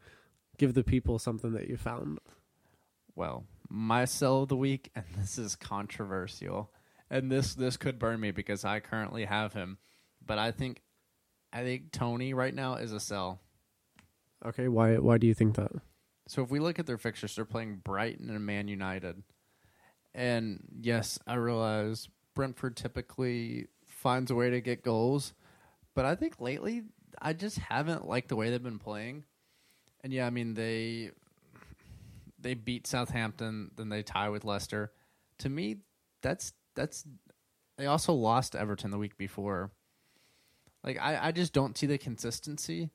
Give 0.58 0.72
the 0.74 0.82
people 0.84 1.18
something 1.18 1.52
that 1.52 1.68
you 1.68 1.76
found. 1.76 2.18
Well, 3.14 3.44
my 3.68 4.06
sell 4.06 4.42
of 4.42 4.48
the 4.48 4.56
week, 4.56 4.90
and 4.96 5.04
this 5.16 5.36
is 5.36 5.56
controversial, 5.56 6.72
and 7.10 7.30
this 7.30 7.54
this 7.54 7.76
could 7.76 7.98
burn 7.98 8.18
me 8.18 8.30
because 8.30 8.64
I 8.64 8.80
currently 8.80 9.26
have 9.26 9.52
him, 9.52 9.76
but 10.24 10.38
I 10.38 10.52
think 10.52 10.80
I 11.56 11.62
think 11.62 11.90
Toney 11.90 12.34
right 12.34 12.54
now 12.54 12.74
is 12.74 12.92
a 12.92 13.00
sell. 13.00 13.40
Okay, 14.44 14.68
why? 14.68 14.98
Why 14.98 15.16
do 15.16 15.26
you 15.26 15.32
think 15.32 15.56
that? 15.56 15.72
So 16.28 16.42
if 16.42 16.50
we 16.50 16.60
look 16.60 16.78
at 16.78 16.84
their 16.84 16.98
fixtures, 16.98 17.34
they're 17.34 17.46
playing 17.46 17.80
Brighton 17.82 18.28
and 18.28 18.44
Man 18.44 18.68
United, 18.68 19.22
and 20.14 20.62
yes, 20.78 21.18
I 21.26 21.36
realize 21.36 22.10
Brentford 22.34 22.76
typically 22.76 23.68
finds 23.86 24.30
a 24.30 24.34
way 24.34 24.50
to 24.50 24.60
get 24.60 24.82
goals, 24.82 25.32
but 25.94 26.04
I 26.04 26.14
think 26.14 26.42
lately 26.42 26.82
I 27.22 27.32
just 27.32 27.56
haven't 27.56 28.06
liked 28.06 28.28
the 28.28 28.36
way 28.36 28.50
they've 28.50 28.62
been 28.62 28.78
playing. 28.78 29.24
And 30.04 30.12
yeah, 30.12 30.26
I 30.26 30.30
mean 30.30 30.52
they 30.52 31.12
they 32.38 32.52
beat 32.52 32.86
Southampton, 32.86 33.70
then 33.76 33.88
they 33.88 34.02
tie 34.02 34.28
with 34.28 34.44
Leicester. 34.44 34.92
To 35.38 35.48
me, 35.48 35.78
that's 36.20 36.52
that's 36.74 37.06
they 37.78 37.86
also 37.86 38.12
lost 38.12 38.54
Everton 38.54 38.90
the 38.90 38.98
week 38.98 39.16
before. 39.16 39.70
Like 40.86 40.98
I, 41.00 41.28
I 41.28 41.32
just 41.32 41.52
don't 41.52 41.76
see 41.76 41.86
the 41.86 41.98
consistency. 41.98 42.90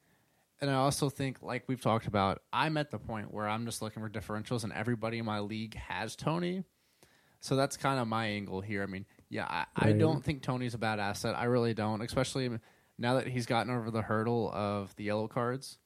And 0.61 0.69
I 0.69 0.75
also 0.75 1.09
think, 1.09 1.41
like 1.41 1.63
we've 1.67 1.81
talked 1.81 2.07
about, 2.07 2.41
I'm 2.53 2.77
at 2.77 2.91
the 2.91 2.99
point 2.99 3.33
where 3.33 3.47
I'm 3.47 3.65
just 3.65 3.81
looking 3.81 4.01
for 4.01 4.09
differentials, 4.09 4.63
and 4.63 4.71
everybody 4.71 5.17
in 5.17 5.25
my 5.25 5.39
league 5.39 5.75
has 5.75 6.15
Toney. 6.15 6.63
So 7.39 7.55
that's 7.55 7.75
kind 7.75 7.99
of 7.99 8.07
my 8.07 8.27
angle 8.27 8.61
here. 8.61 8.83
I 8.83 8.85
mean, 8.85 9.07
yeah, 9.29 9.45
I, 9.49 9.65
I 9.75 9.91
don't 9.93 10.23
think 10.23 10.43
Toney's 10.43 10.75
a 10.75 10.77
bad 10.77 10.99
asset. 10.99 11.35
I 11.35 11.45
really 11.45 11.73
don't, 11.73 12.01
especially 12.03 12.49
now 12.99 13.15
that 13.15 13.27
he's 13.27 13.47
gotten 13.47 13.75
over 13.75 13.89
the 13.89 14.03
hurdle 14.03 14.51
of 14.53 14.95
the 14.95 15.05
yellow 15.05 15.27
cards. 15.27 15.79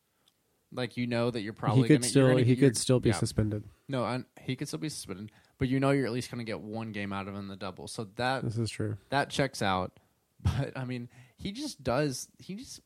Like 0.73 0.97
you 0.97 1.07
know 1.07 1.31
that 1.31 1.41
you're 1.41 1.53
probably 1.53 1.83
he 1.83 1.87
could 1.87 2.01
gonna, 2.01 2.09
still 2.09 2.27
gonna, 2.27 2.43
he 2.43 2.57
could 2.57 2.75
still 2.75 2.99
be 2.99 3.09
yeah. 3.09 3.15
suspended. 3.15 3.63
No, 3.87 4.03
and 4.03 4.25
he 4.41 4.57
could 4.57 4.67
still 4.67 4.79
be 4.79 4.89
suspended, 4.89 5.31
but 5.57 5.69
you 5.69 5.79
know 5.79 5.91
you're 5.91 6.05
at 6.05 6.11
least 6.11 6.29
going 6.29 6.45
to 6.45 6.51
get 6.51 6.59
one 6.59 6.91
game 6.91 7.13
out 7.13 7.29
of 7.29 7.33
him 7.33 7.39
in 7.39 7.47
the 7.47 7.55
double. 7.55 7.87
So 7.87 8.09
that 8.15 8.43
This 8.43 8.57
is 8.57 8.69
true. 8.69 8.97
that 9.09 9.29
checks 9.29 9.61
out. 9.61 9.93
But 10.43 10.77
I 10.77 10.85
mean, 10.85 11.09
he 11.37 11.51
just 11.51 11.83
does. 11.83 12.27
He 12.39 12.55
just 12.55 12.79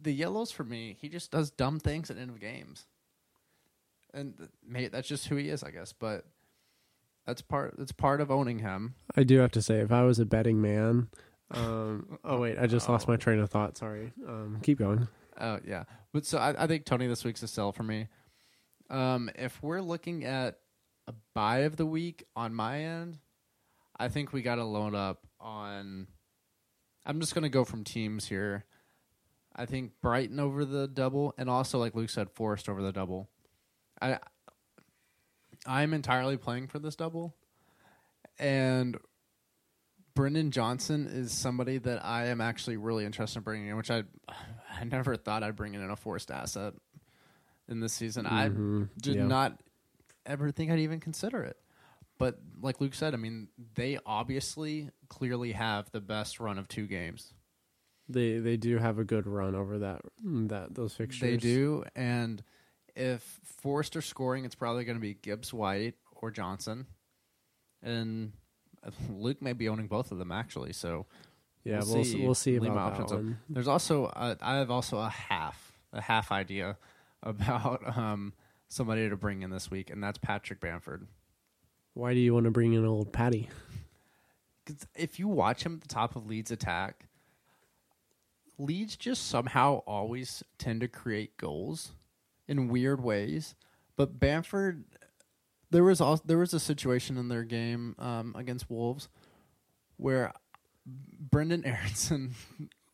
the 0.00 0.12
yellows 0.12 0.50
for 0.52 0.64
me. 0.64 0.96
He 1.00 1.08
just 1.08 1.30
does 1.30 1.50
dumb 1.50 1.80
things 1.80 2.10
at 2.10 2.18
end 2.18 2.30
of 2.30 2.40
games, 2.40 2.86
and 4.14 4.36
th- 4.36 4.50
mate, 4.66 4.92
that's 4.92 5.08
just 5.08 5.26
who 5.28 5.36
he 5.36 5.48
is, 5.48 5.62
I 5.62 5.70
guess. 5.70 5.92
But 5.92 6.24
that's 7.26 7.42
part. 7.42 7.74
That's 7.78 7.92
part 7.92 8.20
of 8.20 8.30
owning 8.30 8.58
him. 8.60 8.94
I 9.16 9.22
do 9.24 9.38
have 9.38 9.52
to 9.52 9.62
say, 9.62 9.80
if 9.80 9.92
I 9.92 10.02
was 10.04 10.18
a 10.18 10.24
betting 10.26 10.60
man, 10.60 11.08
um, 11.50 12.18
oh 12.24 12.38
wait, 12.38 12.58
I 12.58 12.66
just 12.66 12.88
lost 12.88 13.08
my 13.08 13.14
Oh. 13.14 13.18
train 13.18 13.38
of 13.40 13.50
thought. 13.50 13.76
Sorry. 13.76 14.12
Um, 14.26 14.58
keep 14.62 14.78
going. 14.78 15.08
Oh 15.40 15.60
yeah, 15.66 15.84
but 16.12 16.26
so 16.26 16.38
I, 16.38 16.64
I 16.64 16.66
think 16.66 16.84
Toney 16.84 17.06
this 17.06 17.24
week's 17.24 17.42
a 17.42 17.48
sell 17.48 17.72
for 17.72 17.82
me. 17.82 18.08
Um, 18.90 19.30
if 19.34 19.62
we're 19.62 19.80
looking 19.82 20.24
at 20.24 20.58
a 21.06 21.14
buy 21.34 21.58
of 21.60 21.76
the 21.76 21.86
week 21.86 22.24
on 22.34 22.54
my 22.54 22.80
end, 22.84 23.18
I 23.98 24.08
think 24.08 24.32
we 24.32 24.42
got 24.42 24.56
to 24.56 24.64
load 24.64 24.94
up 24.94 25.26
on. 25.40 26.06
I'm 27.08 27.18
just 27.20 27.34
gonna 27.34 27.48
go 27.48 27.64
from 27.64 27.82
teams 27.84 28.26
here. 28.28 28.64
I 29.56 29.66
think 29.66 29.92
Brighton 30.02 30.38
over 30.38 30.64
the 30.64 30.86
double, 30.86 31.34
and 31.38 31.48
also 31.50 31.78
like 31.78 31.94
Luke 31.96 32.10
said, 32.10 32.30
Forest 32.30 32.68
over 32.68 32.82
the 32.82 32.92
double. 32.92 33.28
I 34.00 34.18
I'm 35.66 35.92
entirely 35.94 36.36
playing 36.36 36.68
for 36.68 36.78
this 36.78 36.94
double, 36.94 37.34
and 38.38 38.96
Brennan 40.14 40.50
Johnson 40.50 41.06
is 41.06 41.32
somebody 41.32 41.78
that 41.78 42.04
I 42.04 42.26
am 42.26 42.40
actually 42.40 42.76
really 42.76 43.04
interested 43.04 43.38
in 43.38 43.42
bringing 43.44 43.68
in, 43.68 43.76
which 43.76 43.90
I 43.90 44.04
I 44.70 44.84
never 44.84 45.16
thought 45.16 45.42
I'd 45.42 45.56
bring 45.56 45.74
in 45.74 45.82
a 45.90 45.96
Forest 45.96 46.30
asset 46.30 46.74
in 47.68 47.80
this 47.80 47.92
season. 47.94 48.26
I 48.26 48.50
Mhm. 48.50 48.90
did 49.00 49.16
Yeah. 49.16 49.26
not 49.26 49.60
ever 50.26 50.50
think 50.52 50.70
I'd 50.70 50.78
even 50.78 51.00
consider 51.00 51.42
it. 51.42 51.58
But 52.18 52.38
like 52.60 52.80
Luke 52.80 52.94
said, 52.94 53.14
I 53.14 53.16
mean, 53.16 53.48
they 53.74 53.98
obviously 54.04 54.90
clearly 55.08 55.52
have 55.52 55.90
the 55.92 56.00
best 56.00 56.40
run 56.40 56.58
of 56.58 56.66
two 56.68 56.86
games. 56.86 57.32
They 58.08 58.38
they 58.38 58.56
do 58.56 58.78
have 58.78 58.98
a 58.98 59.04
good 59.04 59.26
run 59.26 59.54
over 59.54 59.78
that 59.78 60.00
that 60.24 60.74
those 60.74 60.94
fixtures. 60.94 61.20
They 61.30 61.36
do, 61.36 61.84
and 61.94 62.42
if 62.96 63.22
Forrester 63.44 64.00
scoring, 64.00 64.44
it's 64.44 64.54
probably 64.54 64.84
going 64.84 64.96
to 64.96 65.02
be 65.02 65.14
Gibbs 65.14 65.52
White 65.52 65.94
or 66.12 66.30
Johnson, 66.30 66.86
and 67.82 68.32
Luke 69.10 69.42
may 69.42 69.52
be 69.52 69.68
owning 69.68 69.86
both 69.86 70.10
of 70.10 70.18
them 70.18 70.32
actually. 70.32 70.72
So 70.72 71.06
Yeah, 71.64 71.80
We'll 71.84 71.96
we'll 71.96 72.04
see. 72.04 72.24
We'll 72.24 72.34
see 72.34 72.56
about 72.56 72.74
that 72.74 72.80
options 72.80 73.12
up. 73.12 73.18
one. 73.18 73.38
There's 73.48 73.68
also 73.68 74.06
a, 74.06 74.36
I 74.40 74.56
have 74.56 74.70
also 74.70 74.98
a 74.98 75.10
half 75.10 75.72
a 75.92 76.00
half 76.00 76.32
idea 76.32 76.76
about 77.22 77.96
um, 77.96 78.32
somebody 78.68 79.08
to 79.08 79.16
bring 79.16 79.42
in 79.42 79.50
this 79.50 79.70
week, 79.70 79.90
and 79.90 80.02
that's 80.02 80.18
Patrick 80.18 80.60
Bamford. 80.60 81.06
Why 81.98 82.14
do 82.14 82.20
you 82.20 82.32
want 82.32 82.44
to 82.44 82.52
bring 82.52 82.74
in 82.74 82.84
old 82.84 83.12
Patty? 83.12 83.48
if 84.94 85.18
you 85.18 85.26
watch 85.26 85.64
him 85.64 85.74
at 85.74 85.80
the 85.80 85.88
top 85.88 86.14
of 86.14 86.28
Leeds' 86.28 86.52
attack, 86.52 87.08
Leeds 88.56 88.94
just 88.94 89.26
somehow 89.26 89.82
always 89.84 90.44
tend 90.58 90.80
to 90.82 90.86
create 90.86 91.36
goals 91.38 91.94
in 92.46 92.68
weird 92.68 93.02
ways. 93.02 93.56
But 93.96 94.20
Bamford, 94.20 94.84
there 95.72 95.82
was 95.82 96.00
also, 96.00 96.22
there 96.24 96.38
was 96.38 96.54
a 96.54 96.60
situation 96.60 97.16
in 97.16 97.26
their 97.26 97.42
game 97.42 97.96
um, 97.98 98.32
against 98.38 98.70
Wolves 98.70 99.08
where 99.96 100.32
Brenden 101.30 101.66
Aaronson 101.66 102.36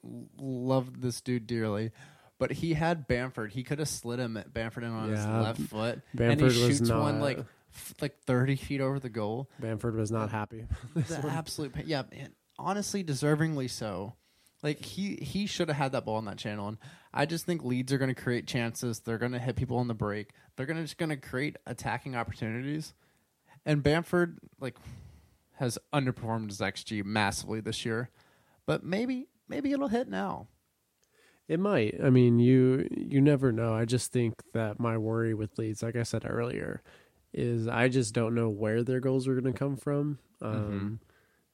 loved 0.39 1.03
this 1.03 1.21
dude 1.21 1.47
dearly. 1.47 1.91
But 2.39 2.53
he 2.53 2.73
had 2.73 3.07
Bamford. 3.07 3.53
He 3.53 3.65
could 3.65 3.81
have 3.81 3.89
slid 3.89 4.19
him 4.19 4.39
at 4.39 4.55
Bamford 4.55 4.85
in 4.85 4.91
on 4.91 5.11
his 5.11 5.27
left 5.27 5.61
foot, 5.61 6.01
Bamford 6.15 6.43
and 6.43 6.51
he 6.51 6.69
shoots 6.75 6.91
one 6.91 7.21
like 7.21 7.45
f- 7.75 7.95
like 8.01 8.19
thirty 8.27 8.57
feet 8.57 8.81
over 8.81 8.99
the 8.99 9.09
goal. 9.09 9.51
Bamford 9.59 9.97
was 9.97 10.11
not 10.11 10.31
happy. 10.31 10.67
the 10.95 11.27
absolute 11.29 11.73
pa- 11.73 11.83
yeah 11.85 12.03
man, 12.13 12.33
honestly 12.59 13.05
deservingly 13.05 13.69
so. 13.69 14.15
Like 14.63 14.83
he 14.83 15.17
he 15.17 15.47
should 15.47 15.69
have 15.69 15.77
had 15.77 15.93
that 15.93 16.05
ball 16.05 16.17
on 16.17 16.25
that 16.25 16.39
channel 16.39 16.69
and 16.69 16.79
i 17.13 17.27
just 17.27 17.45
think 17.45 17.63
Leeds 17.63 17.93
are 17.93 17.99
going 17.99 18.15
to 18.15 18.21
create 18.21 18.47
chances. 18.47 19.01
They're 19.01 19.19
going 19.19 19.33
to 19.33 19.39
hit 19.39 19.57
people 19.57 19.77
on 19.77 19.89
the 19.89 19.95
break. 19.95 20.31
They're 20.57 20.67
going 20.67 20.79
to 20.79 20.83
just 20.83 20.97
going 20.97 21.11
to 21.11 21.17
create 21.17 21.57
attacking 21.67 22.17
opportunities. 22.17 22.95
And 23.67 23.83
bamford 23.83 24.39
like 24.61 24.77
has 25.55 25.79
underperformed 25.93 26.49
his 26.49 26.61
xg 26.61 27.05
massively 27.05 27.61
this 27.61 27.85
year. 27.85 28.11
But 28.67 28.85
maybe 28.85 29.29
maybe 29.49 29.73
it'll 29.73 29.89
hit 29.89 30.09
now. 30.09 30.49
It 31.47 31.61
might. 31.61 31.97
I 32.03 32.09
mean, 32.09 32.39
you 32.39 32.89
you 32.91 33.21
never 33.21 33.53
know. 33.53 33.75
I 33.75 33.85
just 33.85 34.13
think 34.13 34.35
that 34.55 34.81
my 34.81 34.97
worry 34.97 35.35
with 35.35 35.59
Leeds, 35.59 35.83
like 35.83 35.95
I 35.97 36.03
said 36.03 36.25
earlier, 36.27 36.83
is 37.35 37.69
I 37.69 37.89
just 37.89 38.15
don't 38.15 38.35
know 38.35 38.49
where 38.49 38.83
their 38.83 39.01
goals 39.01 39.29
are 39.29 39.39
going 39.39 39.53
to 39.53 39.59
come 39.59 39.77
from. 39.77 40.19
Um, 40.41 40.51
Mm-hmm. 40.51 40.95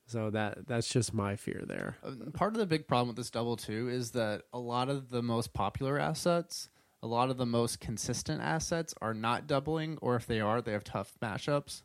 So 0.07 0.31
that 0.31 0.67
that's 0.67 0.89
just 0.89 1.15
my 1.15 1.37
fear 1.37 1.63
there. 1.67 1.97
Uh, 2.05 2.31
part 2.33 2.53
of 2.55 2.59
the 2.59 2.67
big 2.67 2.89
problem 2.89 3.09
with 3.09 3.17
this 3.17 3.31
double 3.31 3.57
too 3.57 3.89
is 3.89 4.11
that 4.13 4.43
a 4.53 4.59
lot 4.59 4.89
of 4.89 5.09
the 5.11 5.23
most 5.23 5.53
popular 5.53 5.99
assets 6.01 6.69
a 7.03 7.07
lot 7.07 7.31
of 7.31 7.39
the 7.39 7.47
most 7.47 7.81
consistent 7.81 8.43
assets 8.43 8.93
are 9.01 9.15
not 9.15 9.47
doubling 9.47 9.97
or 10.03 10.17
if 10.17 10.27
they 10.27 10.41
are 10.41 10.61
they 10.61 10.73
have 10.73 10.85
tough 10.85 11.13
matchups 11.23 11.83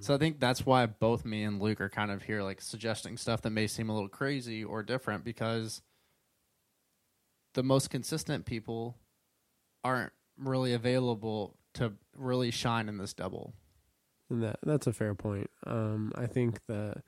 so 0.00 0.14
i 0.14 0.18
think 0.18 0.38
that's 0.38 0.64
why 0.66 0.84
both 0.86 1.24
me 1.24 1.42
and 1.42 1.60
luke 1.60 1.80
are 1.80 1.88
kind 1.88 2.10
of 2.10 2.22
here 2.22 2.42
like 2.42 2.60
suggesting 2.60 3.16
stuff 3.16 3.40
that 3.42 3.50
may 3.50 3.66
seem 3.66 3.88
a 3.88 3.94
little 3.94 4.08
crazy 4.08 4.62
or 4.62 4.82
different 4.82 5.24
because 5.24 5.82
the 7.54 7.62
most 7.62 7.88
consistent 7.90 8.44
people 8.44 8.98
aren't 9.82 10.12
really 10.38 10.74
available 10.74 11.56
to 11.76 11.92
really 12.14 12.50
shine 12.50 12.88
in 12.88 12.98
this 12.98 13.12
double 13.14 13.54
And 14.30 14.42
that 14.42 14.58
that's 14.62 14.86
a 14.86 14.92
fair 14.92 15.14
point. 15.14 15.50
Um, 15.66 16.12
I 16.14 16.26
think 16.26 16.60
that 16.66 17.02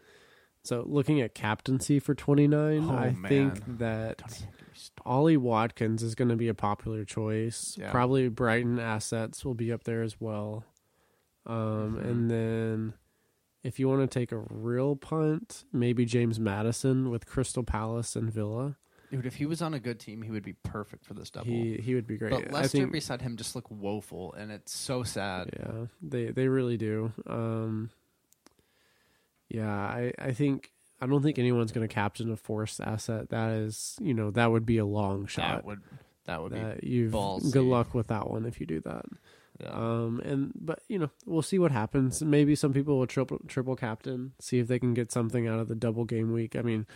So 0.65 0.85
looking 0.87 1.21
at 1.21 1.35
captaincy 1.35 1.99
for 1.99 2.15
29, 2.15 2.85
Oh, 2.91 2.95
I 2.95 3.11
man. 3.13 3.29
think 3.29 3.79
that 3.79 4.19
Don't 4.19 4.37
even 4.37 4.51
get 4.51 4.61
me 4.61 4.67
started. 4.75 5.09
Ollie 5.09 5.37
Watkins 5.37 6.03
is 6.03 6.15
going 6.15 6.29
to 6.29 6.37
be 6.37 6.49
a 6.49 6.55
popular 6.55 7.05
choice. 7.05 7.77
Yeah. 7.81 7.91
Probably 7.91 8.29
Brighton 8.29 8.79
assets 8.79 9.45
will 9.45 9.55
be 9.55 9.73
up 9.73 9.85
there 9.85 10.03
as 10.03 10.21
well. 10.21 10.65
Um, 11.47 11.97
Mhm. 11.97 12.05
And 12.05 12.31
then 12.31 12.95
if 13.65 13.79
you 13.81 13.89
want 13.89 14.09
to 14.09 14.19
take 14.19 14.31
a 14.33 14.39
real 14.51 14.95
punt, 14.97 15.65
maybe 15.73 16.05
James 16.05 16.39
Maddison 16.39 17.09
with 17.11 17.27
Crystal 17.27 17.63
Palace 17.65 18.15
and 18.17 18.31
Villa. 18.31 18.77
Dude, 19.11 19.27
if 19.27 19.37
he 19.37 19.47
was 19.47 19.63
on 19.63 19.75
a 19.75 19.79
good 19.79 19.99
team, 19.99 20.23
he 20.23 20.31
would 20.31 20.43
be 20.43 20.53
perfect 20.65 21.05
for 21.05 21.15
this 21.15 21.31
double. 21.31 21.47
He 21.47 21.81
he 21.83 21.95
would 21.95 22.07
be 22.07 22.17
great. 22.17 22.33
but 22.33 22.49
I 22.51 22.61
Leicester 22.61 22.79
think, 22.79 22.93
beside 22.93 23.23
him 23.23 23.37
just 23.37 23.57
look 23.57 23.71
woeful, 23.71 24.35
and 24.35 24.53
it's 24.53 24.75
so 24.75 25.03
sad. 25.03 25.51
yeah, 25.59 25.87
they 26.03 26.27
they 26.27 26.49
really 26.49 26.77
do. 26.77 27.13
Um, 27.27 27.91
yeah, 29.49 29.71
I 29.71 30.13
I 30.19 30.33
think 30.33 30.73
I 31.01 31.07
don't 31.07 31.23
think 31.23 31.39
anyone's 31.39 31.73
going 31.73 31.87
to 31.87 31.93
captain 31.93 32.31
a 32.31 32.37
Forest 32.37 32.81
asset. 32.81 33.31
That 33.31 33.53
is, 33.53 33.97
you 34.01 34.15
know, 34.15 34.31
that 34.33 34.51
would 34.51 34.67
be 34.67 34.79
a 34.79 34.85
long 34.85 35.27
shot. 35.27 35.57
That 35.57 35.65
would 35.65 35.81
that 36.27 36.43
would 36.43 36.53
that 36.53 36.85
you've 36.85 37.13
ballsy. 37.13 37.53
good 37.53 37.65
luck 37.65 37.95
with 37.95 38.09
that 38.09 38.29
one 38.29 38.45
if 38.45 38.61
you 38.61 38.67
do 38.67 38.81
that. 38.81 39.07
Yeah. 39.61 39.71
Um, 39.71 40.21
and 40.25 40.53
but 40.55 40.81
you 40.89 40.99
know 40.99 41.11
we'll 41.27 41.43
see 41.43 41.59
what 41.59 41.73
happens. 41.73 42.23
Maybe 42.23 42.55
some 42.55 42.73
people 42.73 42.99
will 42.99 43.07
triple 43.07 43.41
triple 43.49 43.75
captain, 43.75 44.33
see 44.39 44.59
if 44.59 44.69
they 44.69 44.79
can 44.79 44.95
get 44.95 45.11
something 45.11 45.49
out 45.49 45.59
of 45.59 45.69
the 45.69 45.75
double 45.75 46.05
game 46.05 46.33
week. 46.33 46.55
I 46.55 46.63
mean, 46.63 46.87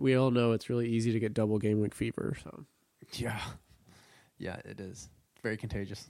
we 0.00 0.14
all 0.16 0.30
know 0.30 0.52
it's 0.52 0.68
really 0.70 0.88
easy 0.88 1.12
to 1.12 1.20
get 1.20 1.34
double 1.34 1.58
game 1.58 1.80
week 1.80 1.94
fever. 1.94 2.36
So 2.42 2.64
yeah. 3.12 3.40
Yeah, 4.38 4.56
it 4.64 4.80
is 4.80 5.08
very 5.42 5.56
contagious. 5.56 6.08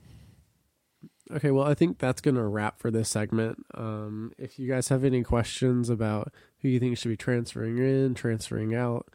okay, 1.31 1.51
well 1.51 1.65
I 1.65 1.73
think 1.73 1.97
that's 1.99 2.21
gonna 2.21 2.47
wrap 2.47 2.79
for 2.79 2.91
this 2.91 3.09
segment. 3.09 3.65
Um, 3.75 4.31
if 4.37 4.57
you 4.59 4.67
guys 4.69 4.87
have 4.89 5.03
any 5.03 5.23
questions 5.23 5.89
about 5.89 6.31
who 6.59 6.69
you 6.69 6.79
think 6.79 6.97
should 6.97 7.09
be 7.09 7.17
transferring 7.17 7.77
in, 7.77 8.13
transferring 8.13 8.75
out. 8.75 9.07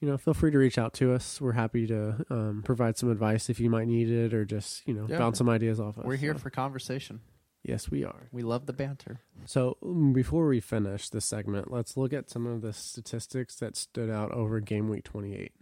You 0.00 0.08
know, 0.08 0.18
feel 0.18 0.34
free 0.34 0.50
to 0.50 0.58
reach 0.58 0.78
out 0.78 0.94
to 0.94 1.12
us. 1.14 1.40
We're 1.40 1.52
happy 1.52 1.86
to 1.86 2.26
um, 2.28 2.62
provide 2.64 2.98
some 2.98 3.08
advice 3.08 3.48
if 3.48 3.60
you 3.60 3.70
might 3.70 3.86
need 3.86 4.10
it, 4.10 4.34
or 4.34 4.44
just 4.44 4.86
you 4.86 4.94
know 4.94 5.06
Yeah. 5.08 5.18
bounce 5.18 5.38
some 5.38 5.48
ideas 5.48 5.78
off 5.78 5.96
us. 5.96 6.04
We're 6.04 6.16
here 6.16 6.32
So, 6.34 6.40
for 6.40 6.50
conversation. 6.50 7.20
Yes, 7.62 7.90
we 7.90 8.04
are. 8.04 8.28
We 8.32 8.42
love 8.42 8.66
the 8.66 8.72
banter. 8.72 9.20
So 9.44 9.76
mm, 9.82 10.12
before 10.12 10.46
we 10.46 10.60
finish 10.60 11.08
this 11.08 11.24
segment, 11.24 11.70
let's 11.70 11.96
look 11.96 12.12
at 12.12 12.30
some 12.30 12.46
of 12.46 12.62
the 12.62 12.72
statistics 12.72 13.56
that 13.56 13.76
stood 13.76 14.10
out 14.10 14.32
over 14.32 14.60
game 14.60 14.88
week 14.88 15.04
28. 15.04 15.52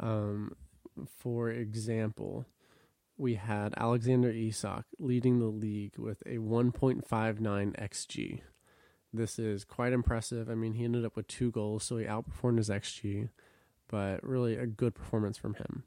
Um, 0.00 0.52
for 1.06 1.50
example, 1.50 2.46
we 3.16 3.34
had 3.34 3.74
Alexander 3.76 4.30
Isak 4.30 4.84
leading 4.98 5.38
the 5.38 5.46
league 5.46 5.98
with 5.98 6.22
a 6.24 6.38
1.59 6.38 7.02
xG. 7.02 8.40
This 9.12 9.38
is 9.38 9.64
quite 9.64 9.92
impressive. 9.92 10.48
I 10.48 10.54
mean, 10.54 10.74
he 10.74 10.84
ended 10.84 11.04
up 11.04 11.16
with 11.16 11.26
two 11.26 11.50
goals, 11.50 11.82
so 11.82 11.96
he 11.96 12.04
outperformed 12.04 12.58
his 12.58 12.68
xG, 12.68 13.30
but 13.88 14.22
really 14.22 14.56
a 14.56 14.66
good 14.66 14.94
performance 14.94 15.36
from 15.38 15.54
him. 15.54 15.84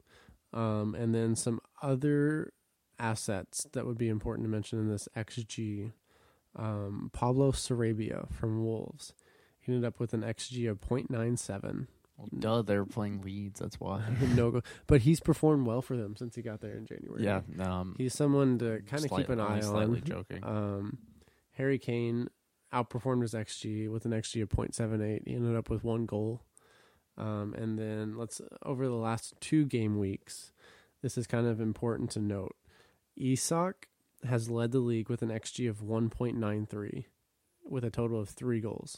Um, 0.54 0.96
and 0.96 1.16
then 1.16 1.36
some 1.36 1.62
other 1.82 2.52
assets 3.02 3.68
that 3.74 3.86
would 3.86 3.97
be 3.97 4.08
important 4.08 4.45
to 4.45 4.49
mention 4.49 4.80
in 4.80 4.88
this 4.89 5.08
xG 5.16 5.91
um, 6.56 7.10
Pablo 7.14 7.52
Sarabia 7.52 8.32
from 8.32 8.64
Wolves. 8.64 9.14
He 9.60 9.72
ended 9.72 9.88
up 9.88 9.99
with 9.99 10.14
an 10.14 10.22
XG 10.22 10.70
of 10.70 10.82
0.97. 10.82 11.88
Well, 12.18 12.28
duh, 12.38 12.62
they're 12.62 12.86
playing 12.86 13.22
Leeds. 13.22 13.60
That's 13.60 13.80
why. 13.80 14.04
no 14.36 14.52
go, 14.52 14.62
but 14.88 15.02
he's 15.02 15.20
performed 15.20 15.66
well 15.66 15.82
for 15.82 15.95
them 15.95 16.16
since 16.16 16.36
he 16.36 16.41
got 16.41 16.62
there 16.62 16.76
in 16.76 16.86
January. 16.86 17.24
yeah. 17.24 17.41
Um, 17.60 17.95
he's 17.97 18.14
someone 18.14 18.58
to 18.60 18.82
kind 18.88 19.06
of 19.06 19.12
keep 19.12 19.30
an 19.30 19.39
eye 19.39 19.62
Slightly 19.62 19.99
on. 19.99 20.04
joking. 20.04 20.43
Um, 20.43 20.97
Harry 21.54 21.78
Kane 21.80 22.30
outperformed 22.74 23.22
his 23.22 23.34
XG 23.34 23.89
with 23.89 24.06
an 24.06 24.12
XG 24.12 24.41
of 24.41 24.49
0.78. 24.49 25.28
He 25.28 25.36
ended 25.36 25.56
up 25.56 25.70
with 25.70 25.84
one 25.84 26.06
goal. 26.06 26.41
Um, 27.18 27.54
and 27.58 27.78
then 27.78 28.18
let's 28.18 28.41
over 28.64 28.88
the 28.88 28.93
last 28.95 29.36
two 29.41 29.66
game 29.66 29.99
weeks, 29.99 30.52
this 31.02 31.18
is 31.18 31.28
kind 31.28 31.45
of 31.45 31.60
important 31.62 32.10
to 32.12 32.20
note. 32.20 32.56
Isak 33.16 33.88
has 34.28 34.49
led 34.49 34.72
the 34.72 34.80
league 34.80 35.09
with 35.09 35.22
an 35.22 35.30
XG 35.30 35.70
of 35.70 35.82
1.93 35.82 37.05
with 37.64 37.84
a 37.84 37.89
total 37.89 38.20
of 38.20 38.30
three 38.30 38.59
goals. 38.59 38.97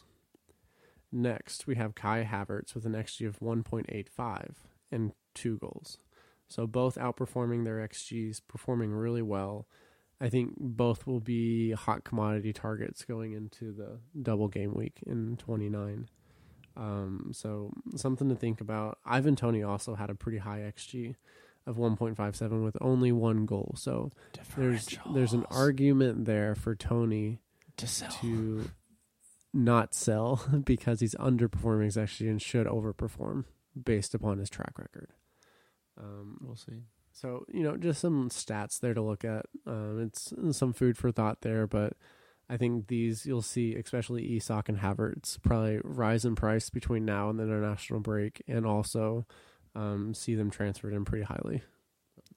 Next, 1.11 1.67
we 1.67 1.75
have 1.75 1.95
Kai 1.95 2.23
Havertz 2.23 2.73
with 2.73 2.85
an 2.85 2.93
XG 2.93 3.27
of 3.27 3.39
1.85 3.39 4.53
and 4.91 5.13
two 5.33 5.57
goals. 5.57 5.99
So 6.47 6.67
both 6.67 6.95
outperforming 6.95 7.63
their 7.63 7.87
XGs, 7.87 8.41
performing 8.47 8.91
really 8.91 9.21
well. 9.21 9.67
I 10.19 10.29
think 10.29 10.53
both 10.57 11.05
will 11.05 11.19
be 11.19 11.71
hot 11.71 12.03
commodity 12.03 12.53
targets 12.53 13.03
going 13.05 13.33
into 13.33 13.71
the 13.71 13.99
double 14.21 14.47
game 14.47 14.73
week 14.73 14.99
in 15.05 15.37
29. 15.37 16.09
Um, 16.75 17.31
so 17.33 17.71
something 17.95 18.29
to 18.29 18.35
think 18.35 18.61
about. 18.61 18.99
Ivan 19.05 19.35
Toney 19.35 19.63
also 19.63 19.95
had 19.95 20.09
a 20.09 20.15
pretty 20.15 20.39
high 20.39 20.59
XG 20.59 21.15
of 21.65 21.77
1.57 21.77 22.63
with 22.63 22.77
only 22.81 23.11
one 23.11 23.45
goal. 23.45 23.73
So 23.77 24.11
there's 24.57 24.97
there's 25.13 25.33
an 25.33 25.45
argument 25.49 26.25
there 26.25 26.55
for 26.55 26.75
Toney 26.75 27.39
to 27.77 27.87
sell. 27.87 28.11
to 28.21 28.69
not 29.53 29.93
sell 29.93 30.43
because 30.65 30.99
he's 30.99 31.15
underperforming 31.15 31.85
his 31.85 31.97
XG 31.97 32.29
and 32.29 32.41
should 32.41 32.67
overperform 32.67 33.45
based 33.81 34.13
upon 34.13 34.39
his 34.39 34.49
track 34.49 34.77
record. 34.77 35.09
Um, 35.97 36.37
We'll 36.41 36.55
see. 36.55 36.83
so 37.11 37.45
you 37.51 37.63
know, 37.63 37.77
just 37.77 38.01
some 38.01 38.29
stats 38.29 38.79
there 38.79 38.93
to 38.93 39.01
look 39.01 39.23
at. 39.23 39.45
Um, 39.65 40.01
it's 40.01 40.33
some 40.57 40.73
food 40.73 40.97
for 40.97 41.11
thought 41.11 41.41
there, 41.41 41.67
but 41.67 41.93
I 42.49 42.57
think 42.57 42.87
these 42.87 43.25
you'll 43.25 43.41
see, 43.41 43.75
especially 43.75 44.35
Isak 44.35 44.69
and 44.69 44.79
Havertz, 44.79 45.41
probably 45.41 45.79
rise 45.83 46.25
in 46.25 46.35
price 46.35 46.69
between 46.69 47.05
now 47.05 47.29
and 47.29 47.39
the 47.39 47.43
international 47.43 47.99
break, 48.01 48.41
and 48.47 48.65
also 48.65 49.25
um, 49.75 50.13
see 50.13 50.35
them 50.35 50.49
transferred 50.49 50.93
in 50.93 51.05
pretty 51.05 51.23
highly. 51.23 51.61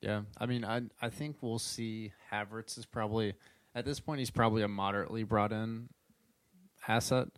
Yeah, 0.00 0.22
I 0.38 0.46
mean, 0.46 0.64
I 0.64 0.82
I 1.00 1.10
think 1.10 1.36
we'll 1.40 1.58
see 1.58 2.12
Havertz 2.30 2.78
is 2.78 2.86
probably 2.86 3.34
at 3.74 3.84
this 3.84 4.00
point 4.00 4.18
he's 4.20 4.30
probably 4.30 4.62
a 4.62 4.68
moderately 4.68 5.22
brought 5.22 5.52
in 5.52 5.88
asset. 6.86 7.28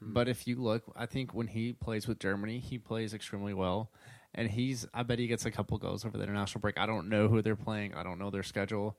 But 0.00 0.26
if 0.28 0.46
you 0.46 0.56
look, 0.56 0.84
I 0.96 1.04
think 1.04 1.34
when 1.34 1.48
he 1.48 1.74
plays 1.74 2.08
with 2.08 2.18
Germany, 2.18 2.60
he 2.60 2.78
plays 2.78 3.12
extremely 3.12 3.52
well, 3.52 3.90
and 4.34 4.50
he's 4.50 4.86
I 4.94 5.02
bet 5.02 5.18
he 5.18 5.26
gets 5.26 5.44
a 5.44 5.50
couple 5.50 5.76
goals 5.78 6.04
over 6.04 6.16
the 6.16 6.24
international 6.24 6.60
break. 6.60 6.78
I 6.78 6.86
don't 6.86 7.08
know 7.10 7.28
who 7.28 7.42
they're 7.42 7.56
playing. 7.56 7.94
I 7.94 8.02
don't 8.02 8.18
know 8.18 8.30
their 8.30 8.42
schedule, 8.42 8.96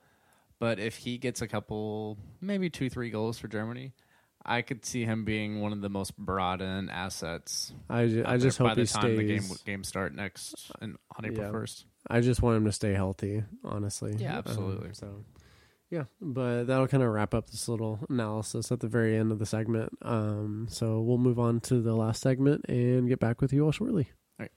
but 0.59 0.79
if 0.79 0.97
he 0.97 1.17
gets 1.17 1.41
a 1.41 1.47
couple, 1.47 2.19
maybe 2.41 2.69
two 2.69 2.89
three 2.89 3.09
goals 3.09 3.39
for 3.39 3.47
Germany. 3.47 3.93
I 4.47 4.61
could 4.61 4.85
see 4.85 5.03
him 5.03 5.25
being 5.25 5.59
one 5.61 5.73
of 5.73 5.81
the 5.81 5.89
most 5.89 6.15
brought 6.17 6.61
in 6.61 6.89
assets. 6.89 7.73
I, 7.89 8.07
ju- 8.07 8.23
I 8.25 8.37
just 8.37 8.57
hope 8.57 8.69
by 8.69 8.75
he 8.75 8.81
the 8.83 8.87
time 8.87 9.15
the 9.17 9.23
game 9.23 9.41
stays. 9.41 9.61
game 9.63 9.83
start 9.83 10.15
next 10.15 10.71
and 10.81 10.95
on 11.17 11.25
April 11.25 11.45
Yeah. 11.47 11.51
first. 11.51 11.85
I 12.09 12.21
just 12.21 12.41
want 12.41 12.55
him 12.57 12.65
to 12.65 12.71
stay 12.71 12.93
healthy, 12.93 13.43
honestly. 13.65 14.15
Yeah, 14.17 14.37
Um, 14.37 14.43
absolutely. 14.45 14.89
so, 14.93 15.25
yeah, 15.89 16.05
but 16.21 16.63
that'll 16.63 16.87
kind 16.87 17.03
of 17.03 17.09
wrap 17.11 17.33
up 17.33 17.49
this 17.49 17.67
little 17.67 17.99
analysis 18.09 18.71
at 18.71 18.79
the 18.79 18.87
very 18.87 19.17
end 19.17 19.33
of 19.33 19.39
the 19.39 19.45
segment. 19.45 19.91
Um, 20.01 20.67
so 20.69 21.01
we'll 21.01 21.17
move 21.17 21.39
on 21.39 21.59
to 21.61 21.81
the 21.81 21.93
last 21.95 22.21
segment 22.21 22.65
and 22.69 23.09
get 23.09 23.19
back 23.19 23.41
with 23.41 23.51
you 23.51 23.65
all 23.65 23.73
shortly. 23.73 24.11
All 24.39 24.47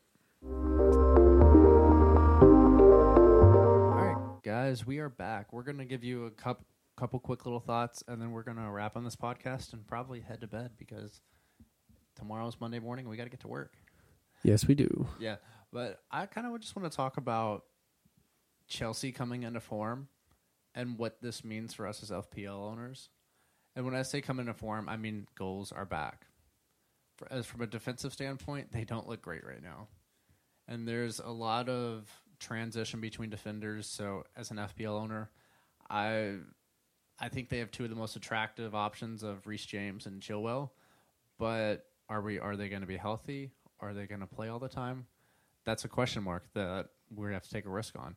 right, 3.96 4.16
guys, 4.44 4.86
we 4.86 4.98
are 4.98 5.08
back. 5.08 5.52
We're 5.52 5.62
gonna 5.62 5.84
give 5.84 6.04
you 6.04 6.26
a 6.26 6.30
couple 6.30 6.64
couple 7.00 7.18
quick 7.18 7.46
little 7.46 7.60
thoughts, 7.60 8.04
and 8.08 8.20
then 8.20 8.30
we're 8.32 8.42
gonna 8.42 8.70
wrap 8.70 8.94
on 8.94 9.04
this 9.04 9.16
podcast 9.16 9.72
and 9.72 9.86
probably 9.86 10.20
head 10.20 10.42
to 10.42 10.46
bed 10.46 10.72
because 10.76 11.22
tomorrow's 12.14 12.58
Monday 12.60 12.78
morning. 12.78 13.08
We 13.08 13.16
got 13.16 13.24
to 13.24 13.30
get 13.30 13.40
to 13.40 13.48
work. 13.48 13.72
Yes, 14.42 14.66
we 14.66 14.74
do. 14.74 15.08
Yeah, 15.18 15.36
but 15.72 16.02
I 16.10 16.26
kind 16.26 16.46
of 16.46 16.60
just 16.60 16.76
want 16.76 16.90
to 16.90 16.94
talk 16.94 17.16
about 17.16 17.64
Chelsea 18.68 19.12
coming 19.12 19.44
into 19.44 19.60
form 19.60 20.08
and 20.74 20.98
what 20.98 21.22
this 21.22 21.42
means 21.42 21.72
for 21.72 21.86
us 21.86 22.02
as 22.02 22.10
FPL 22.10 22.70
owners. 22.70 23.08
And 23.74 23.86
when 23.86 23.94
I 23.94 24.02
say 24.02 24.20
come 24.20 24.38
into 24.38 24.52
form, 24.52 24.88
I 24.88 24.96
mean 24.98 25.26
goals 25.36 25.72
are 25.72 25.86
back. 25.86 26.26
For, 27.16 27.32
as 27.32 27.46
from 27.46 27.62
a 27.62 27.66
defensive 27.66 28.12
standpoint, 28.12 28.72
they 28.72 28.84
don't 28.84 29.08
look 29.08 29.22
great 29.22 29.46
right 29.46 29.62
now, 29.62 29.88
and 30.68 30.86
there's 30.86 31.18
a 31.18 31.30
lot 31.30 31.70
of 31.70 32.10
transition 32.38 33.00
between 33.00 33.30
defenders. 33.30 33.86
So 33.86 34.24
as 34.36 34.50
an 34.50 34.58
FPL 34.58 35.00
owner, 35.00 35.30
I 35.88 36.36
I 37.20 37.28
think 37.28 37.48
they 37.48 37.58
have 37.58 37.70
two 37.70 37.84
of 37.84 37.90
the 37.90 37.96
most 37.96 38.16
attractive 38.16 38.74
options 38.74 39.22
of 39.22 39.46
Reece 39.46 39.66
James 39.66 40.06
and 40.06 40.22
Chilwell. 40.22 40.70
But 41.38 41.86
are 42.08 42.22
we 42.22 42.38
are 42.38 42.56
they 42.56 42.68
going 42.68 42.80
to 42.80 42.86
be 42.86 42.96
healthy? 42.96 43.50
Are 43.80 43.94
they 43.94 44.06
going 44.06 44.20
to 44.20 44.26
play 44.26 44.48
all 44.48 44.58
the 44.58 44.68
time? 44.68 45.06
That's 45.64 45.84
a 45.84 45.88
question 45.88 46.22
mark 46.22 46.44
that 46.54 46.88
we're 47.10 47.26
going 47.26 47.32
to 47.32 47.36
have 47.36 47.44
to 47.44 47.50
take 47.50 47.66
a 47.66 47.70
risk 47.70 47.98
on. 47.98 48.16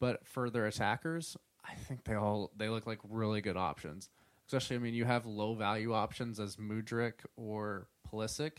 But 0.00 0.26
for 0.26 0.50
their 0.50 0.66
attackers, 0.66 1.36
I 1.64 1.74
think 1.74 2.04
they 2.04 2.14
all 2.14 2.50
they 2.56 2.68
look 2.68 2.86
like 2.86 2.98
really 3.08 3.40
good 3.40 3.56
options. 3.56 4.08
Especially, 4.46 4.76
I 4.76 4.78
mean, 4.80 4.94
you 4.94 5.04
have 5.04 5.26
low 5.26 5.54
value 5.54 5.92
options 5.94 6.40
as 6.40 6.56
Mudryk 6.56 7.12
or 7.36 7.86
Pulisic. 8.10 8.52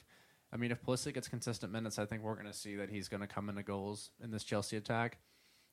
I 0.54 0.58
mean, 0.58 0.72
if 0.72 0.82
Pulisic 0.82 1.14
gets 1.14 1.28
consistent 1.28 1.72
minutes, 1.74 2.00
I 2.00 2.06
think 2.06 2.24
we're 2.24 2.36
going 2.36 2.48
to 2.48 2.54
see 2.54 2.76
that 2.78 2.90
he's 2.90 3.10
going 3.10 3.22
to 3.22 3.28
come 3.28 3.50
into 3.50 3.64
goals 3.64 4.12
in 4.24 4.32
this 4.32 4.44
Chelsea 4.46 4.78
attack. 4.78 5.18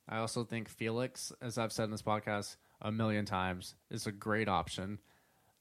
I 0.08 0.18
also 0.18 0.42
think 0.42 0.68
Felix, 0.68 1.32
as 1.40 1.58
I've 1.58 1.72
said 1.72 1.84
in 1.84 1.90
this 1.90 2.02
podcast 2.02 2.56
a 2.80 2.92
million 2.92 3.24
times, 3.24 3.74
is 3.90 4.06
a 4.06 4.12
great 4.12 4.48
option. 4.48 4.98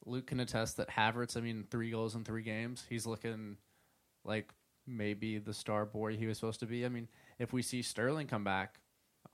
Luke 0.06 0.28
can 0.28 0.40
attest 0.40 0.78
that 0.78 0.90
Havertz, 0.90 1.36
I 1.36 1.42
mean, 1.42 1.66
three 1.70 1.92
goals 1.92 2.16
in 2.16 2.24
three 2.24 2.44
games. 2.44 2.86
He's 2.88 3.06
looking 3.06 3.58
like 4.24 4.54
maybe 4.86 5.38
the 5.38 5.54
star 5.54 5.86
boy 5.86 6.16
he 6.16 6.28
was 6.28 6.38
supposed 6.38 6.60
to 6.62 6.66
be. 6.66 6.86
I 6.86 6.90
mean, 6.90 7.08
if 7.40 7.52
we 7.52 7.62
see 7.62 7.82
Sterling 7.82 8.28
come 8.28 8.44
back 8.44 8.80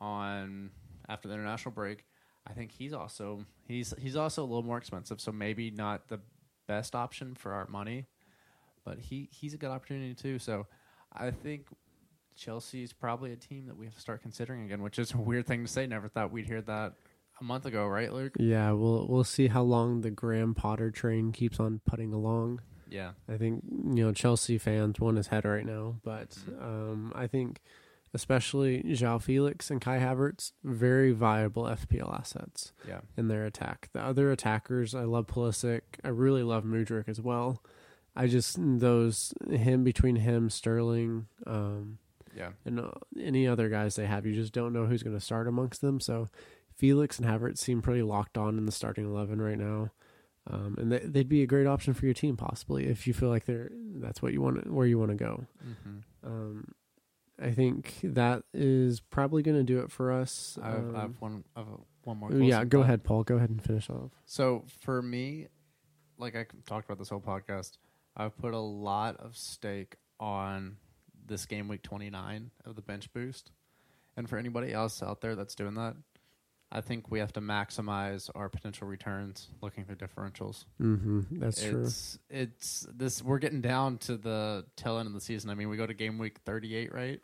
on 0.02 0.72
after 1.08 1.28
the 1.28 1.34
international 1.36 1.74
break, 1.74 2.06
I 2.48 2.54
think 2.54 2.72
he's 2.72 2.94
also 2.94 3.46
he's 3.68 3.94
he's 3.98 4.16
also 4.16 4.42
a 4.42 4.46
little 4.46 4.64
more 4.64 4.78
expensive, 4.78 5.22
so 5.22 5.32
maybe 5.32 5.72
not 5.72 6.08
the 6.08 6.20
best 6.68 6.96
option 6.96 7.36
for 7.36 7.54
our 7.54 7.68
money, 7.68 8.08
but 8.84 9.00
he 9.00 9.30
he's 9.32 9.54
a 9.54 9.58
good 9.58 9.70
opportunity 9.70 10.14
too. 10.14 10.40
So 10.40 10.68
I 11.14 11.32
think 11.32 11.68
Chelsea's 12.36 12.92
probably 12.92 13.32
a 13.32 13.38
team 13.38 13.68
that 13.68 13.78
we 13.78 13.86
have 13.86 13.96
to 13.96 14.02
start 14.02 14.22
considering 14.22 14.66
again, 14.66 14.82
which 14.82 15.00
is 15.00 15.14
a 15.14 15.18
weird 15.18 15.46
thing 15.46 15.66
to 15.66 15.72
say. 15.72 15.86
Never 15.86 16.10
thought 16.10 16.32
we'd 16.32 16.48
hear 16.48 16.62
that 16.64 16.94
a 17.44 17.46
month 17.46 17.66
ago, 17.66 17.86
right, 17.86 18.12
Luke? 18.12 18.34
Yeah, 18.39 18.72
we'll 18.72 19.06
we'll 19.08 19.24
see 19.24 19.48
how 19.48 19.62
long 19.64 20.02
the 20.02 20.12
Graham 20.12 20.54
Potter 20.56 20.89
train 20.91 21.32
keeps 21.32 21.60
on 21.60 21.82
putting 21.86 22.14
along. 22.14 22.62
Yeah. 22.89 23.12
I 23.28 23.38
think 23.38 23.64
you 23.66 24.06
know 24.06 24.12
Chelsea 24.14 24.58
fans 24.58 25.00
want 25.00 25.18
his 25.18 25.28
head 25.28 25.46
right 25.46 25.66
now, 25.66 25.98
but 26.04 26.30
Mm-hmm. 26.30 26.64
um, 26.64 27.12
I 27.16 27.28
think 27.28 27.60
especially 28.14 28.84
João 28.84 29.20
Felix 29.20 29.72
and 29.72 29.82
Kai 29.82 29.98
Havertz 29.98 30.52
very 30.64 31.12
viable 31.12 31.64
FPL 31.64 32.14
assets 32.20 32.72
Yeah. 32.88 33.02
in 33.18 33.28
their 33.28 33.46
attack. 33.46 33.89
The 33.94 34.02
other 34.04 34.32
attackers, 34.32 34.94
I 34.94 35.04
love 35.06 35.26
Pulisic. 35.26 35.82
I 36.04 36.10
really 36.10 36.44
love 36.44 36.64
Mudryk 36.64 37.10
as 37.10 37.20
well. 37.20 37.64
I 38.16 38.28
just 38.28 38.58
those 38.62 39.34
him 39.50 39.84
between 39.84 40.18
him 40.18 40.52
Sterling 40.52 41.26
um, 41.48 41.98
Yeah. 42.38 42.52
and 42.66 42.80
uh, 42.80 42.91
any 43.20 43.48
other 43.48 43.68
guys 43.70 43.96
they 43.96 44.06
have, 44.06 44.28
you 44.28 44.34
just 44.36 44.54
don't 44.54 44.74
know 44.74 44.86
who's 44.86 45.02
going 45.02 45.18
to 45.18 45.26
start 45.26 45.48
amongst 45.48 45.82
them. 45.82 46.00
So 46.00 46.28
Felix 46.76 47.20
and 47.20 47.28
Havertz 47.28 47.58
seem 47.60 47.82
pretty 47.82 48.02
locked 48.04 48.38
on 48.38 48.58
in 48.58 48.66
the 48.66 48.72
starting 48.72 49.06
eleven 49.06 49.42
right 49.42 49.58
now. 49.58 49.92
Um, 50.46 50.76
and 50.78 50.92
they, 50.92 51.00
they'd 51.00 51.30
be 51.30 51.42
a 51.42 51.48
great 51.48 51.68
option 51.68 51.94
for 51.94 52.04
your 52.06 52.14
team, 52.14 52.36
possibly 52.36 52.88
if 52.88 53.08
you 53.08 53.14
feel 53.14 53.30
like 53.30 53.46
they're 53.46 53.70
that's 53.96 54.22
what 54.22 54.34
you 54.34 54.42
want, 54.42 54.70
where 54.72 54.86
you 54.86 55.00
want 55.00 55.12
to 55.12 55.16
go. 55.16 55.46
Mm-hmm. 55.66 56.28
Um, 56.28 56.74
I 57.42 57.52
think 57.52 57.96
that 58.04 58.44
is 58.54 59.00
probably 59.00 59.42
going 59.42 59.58
to 59.58 59.64
do 59.64 59.80
it 59.80 59.90
for 59.92 60.12
us. 60.12 60.58
I 60.62 60.68
have, 60.72 60.76
I 60.76 60.80
Um, 60.80 60.96
have 60.96 61.16
one. 61.22 61.44
I 61.56 61.60
have 61.60 61.68
one 62.04 62.18
more. 62.18 62.32
yeah, 62.34 62.64
go 62.66 62.80
thought. 62.80 62.84
ahead, 62.84 63.04
Paul. 63.06 63.24
Go 63.24 63.38
ahead 63.38 63.50
and 63.50 63.64
finish 63.64 63.90
off. 63.90 64.12
So 64.26 64.66
for 64.82 65.02
me, 65.02 65.48
like 66.18 66.36
I 66.36 66.46
talked 66.68 66.86
about 66.86 67.00
this 67.00 67.10
whole 67.10 67.22
podcast, 67.22 67.78
I've 68.18 68.38
put 68.38 68.54
a 68.54 68.60
lot 68.60 69.16
of 69.18 69.36
stake 69.38 69.96
on 70.20 70.76
this 71.26 71.46
game 71.46 71.68
week 71.70 71.82
29 71.84 72.52
of 72.66 72.76
the 72.76 72.82
bench 72.82 73.12
boost. 73.14 73.52
And 74.18 74.30
for 74.30 74.38
anybody 74.38 74.74
else 74.74 75.02
out 75.02 75.22
there 75.22 75.36
that's 75.36 75.56
doing 75.56 75.74
that, 75.76 75.96
I 76.76 76.82
think 76.82 77.12
we 77.12 77.20
have 77.20 77.32
to 77.34 77.40
maximize 77.42 78.30
our 78.34 78.50
potential 78.50 78.88
returns 78.88 79.48
looking 79.62 79.86
for 79.86 79.96
differentials. 79.96 80.66
Mm-hmm, 80.82 81.40
that's 81.40 81.62
true. 81.64 81.84
it's 81.84 82.18
it's 82.32 82.88
this 82.92 83.22
we're 83.24 83.38
getting 83.38 83.62
down 83.62 84.00
to 84.00 84.18
the 84.18 84.66
tail 84.76 84.98
end 84.98 85.06
of 85.08 85.14
the 85.14 85.22
season. 85.22 85.52
I 85.52 85.54
mean, 85.56 85.70
we 85.70 85.78
go 85.78 85.86
to 85.86 85.94
game 85.94 86.18
week 86.18 86.40
38, 86.46 86.92
right? 86.92 87.22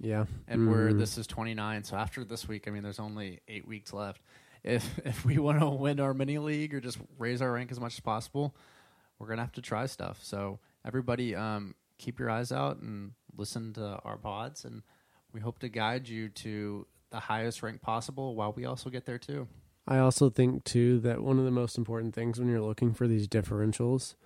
Yeah, 0.00 0.24
and 0.48 0.68
we're 0.68 0.90
Mhm. 0.90 0.98
this 0.98 1.16
is 1.16 1.26
29 1.26 1.84
so 1.84 1.96
after 1.96 2.22
this 2.22 2.46
week 2.46 2.68
i 2.68 2.70
mean 2.70 2.82
there's 2.82 2.98
only 2.98 3.40
eight 3.48 3.66
weeks 3.66 3.94
left 3.94 4.20
if 4.62 4.98
if 5.06 5.24
we 5.24 5.38
want 5.38 5.58
to 5.60 5.68
win 5.70 6.00
our 6.00 6.12
mini 6.12 6.36
league 6.36 6.74
or 6.74 6.80
just 6.80 6.98
raise 7.18 7.40
our 7.40 7.50
rank 7.52 7.70
as 7.72 7.80
much 7.80 7.94
as 7.94 8.00
possible 8.00 8.54
we're 9.18 9.26
gonna 9.28 9.40
have 9.40 9.52
to 9.52 9.62
try 9.62 9.86
stuff 9.86 10.18
so 10.22 10.58
everybody 10.84 11.34
um, 11.34 11.74
keep 11.96 12.18
your 12.18 12.28
eyes 12.28 12.52
out 12.52 12.76
and 12.82 13.12
listen 13.38 13.72
to 13.72 13.98
our 14.04 14.18
pods 14.18 14.66
and 14.66 14.82
we 15.32 15.40
hope 15.40 15.58
to 15.60 15.68
guide 15.70 16.06
you 16.10 16.28
to 16.28 16.86
the 17.10 17.20
highest 17.20 17.62
rank 17.62 17.80
possible 17.80 18.34
while 18.34 18.52
we 18.52 18.64
also 18.64 18.90
get 18.90 19.04
there 19.04 19.18
too 19.18 19.46
I 19.88 19.98
also 19.98 20.30
think 20.30 20.64
too 20.64 20.98
that 21.00 21.22
one 21.22 21.38
of 21.38 21.44
the 21.44 21.50
most 21.50 21.78
important 21.78 22.14
things 22.14 22.38
when 22.38 22.48
you're 22.48 22.60
looking 22.60 22.92
for 22.92 23.06
these 23.06 23.28
differentials, 23.28 24.16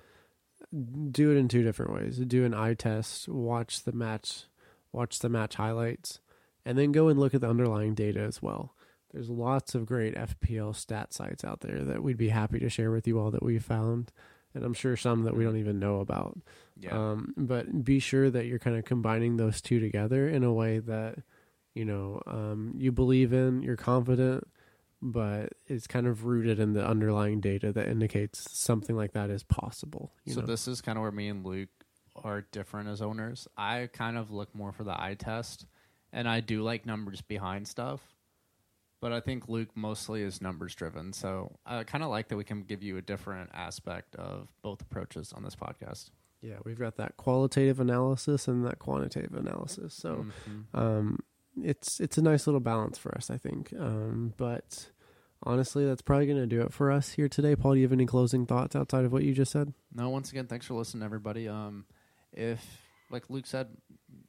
do 1.10 1.30
it 1.30 1.36
in 1.36 1.48
two 1.48 1.62
different 1.62 1.92
ways. 1.92 2.16
Do 2.18 2.44
an 2.44 2.54
eye 2.54 2.74
test, 2.74 3.28
watch 3.28 3.82
the 3.82 3.92
match, 3.92 4.44
watch 4.92 5.18
the 5.18 5.28
match 5.28 5.56
highlights, 5.56 6.20
and 6.64 6.78
then 6.78 6.92
go 6.92 7.08
and 7.08 7.20
look 7.20 7.34
at 7.34 7.42
the 7.42 7.48
underlying 7.48 7.94
data 7.94 8.20
as 8.20 8.40
well. 8.40 8.74
There's 9.12 9.28
lots 9.28 9.74
of 9.74 9.86
great 9.86 10.14
FPL 10.14 10.74
stat 10.74 11.12
sites 11.12 11.44
out 11.44 11.60
there 11.60 11.84
that 11.84 12.02
we'd 12.02 12.16
be 12.16 12.28
happy 12.28 12.58
to 12.60 12.68
share 12.70 12.90
with 12.90 13.06
you 13.06 13.18
all 13.18 13.30
that 13.32 13.42
we 13.42 13.58
found, 13.58 14.12
and 14.54 14.64
I'm 14.64 14.72
sure 14.72 14.96
some 14.96 15.24
that 15.24 15.36
we 15.36 15.44
don't 15.44 15.56
even 15.56 15.78
know 15.78 16.00
about. 16.00 16.38
Um, 16.96 17.34
but 17.36 17.84
be 17.84 17.98
sure 17.98 18.30
that 18.30 18.46
you're 18.46 18.58
kind 18.60 18.76
of 18.76 18.84
combining 18.84 19.36
those 19.36 19.60
two 19.60 19.80
together 19.80 20.28
in 20.28 20.44
a 20.44 20.52
way 20.52 20.78
that 20.78 21.18
you 21.74 21.84
know 21.84 22.20
um, 22.26 22.74
you 22.76 22.92
believe 22.92 23.32
in, 23.32 23.62
you're 23.62 23.76
confident, 23.76 24.46
but 25.02 25.52
it's 25.66 25.86
kind 25.86 26.06
of 26.06 26.24
rooted 26.24 26.58
in 26.60 26.72
the 26.72 26.86
underlying 26.86 27.40
data 27.40 27.72
that 27.72 27.88
indicates 27.88 28.50
something 28.50 28.96
like 28.96 29.12
that 29.12 29.30
is 29.30 29.42
possible. 29.42 30.12
You 30.24 30.34
so 30.34 30.40
know? 30.40 30.46
this 30.46 30.68
is 30.68 30.80
kind 30.80 30.98
of 30.98 31.02
where 31.02 31.12
me 31.12 31.28
and 31.28 31.44
Luke 31.44 31.68
are 32.16 32.42
different 32.52 32.88
as 32.88 33.00
owners. 33.00 33.46
I 33.56 33.88
kind 33.92 34.18
of 34.18 34.30
look 34.30 34.54
more 34.54 34.72
for 34.72 34.84
the 34.84 35.00
eye 35.00 35.14
test, 35.18 35.66
and 36.12 36.28
I 36.28 36.40
do 36.40 36.62
like 36.62 36.84
numbers 36.86 37.20
behind 37.22 37.66
stuff. 37.68 38.00
But 39.00 39.12
I 39.12 39.20
think 39.20 39.48
Luke 39.48 39.70
mostly 39.74 40.20
is 40.22 40.42
numbers 40.42 40.74
driven. 40.74 41.14
So 41.14 41.56
I 41.64 41.84
kind 41.84 42.04
of 42.04 42.10
like 42.10 42.28
that 42.28 42.36
we 42.36 42.44
can 42.44 42.64
give 42.64 42.82
you 42.82 42.98
a 42.98 43.00
different 43.02 43.48
aspect 43.54 44.14
of 44.16 44.48
both 44.60 44.82
approaches 44.82 45.32
on 45.32 45.42
this 45.42 45.56
podcast. 45.56 46.10
yeah, 46.42 46.56
we've 46.64 46.78
got 46.78 46.96
that 46.96 47.16
qualitative 47.18 47.80
analysis 47.80 48.46
and 48.48 48.64
that 48.66 48.78
quantitative 48.78 49.34
analysis. 49.34 49.94
So 49.94 50.26
Mhm. 50.48 50.64
um, 50.78 51.18
it's 51.64 52.00
it's 52.00 52.18
a 52.18 52.22
nice 52.22 52.46
little 52.46 52.61
balance 52.61 52.98
for 52.98 53.14
us, 53.14 53.30
I 53.30 53.36
think. 53.36 53.72
Um, 53.78 54.34
but 54.36 54.88
honestly, 55.42 55.84
that's 55.84 56.02
probably 56.02 56.26
going 56.26 56.38
to 56.38 56.46
do 56.46 56.62
it 56.62 56.72
for 56.72 56.90
us 56.90 57.12
here 57.12 57.28
today. 57.28 57.56
Paul, 57.56 57.72
do 57.72 57.78
you 57.78 57.84
have 57.84 57.92
any 57.92 58.06
closing 58.06 58.46
thoughts 58.46 58.76
outside 58.76 59.04
of 59.04 59.12
what 59.12 59.22
you 59.24 59.32
just 59.32 59.52
said? 59.52 59.72
no, 59.94 60.08
once 60.11 60.30
again, 60.30 60.46
thanks 60.46 60.66
for 60.66 60.74
listening, 60.74 61.02
everybody. 61.02 61.48
Um, 61.48 61.84
if 62.32 62.64
like 63.11 63.28
Luke 63.28 63.46
said, 63.46 63.68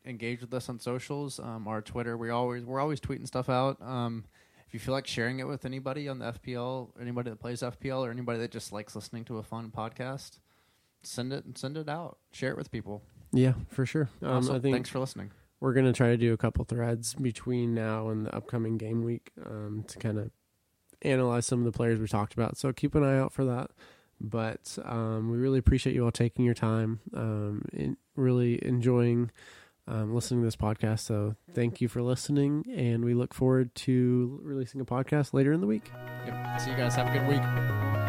engage 0.06 0.42
with 0.42 0.54
us 0.54 0.70
on 0.70 0.80
socials. 0.80 1.40
Um, 1.40 1.68
our 1.68 1.82
Twitter, 1.82 2.18
we 2.18 2.30
always 2.30 2.64
we're 2.64 2.80
always 2.80 3.00
tweeting 3.00 3.28
stuff 3.28 3.50
out. 3.50 3.82
Um, 3.82 4.26
if 4.68 4.74
you 4.74 4.80
feel 4.80 4.94
like 4.94 5.06
sharing 5.06 5.40
it 5.40 5.48
with 5.48 5.66
anybody 5.66 6.08
on 6.08 6.20
the 6.20 6.32
FPL, 6.32 6.92
anybody 7.00 7.30
that 7.30 7.40
plays 7.40 7.62
FPL, 7.62 8.08
or 8.08 8.12
anybody 8.12 8.40
that 8.40 8.52
just 8.52 8.72
likes 8.72 8.96
listening 8.96 9.26
to 9.26 9.38
a 9.38 9.44
fun 9.44 9.72
podcast, 9.76 10.40
send 11.04 11.34
it 11.34 11.46
and 11.46 11.58
send 11.58 11.78
it 11.78 11.90
out. 11.90 12.18
Share 12.32 12.52
it 12.52 12.58
with 12.58 12.72
people. 12.72 13.04
Yeah, 13.34 13.54
for 13.70 13.86
sure. 13.86 14.10
Um, 14.22 14.36
also, 14.36 14.56
I 14.56 14.60
think 14.60 14.74
thanks 14.76 14.90
for 14.90 15.00
listening. 15.00 15.32
We're 15.62 15.74
going 15.74 15.86
to 15.86 15.94
try 15.94 16.08
to 16.08 16.18
do 16.18 16.34
a 16.34 16.38
couple 16.38 16.66
threads 16.66 17.14
between 17.14 17.74
now 17.74 18.10
and 18.10 18.26
the 18.26 18.36
upcoming 18.36 18.78
game 18.78 19.04
week 19.04 19.32
um, 19.46 19.86
to 19.88 19.98
kind 20.00 20.18
of 20.18 20.32
analyze 21.04 21.46
some 21.46 21.60
of 21.60 21.66
the 21.66 21.72
players 21.72 22.00
we 22.00 22.08
talked 22.08 22.34
about. 22.34 22.58
So 22.58 22.74
keep 22.74 22.96
an 22.96 23.04
eye 23.04 23.20
out 23.20 23.32
for 23.32 23.46
that. 23.46 23.72
But 24.20 24.78
um, 24.84 25.32
we 25.32 25.38
really 25.38 25.60
appreciate 25.60 25.96
you 25.96 26.04
all 26.04 26.12
taking 26.12 26.46
your 26.46 26.54
time, 26.54 27.00
um, 27.16 27.64
in 27.74 27.98
really 28.16 28.64
enjoying 28.64 29.32
um, 29.88 30.14
listening 30.14 30.42
to 30.42 30.46
this 30.46 30.56
podcast. 30.56 31.00
So 31.00 31.36
thank 31.54 31.82
you 31.82 31.88
for 31.88 32.04
listening, 32.04 32.66
and 32.76 33.04
we 33.04 33.16
look 33.16 33.34
forward 33.34 33.74
to 33.76 34.40
releasing 34.44 34.80
a 34.80 34.86
podcast 34.86 35.34
later 35.34 35.52
in 35.54 35.62
the 35.62 35.68
week. 35.68 35.92
Yep. 36.28 36.62
See 36.62 36.70
you 36.70 36.78
guys. 36.78 36.96
Have 36.96 37.08
a 37.08 37.18
good 37.18 37.28
week. 37.28 38.01